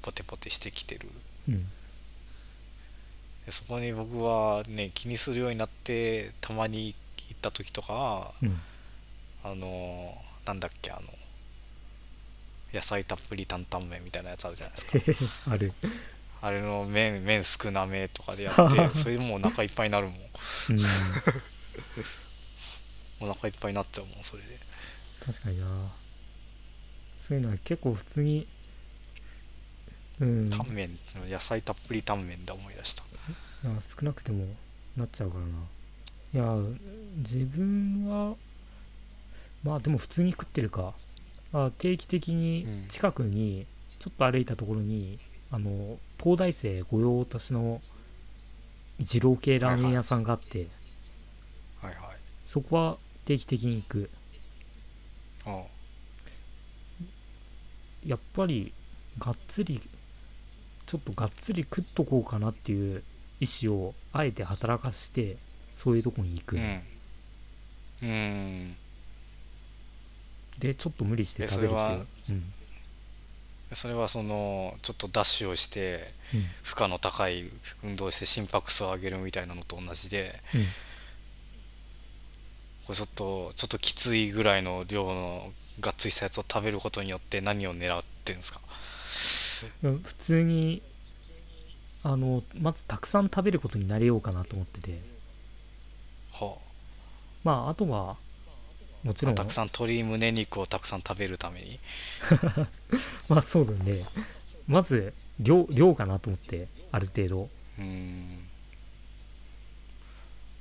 [0.00, 1.08] ポテポテしてきてる。
[1.48, 1.66] うん。
[3.44, 6.94] でそこに僕はね気にするようになってたまに
[7.28, 8.60] 行った時とかはうん。
[9.44, 10.14] あの
[10.46, 11.02] なんだっけあの
[12.72, 15.52] 野菜たっぷり担々麺みたいなやつあるじゃないですか。
[15.52, 15.72] ある。
[16.40, 20.16] あれの麺麺少なめとかでやって それでもうお腹いっぱいになるもん。
[20.70, 20.78] うん
[23.20, 24.58] お腹いっぱいになっちゃうもんそれで。
[25.24, 25.66] 確かにな。
[27.16, 28.46] そういうのは結構普通に
[30.20, 30.50] うん。
[30.50, 30.98] タンメン
[31.28, 33.02] 野菜たっぷりタンメンで思い出した。
[33.02, 33.06] い
[33.64, 34.46] や少なくても
[34.96, 35.50] なっちゃうからな。
[36.34, 36.54] いや
[37.16, 38.36] 自分は
[39.64, 40.94] まあでも普通に食ってるか。
[41.52, 42.88] あ定期的にうん。
[42.88, 45.18] 近くにちょっと歩いたところに、
[45.50, 47.80] あの東大生御用達の
[48.98, 50.77] 二郎系ラーメン屋さんがあって、はいはい
[52.48, 52.96] そこは
[53.26, 54.10] 定期的に行く。
[55.46, 55.62] あ
[58.06, 58.72] やっぱり
[59.18, 59.80] がっつり
[60.86, 63.02] ちょっとがっつり食っとこうかなっていう
[63.40, 65.36] 意思をあえて働かして
[65.76, 66.82] そういうとこに行く、うん。
[68.02, 68.76] うん。
[70.58, 72.06] でちょっと無理して食べるっていう。
[72.10, 73.74] えそれはうん。
[73.74, 76.44] それはそのちょっとダッシュをしてうん。
[76.62, 77.50] 負荷の高い
[77.84, 80.60] 運動をして心拍数を上げるみたいなのと同じでうん
[82.88, 88.60] これちょっとちょっときついぐらいの量のがっつりしたやつを食べることによって何を狙ってんですか？
[89.82, 90.80] うん普通に
[92.02, 94.98] あのまずたくさん食べることになれようかなと思ってて。
[96.32, 96.56] は
[97.44, 98.16] まああとは
[99.02, 99.34] もちろん。
[99.34, 101.78] あたくさん鶏胸肉をたくさん食べるために。
[103.28, 104.06] まあそうだね。
[104.66, 107.50] まず量量かなと思ってある程度。
[107.78, 108.47] うーん。
[108.47, 108.47] あ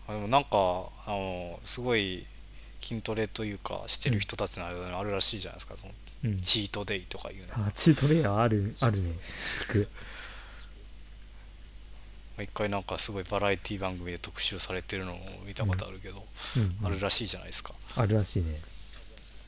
[0.07, 2.25] でもなんかあのすごい
[2.79, 5.75] 筋トレというかしてる人たちの間にあるらしいじゃないですか。
[5.77, 5.93] その
[6.25, 6.41] うん。
[6.41, 7.67] チートデイとかいうの。
[7.67, 9.11] あチートデイはある あるね。
[9.65, 9.89] 聞く。
[12.39, 16.25] 一回なんかすごいバラエティ番組で特集されてるのを見たことあるけど、
[16.55, 16.61] うん。
[16.61, 18.61] うんあるらしいじゃないですか、あるらしいね。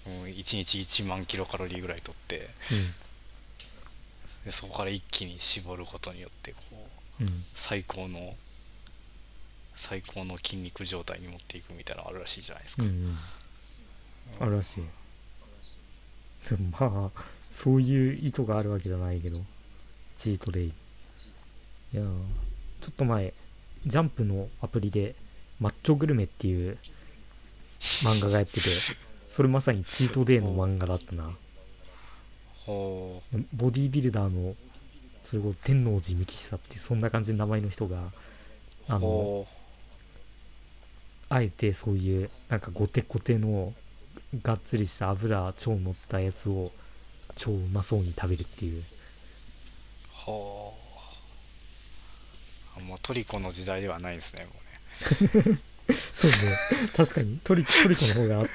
[0.08, 2.50] うん、1日1万キロカロリーぐらいとって
[4.44, 7.46] でそこから一気に絞ることによってこううんうん。
[7.54, 8.36] 最高の
[9.80, 13.18] 最高の筋肉状態に持っていくみたいなのあるらしいじゃないですか、うんうん。
[14.42, 14.84] あるらしい。
[16.50, 19.40] でもまあそういう意図があるわけじゃないけど。
[20.18, 20.68] チートデイ。
[20.68, 20.72] い
[21.94, 22.06] やー
[22.82, 23.34] ちょっと前
[23.86, 25.16] ジャンプのアプリで
[25.62, 26.78] 「マッチョグルメ」っていう
[27.80, 28.60] 漫画がやってて
[29.30, 31.32] それまさにチートデイの漫画だったな。
[32.54, 33.24] ほ
[33.54, 34.56] ボディービルダーの
[35.24, 38.12] それこそ天王寺幹久ってそんな感じの名前の人がう
[38.90, 39.48] あのほ
[41.30, 43.74] あえてそういうなんかゴテゴテの
[44.42, 46.72] がっつりした油超乗ったやつを
[47.36, 48.82] 超うまそうに食べるっていう。
[48.82, 48.84] う
[50.12, 50.80] ほう
[52.80, 54.52] あもうトリコの時代ではないですねも
[55.42, 55.60] うね。
[55.94, 56.38] そうね。
[56.96, 57.40] 確かに。
[57.44, 58.50] トリトリコの方が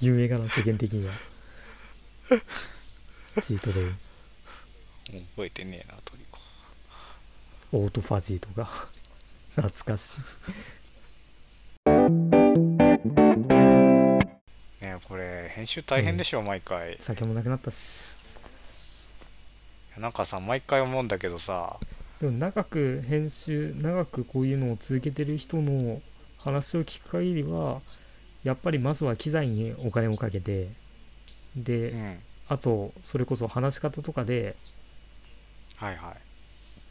[0.00, 1.12] 有名かな世間的には。
[3.42, 3.92] チートでもう
[5.36, 6.38] 覚えてねえなトリコ。
[7.72, 8.88] オートファジーとか。
[9.56, 10.22] 懐かしい
[14.86, 16.94] ねこれ編集大変でしょ、毎回。
[16.94, 18.04] い酒もなくなったし。
[19.94, 21.78] やなんかさ毎回思うんだけどさ。
[22.20, 26.00] でも長く編集長くこういうのを続けてる人の
[26.38, 27.80] 話を聞く限りは
[28.42, 30.68] やっぱりまずは機材にお金をかけて
[31.56, 32.18] で、うん。
[32.48, 34.54] あとそれこそ話し方とかで
[35.76, 36.16] はいはい。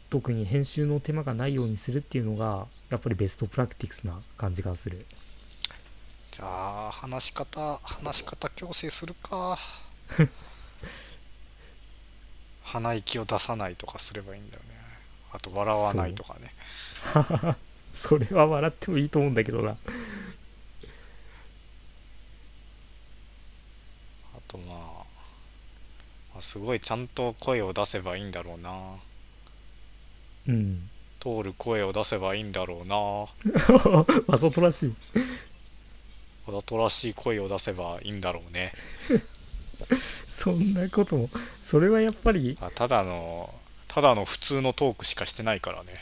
[0.08, 5.04] 特に編集の手間がないようにするっていうのがやっぱりベストプラクティクスな感じがする
[6.36, 6.46] じゃ
[6.88, 9.56] あ話し方話し方矯正するか。
[12.62, 14.68] 鼻息を出さないとかすればいいんだよね。
[15.32, 16.52] あと笑わないとかね。
[17.94, 19.70] そ れは笑ってもいいと思うんだけどな。
[19.70, 19.76] あ
[24.46, 24.76] とまあ、
[26.34, 28.98] まあすごいちゃんと声を出せばいいんだろうな。
[30.48, 30.90] うん。
[31.18, 32.96] 通る声を出せばいいんだろうな。
[34.26, 34.94] わざとらしい
[36.46, 38.72] わざとらしい声を出せばいいんだろうね
[40.28, 41.28] そんなことも
[41.64, 43.52] それはやっぱりあただの
[43.88, 45.94] ただの普通のトークしかしてないからね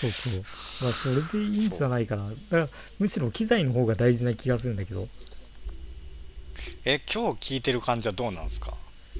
[0.00, 0.42] そうそう
[0.84, 2.68] まあそれでいいんじゃないかなだから
[2.98, 5.06] むしろ機材の方が大事な気がするんだけど
[6.84, 8.74] え今日聞いてる感じはどうなんですか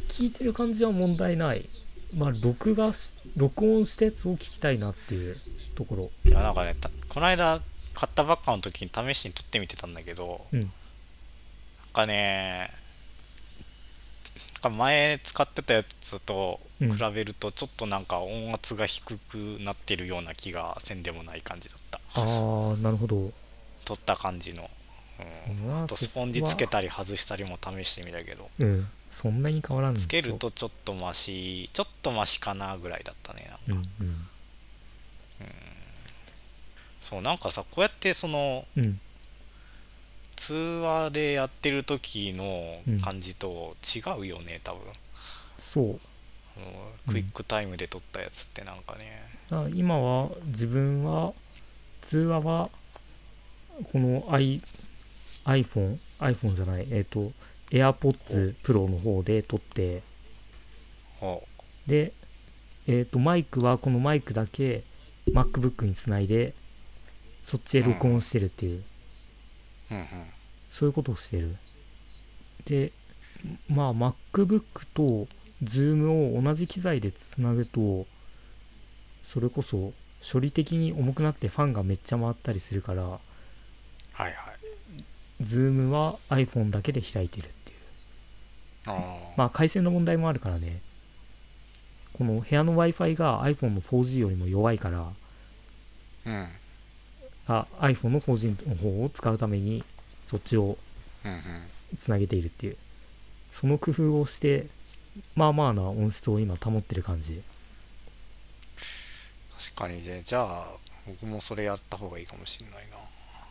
[0.09, 1.69] 聞いてる感じは問題ない
[2.16, 5.36] まあ録画し録音したやつを聞きたいなっていう
[5.74, 7.61] ところいやなんかねたこの間
[7.95, 10.61] 買ったばっかの時に試しに撮ってみてたんだけどうん。
[10.61, 10.71] なん
[11.93, 12.71] かね
[14.62, 16.91] なんか前使ってたやつとうん。
[16.91, 22.01] 比べるとちょっとなんか音圧が低くなってるような気がせんでもない感じだった。
[22.15, 23.31] ああなるほど。
[23.85, 24.69] 撮った感じの、
[25.65, 28.49] うん、あとスポンジつけたり外したりも試してみたけど。
[28.61, 28.89] うん。
[29.12, 33.89] そんなに変わらんつけるとちょっとマシちょっとマシかなぐらいだったねなんか。
[34.01, 34.27] うんうん
[37.11, 39.01] そうなんかさこうやってそのうん。
[40.37, 43.01] 通話でやってる時のうん。
[43.01, 44.81] 感じと違うよね多分。
[45.59, 46.01] そう。
[47.11, 51.32] クイックタイムで撮ったやつってなんかね、だから今は自分は
[52.03, 52.70] 通話は
[53.93, 54.61] この i
[55.45, 57.32] iPhone iPhone じゃないえっ、と
[57.70, 60.03] AirPods Pro の方で撮って。
[61.19, 61.43] ほ
[61.87, 62.12] で
[62.87, 64.85] えっ、とマイクはこのマイクだけ
[65.32, 66.55] MacBook につないで
[67.51, 68.83] そっちへ録音してるっていう、
[69.91, 70.07] ううんうん
[70.71, 71.57] そういうことをしてる。
[72.65, 72.93] で
[73.69, 74.63] まあ MacBook
[74.95, 75.27] と
[75.65, 78.07] Zoom を同じ機材でつなぐと
[79.25, 79.93] それこそ
[80.33, 83.21] 処理的に重くなってファンがめっちゃ回ったりするからはい
[84.13, 84.33] はい。
[85.43, 87.79] Zoom は iPhone だけで開いてるっていう。
[88.87, 88.95] あー。
[89.37, 90.83] まあ回線の問題もあるからね。
[92.13, 95.09] この部屋の Wi-Fi が iPhone の 4G よりも弱いから
[96.27, 96.47] うん
[97.51, 99.83] あ iPhone の 4G の方を使うために
[100.29, 100.79] そっちを
[101.99, 102.77] つなげているっていう。
[103.53, 104.69] その工夫をして
[105.35, 107.43] まあまあな音質を今保ってる感じ。
[109.59, 110.23] 確かにね。
[110.25, 110.67] じゃあ
[111.07, 112.97] 僕もそれやった方がいいかもしれないな。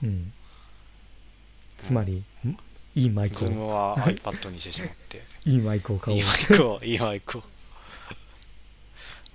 [0.04, 0.34] うん。
[1.78, 2.58] つまり、ん。
[2.96, 3.40] いいマイクを。
[3.40, 5.22] Zoom は iPad にしてしまって。
[5.46, 7.44] いいマイクを買おいういマイクをいいマイクを。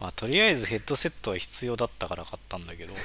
[0.00, 2.94] まあとりあえずヘッドセットは必要だったから買ったんだけど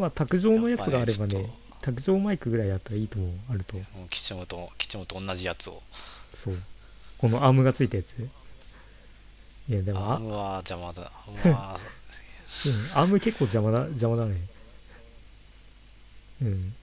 [0.00, 1.50] まあ卓上のやつがあればね
[1.82, 3.76] 卓上マイクぐらいあったらいいと思うあると。
[3.76, 5.82] もうキチモとキチモと同じやつを。
[6.34, 6.54] そう。
[7.18, 8.14] このアームがついたやつ。
[9.68, 11.02] いやでもあアームはじゃあまだ。
[11.02, 11.78] アームは
[12.94, 14.36] アーム結構邪魔だ邪魔だね。
[16.42, 16.74] うん。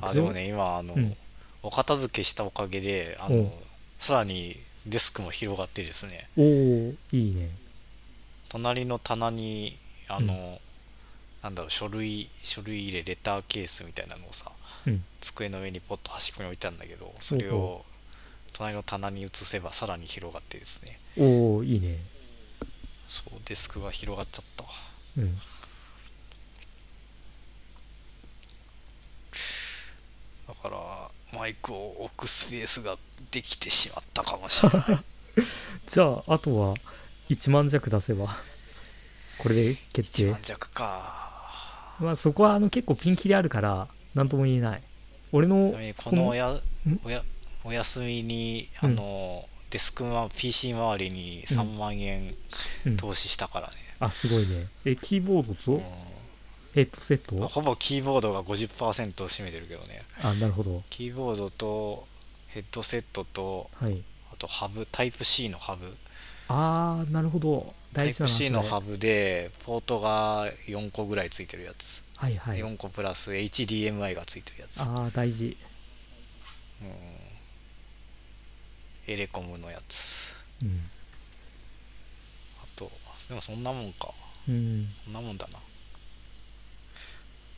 [0.00, 1.16] あでもね今あの、うん。
[1.62, 3.42] お片付けしたおかげであうん。
[3.44, 3.52] の
[3.98, 4.56] さらに
[4.86, 6.28] デスクも広がってですね。
[6.36, 7.50] おおいいね。
[8.48, 9.76] 隣の棚に
[10.08, 10.60] あの、
[11.42, 14.52] なんだろう書類書類入れレターケースみたいなのをさ
[14.86, 15.04] うん。
[15.20, 17.84] 机の上にポッと端っこに置いてあるんだけどそれを
[18.52, 20.98] 隣の棚に移せばさらに広がってですね。
[21.18, 21.96] おおいいね。
[23.06, 24.62] そうデスクが広がっちゃった。
[24.64, 24.68] わ
[25.18, 25.36] うん。
[30.48, 32.96] だからマイクを置くスペースが
[33.30, 35.04] できてしまったかもしれない。
[35.86, 36.74] じゃああとは
[37.30, 38.36] 1万弱出せば
[39.38, 41.19] これで決1定万弱か
[42.00, 44.82] まあそこはあの結構ピンキリあるから何とも言えない。
[45.32, 45.72] 俺の
[46.02, 46.58] このおや
[47.04, 47.22] おや
[47.62, 48.96] お休みにあうん。
[48.96, 52.34] の、デスクは PC 周りに3万円
[52.86, 52.96] うん。
[52.96, 54.66] 投資したからね、あすごいね。
[54.84, 55.72] えキーボードと？
[55.72, 55.80] うん。
[56.74, 57.48] ヘッドセット？
[57.48, 60.02] ほぼキーボードが50%を占めてるけどね。
[60.22, 60.82] あなるほど。
[60.90, 62.06] キーボードと
[62.48, 64.02] ヘッドセットとはい。
[64.32, 65.94] あとハブタイプ C のハブ。
[66.48, 68.70] あーなるほど大事だなのそれ。
[68.70, 72.58] ハブでポートが4個ぐらいついてるやつ、はいはい。
[72.58, 75.56] 4個プラス HDMI がついてるやつ、ああ大事。
[79.06, 80.36] エレコムのやつ。
[80.62, 80.82] うん。
[82.62, 82.90] あと
[83.28, 84.12] でもそんなもんか。
[84.48, 84.86] うん。
[85.04, 85.58] そんなもんだな。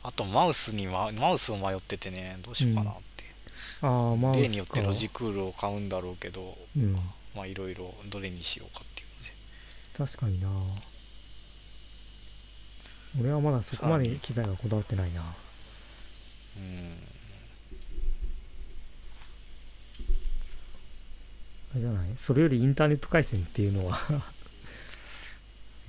[0.05, 3.23] あとマウスに、ま、マウスを迷っててねどうしようかなって、
[3.81, 6.97] ああまあ例によってロジクールを買うんだろうけどうん。
[7.35, 8.92] まあいろいろどれにしようかって
[9.97, 10.49] 確かにな。
[13.19, 15.21] 俺はまだそこまで機材がこだわってないな。
[15.21, 16.97] うん。
[21.73, 22.07] あれじゃない？
[22.17, 23.99] それよりインターネット回線っていうのは。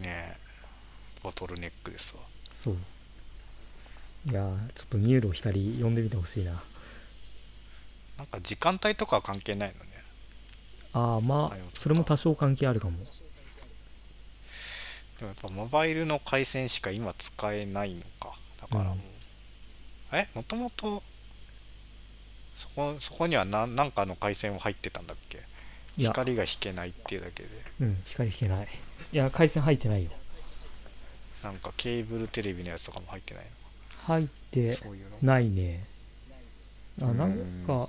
[0.00, 0.36] ねえ。
[1.22, 2.22] ボトルネックですわ。
[2.54, 2.76] そう。
[4.26, 6.62] いやーちょっとミューロ光読んでみてほしいな。
[8.18, 9.90] なんか時間帯とかは関係ないのね。
[10.92, 12.98] ああまあはいそれも多少関係あるかも
[15.18, 18.36] でもやっぱモバイルの回線しか今使えないのか。
[18.60, 18.98] だからもう、
[20.12, 21.02] えもともと
[22.56, 25.40] そこそこには何なんかの回線は入ってたんだっけ？
[25.96, 27.48] 光が引けないっていうだけで。
[27.80, 28.68] うん光引けない。
[29.12, 30.10] いや回線入ってないよ。
[31.42, 33.44] なんかケーブルテレビのやつとかも入ってない
[33.98, 34.70] 入って
[35.22, 35.84] ないね。
[37.00, 37.18] あうん。
[37.18, 37.36] なん
[37.66, 37.88] か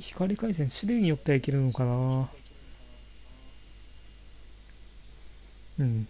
[0.00, 2.30] 光回線種類によってはいけるのかな
[5.78, 6.08] うん。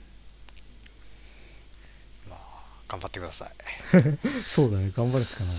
[2.29, 2.39] まあ
[2.89, 3.51] 頑張ってください。
[4.45, 5.55] そうだね頑張るしかない。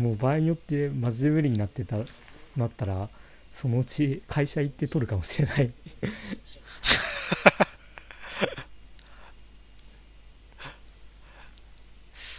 [0.00, 1.96] もう場合によってマジで無理になってた
[2.56, 3.08] なったら
[3.54, 5.72] そのうち会社行って取るかもしれない。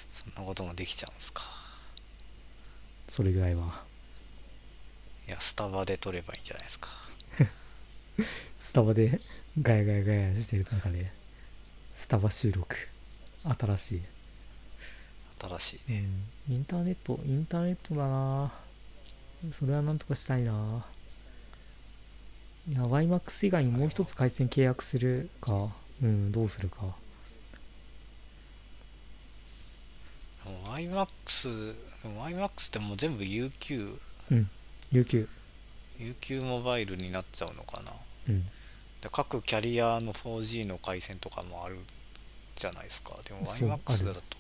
[0.10, 1.44] そんなこともできちゃうんすか。
[3.10, 3.84] それぐらいは。
[5.28, 6.90] いやスタバで取ればいいんじゃないですか。
[8.60, 9.20] スタバで？
[9.60, 11.12] ガヤガヤガヤしてる中で
[11.94, 12.74] スタバ収録。
[13.44, 14.02] 新しい、
[15.42, 16.06] 新しいね。
[16.50, 18.54] うん、インターネットインターネットだな。
[19.52, 20.86] それはなんとかしたいな。
[22.70, 25.68] いや YMAX 以外にもう一つ回線契約するか。
[26.02, 26.96] うんどうするか。
[30.46, 33.98] でも iMAX でも iMAX ってもう全部 UQ
[34.94, 35.28] UQ
[36.00, 37.92] UQ モバイルになっちゃうのかな。
[38.30, 38.46] うん。
[38.46, 38.52] で
[39.10, 41.78] 各キャリアの 4G の回線とかもある
[42.56, 43.18] じゃないですか。
[43.26, 44.38] でもそう iMAX あるだと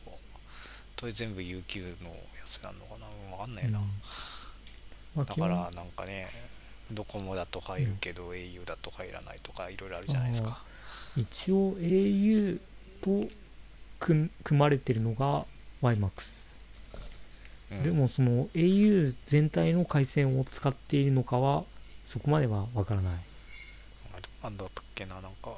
[0.95, 2.15] とり全部 UQ のや
[2.45, 3.07] つなのかな？
[3.37, 3.71] 分かんないうん。
[3.71, 3.79] な、
[5.15, 6.27] まあだからなんかね
[6.91, 10.61] ドコモだと入るけど au だと入らないとかいろいろあるじゃないですか。
[11.17, 12.59] 一応 au
[13.01, 13.27] と
[13.99, 15.45] 組組まれてるのが
[15.81, 16.11] YMAX
[17.71, 17.83] うん。
[17.83, 21.63] でもその au 全体の回線を使っているのかは
[22.05, 23.13] そこまではわからない
[24.43, 25.51] なんだったっけななんか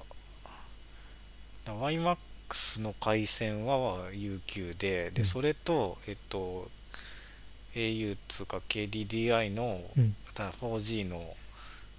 [1.66, 5.26] YMAX の回線は UQ でで、うん。
[5.26, 6.70] それとえっと
[7.76, 10.16] au つうか KDDI のうん。
[10.34, 11.36] ただ 4G の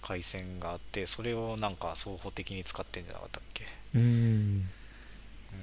[0.03, 4.69] 回線があってそれをなんか双方的に使ってんじゃなかったっけ、うーん。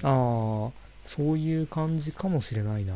[0.04, 0.66] うん。
[0.66, 0.72] ああ
[1.06, 2.96] そういう感じかもしれないな。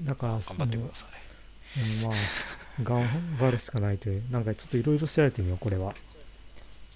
[0.00, 1.80] だから頑張ってください。
[1.80, 2.12] うんまあ
[2.82, 5.94] 頑張るしかないというなんかちょっといろいろ調べてみようこれは。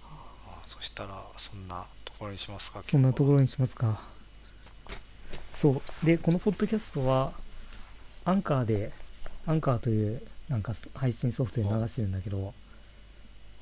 [0.05, 4.02] あそしたらそんなところにしますかそんなところろにしますか。
[5.55, 5.70] そ
[6.02, 6.06] う。
[6.06, 7.32] でこのポッドキャストは
[8.24, 8.92] アンカーで
[9.46, 12.55] アンカーというなんか配信ソフトで流してるんだけど。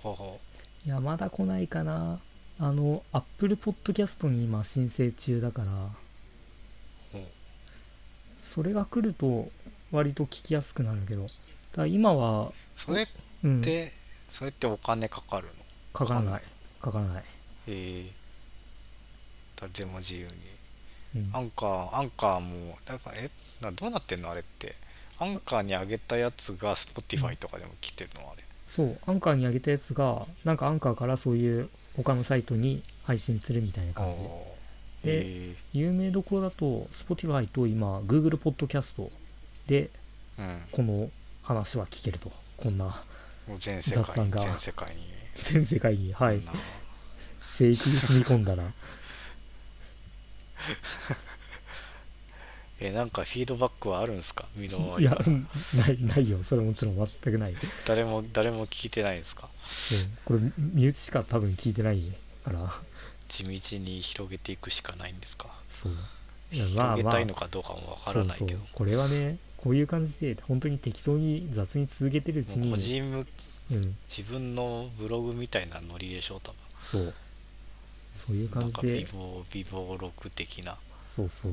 [0.03, 0.41] ほうほ
[0.87, 2.21] いやまだ来ないかな。
[2.59, 5.91] あの Apple Podcast に今申請中だから。
[8.43, 9.45] それが来ると
[9.91, 11.27] 割と聞きやすくなるけど
[11.77, 13.07] だ今はそれっ
[13.45, 13.61] うん。
[13.61, 13.93] て、
[14.29, 15.53] それってお金かかるの？
[15.93, 16.43] かからない。
[16.81, 17.25] かからない、
[17.69, 18.07] え。
[18.07, 18.11] え
[19.57, 20.33] 誰でも自由に。
[21.17, 21.37] うん。
[21.37, 23.31] アンカーアンカーもなんかえ？
[23.61, 24.31] などうなってんの？
[24.31, 24.75] あれって。
[25.19, 28.21] アンカーに上げたやつが Spotify とかでも来てるの？
[28.31, 28.43] あれ。
[28.69, 28.99] そう。
[29.07, 34.23] アンカーに上げたやつがなんかアンカーからそういう他のサイトに配信するみたいな感じ。
[34.23, 34.31] で
[35.05, 35.55] え。
[35.73, 39.11] 有名どころだと Spotify と今 Google Podcast
[39.67, 39.91] で
[40.39, 40.61] えうん。
[40.73, 41.11] この
[41.47, 42.31] 話は聞けると。
[42.57, 42.85] こんな
[43.47, 44.39] もう全世界雑談が。
[44.39, 45.03] 全世界に。
[45.37, 46.13] 全世界に。
[46.13, 46.41] はい。
[47.41, 48.65] 聖域に踏み込んだら
[52.79, 54.45] えなんかフィードバックはあるんですか？
[54.55, 55.23] 身の回いやりか
[55.79, 56.43] らないないよ。
[56.43, 59.49] それはもちろん全くない、うん誰も誰も聞いてないんですか？
[60.27, 61.99] これ身内しか多分聞いてない
[62.45, 62.71] から。
[63.29, 65.49] 地道に広げていくしかないんですか？
[65.71, 65.93] そう。
[66.53, 66.97] いやまあまあ。
[66.97, 68.61] 広げたいのかどうかもわからないけど。
[68.75, 73.27] これはねこういう感じで本当に適当に雑に続けてるうちに個人向
[73.73, 73.97] うん。
[74.07, 77.13] 自分のブログみたいなノリでしょ多そう。
[78.15, 80.79] そういう分なんか感じで美貌美貌録的な。
[81.17, 81.53] そうそう。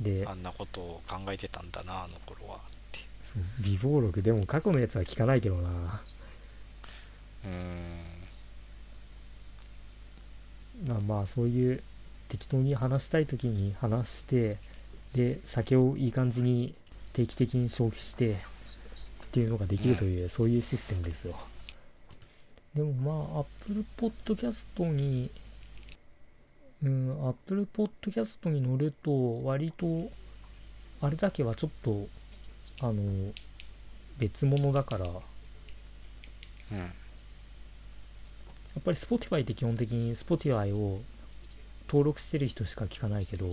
[0.00, 3.00] であんなことを考えてたんだなあの頃はって。
[3.60, 6.00] 美貌録でも過去のやつは聞かないけどな。
[7.44, 8.00] うーん。
[10.88, 11.82] まあまあそういう
[12.30, 14.56] 適当に話したい時に話して
[15.14, 16.74] で酒をいい感じに
[17.12, 18.36] 定期的に消費してっ
[19.32, 21.38] ていうのができるという、そういうシステムですよ。
[22.74, 25.30] でもまあ Apple Podcast に
[26.82, 30.10] うん Apple Podcast に乗ると割と
[31.00, 32.08] あれだけはちょっと
[32.80, 33.32] あの
[34.18, 36.78] 別物だからうん。
[38.74, 41.02] やっぱり Spotify って基本的に Spotify を
[41.88, 43.50] 登録してる人しか聞かないけど、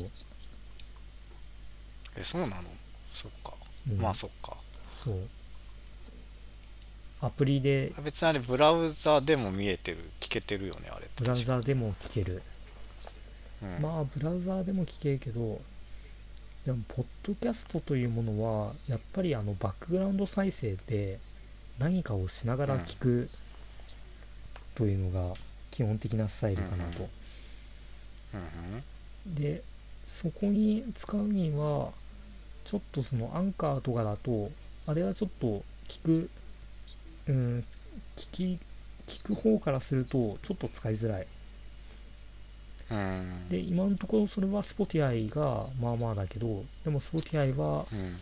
[2.18, 2.64] えそうなの？
[3.07, 3.53] そっか、
[3.90, 3.98] うん。
[3.98, 4.57] まあそっか。
[5.03, 5.19] そう。
[7.22, 7.94] アプリで。
[8.03, 11.23] 別にあれブラウザでも見えてる聞けてるよねあれって。
[11.23, 12.41] ブラウザでも聞ける。
[13.61, 13.81] うん。
[13.81, 15.60] まあブラウザでも聞けるけど
[16.65, 21.19] でもポッドキャストというものはやっぱりあのバックグラウンド再生で
[21.77, 23.27] 何かをしながら聞く
[24.76, 25.36] というのが
[25.72, 27.10] 基本的なスタイルかなと、
[28.34, 28.38] う
[29.30, 29.36] ん。
[29.36, 29.64] で
[30.21, 31.91] そこに使うには
[32.65, 34.51] ちょっとそのアンカーとかだと
[34.85, 36.29] あれはちょっと聞く
[37.27, 37.63] うん
[38.15, 38.59] 聞き
[39.07, 41.27] 聞く方からするとちょっと使いづらい。
[43.49, 48.17] で今のところそれは Spotify がまあまあだけどでも Spotify はうん。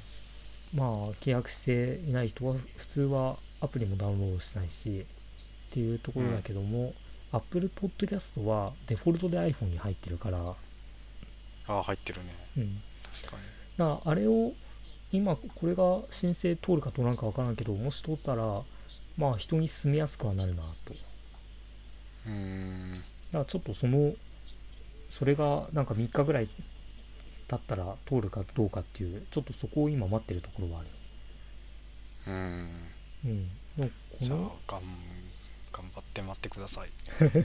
[0.73, 0.89] まあ
[1.21, 5.05] 契約していない人は普通はアプリもダウンロードしないし
[5.69, 6.93] っていうところだけども、
[7.31, 10.55] Apple Podcast はデフォルトで iPhone に入ってるから、
[11.67, 12.33] あ入ってるね。
[12.57, 12.81] うん、
[13.21, 13.43] 確かに。
[13.77, 14.53] だあれを
[15.11, 18.61] 今これが申請通るか通らんか分からんけどもし通ったら
[19.17, 20.69] まあ人に進めやすくはなるなと。
[22.25, 22.91] うーん。
[22.91, 24.13] だからちょっとその
[25.09, 26.49] それがなんか3日ぐらい
[27.47, 30.87] 経ったら通るかどうかっていうちょっとそこを今待ってるところはある。
[32.27, 32.69] うん。
[33.25, 33.49] うん。
[33.77, 33.89] でも
[34.19, 34.81] じゃあこの
[35.71, 36.89] 頑張って待ってください。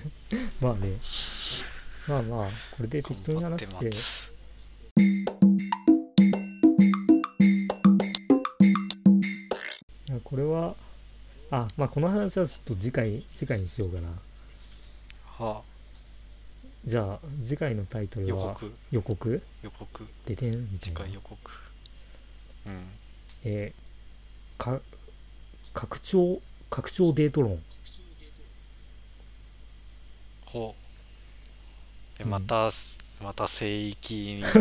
[0.61, 0.97] まあね
[2.09, 4.33] まあまあこれで適当に話して。
[10.25, 10.75] これは
[11.51, 14.09] あまあこの話はちょっと次回次回にしようかな。
[15.27, 15.63] はあ。
[16.85, 18.73] じゃあ次回のタイトルは予告。
[18.91, 19.43] 予告。
[19.63, 20.07] 予告。
[20.27, 21.39] でてんみた次いな回予告。
[22.67, 22.89] うん。
[23.45, 23.83] えー
[24.63, 24.81] か
[25.75, 27.63] 拡張拡張デート論。
[30.47, 30.82] ほう
[32.23, 32.31] でうん。
[32.31, 32.71] また、
[33.23, 34.41] また聖域に。
[34.41, 34.45] い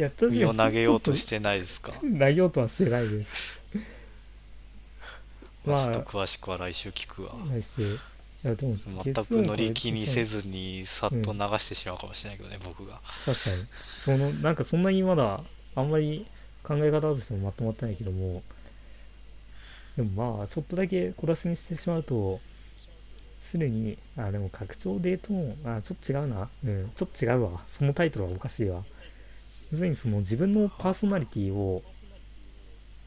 [0.00, 1.92] や身を投げようとしてないですか？
[2.00, 3.60] 投げようとはしてないです。
[5.64, 7.32] まあちょっと詳しくは来週聞くわ。
[7.50, 7.94] 来週。
[8.42, 8.74] いやでも
[9.04, 12.98] 全く乗り気にせずにさっと流してしまうかもしれないけどね、僕が。
[13.26, 13.66] 確かに。
[13.72, 15.42] そのなんかそんなにまだ
[15.74, 16.26] あんまり
[16.62, 18.42] 考え方としてもまとまってないけども。
[19.96, 22.40] でもまあちょっとだけ小出しにしてしまうと
[23.50, 26.48] すでにあでも拡張デートもあちょっと違うな。
[26.64, 27.60] うんちょっと違うわ。
[27.68, 28.84] そのタイトルはおかしいわ。
[29.72, 31.82] 要するにその自分のパーソナリティを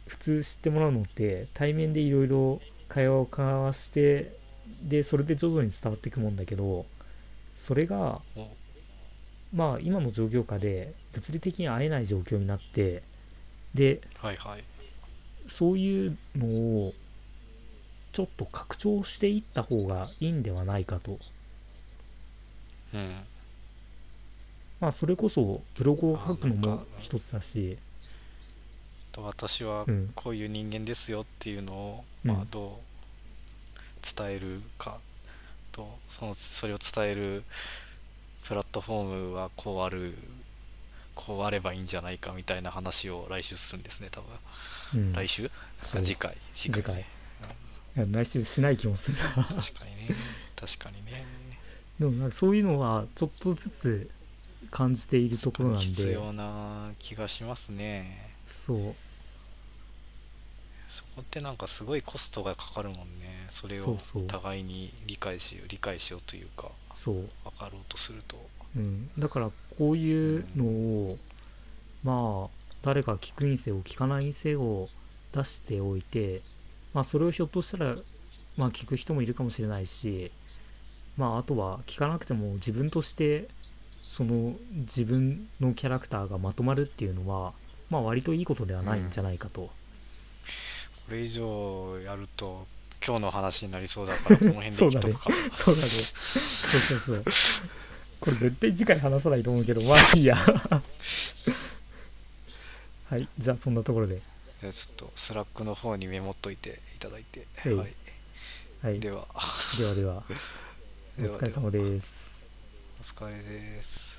[0.07, 4.33] 普通知ってもらうのって対面でいろいろ会話を交わして
[4.89, 6.85] でそれで徐々に伝わっていくもんだけど
[7.57, 8.49] それがお
[9.53, 13.01] まあ今の状況下で物理的に会えない状況になって
[13.73, 14.63] ではいはい。
[15.47, 16.93] そういうのを
[18.13, 21.19] ちょっと拡張していった方がいいんではないかと。
[22.93, 23.15] うん。
[24.79, 27.77] まあそれこそブログを書くのも一つだし。
[28.95, 30.11] ちょっと私はうん。
[30.15, 32.31] こういう人間ですよっていうのを、うん。
[32.31, 32.93] まあ、どう
[34.17, 34.99] 伝えるか
[35.71, 37.43] とそのそれを伝える
[38.45, 40.13] プラットフォームはこうある
[41.15, 45.01] こうあればいいんじゃないかみたいな話を来週するんですね多分。
[45.05, 45.13] うん。
[45.13, 45.49] 来週？
[45.81, 47.01] 次回次次回ね。
[47.01, 47.07] いや
[47.95, 49.17] 来週しない気もする。
[49.17, 50.15] な確かにね。
[50.55, 51.25] 確かにね。
[51.99, 54.09] でもなんかそういうのはちょっとずつ
[54.71, 55.85] 感じているところなんで。
[55.85, 58.35] 必要な気がしますね。
[58.45, 58.95] そう。
[60.87, 63.45] そこってなんかすごいコストがかかるもんね。
[63.49, 64.23] それをそうそう。
[64.23, 67.15] 互いに理解しよう理解しようというかそう。
[67.43, 68.37] 分かろうとすると。
[68.75, 71.17] うん、だからこういうのを
[72.03, 74.87] まあ誰か聞くにせよ聞かないにせよ
[75.31, 76.41] 出しておいて
[76.93, 77.95] まあそれをひょっとしたら
[78.57, 80.31] まあ聞く人もいるかもしれないし
[81.17, 83.47] まああとは聞かなくても自分として
[84.01, 87.53] その自分のキャラクターがまとまるっていうのは
[87.89, 89.71] まあ割といいことではないんじゃないかと、こ
[91.11, 92.65] れ以上やると
[93.05, 95.13] 今日の話になりそうだからこの辺で そうだね。
[95.51, 95.87] そうだね。
[95.87, 96.01] そう
[96.95, 97.23] そうそう。
[98.19, 100.37] これ絶対次回話さないと思うけどまあいいや。
[103.09, 103.27] はい。
[103.37, 104.21] じゃあそんなところで
[104.63, 107.47] じゃあちょっと Slack の方にメモっといていただいて。
[107.57, 107.73] はい。
[107.73, 107.95] はい。
[108.81, 108.99] はい。
[109.01, 109.27] でではは。
[109.77, 110.23] ではおでは。
[111.37, 112.41] 疲れ様です。
[112.97, 114.12] お疲れです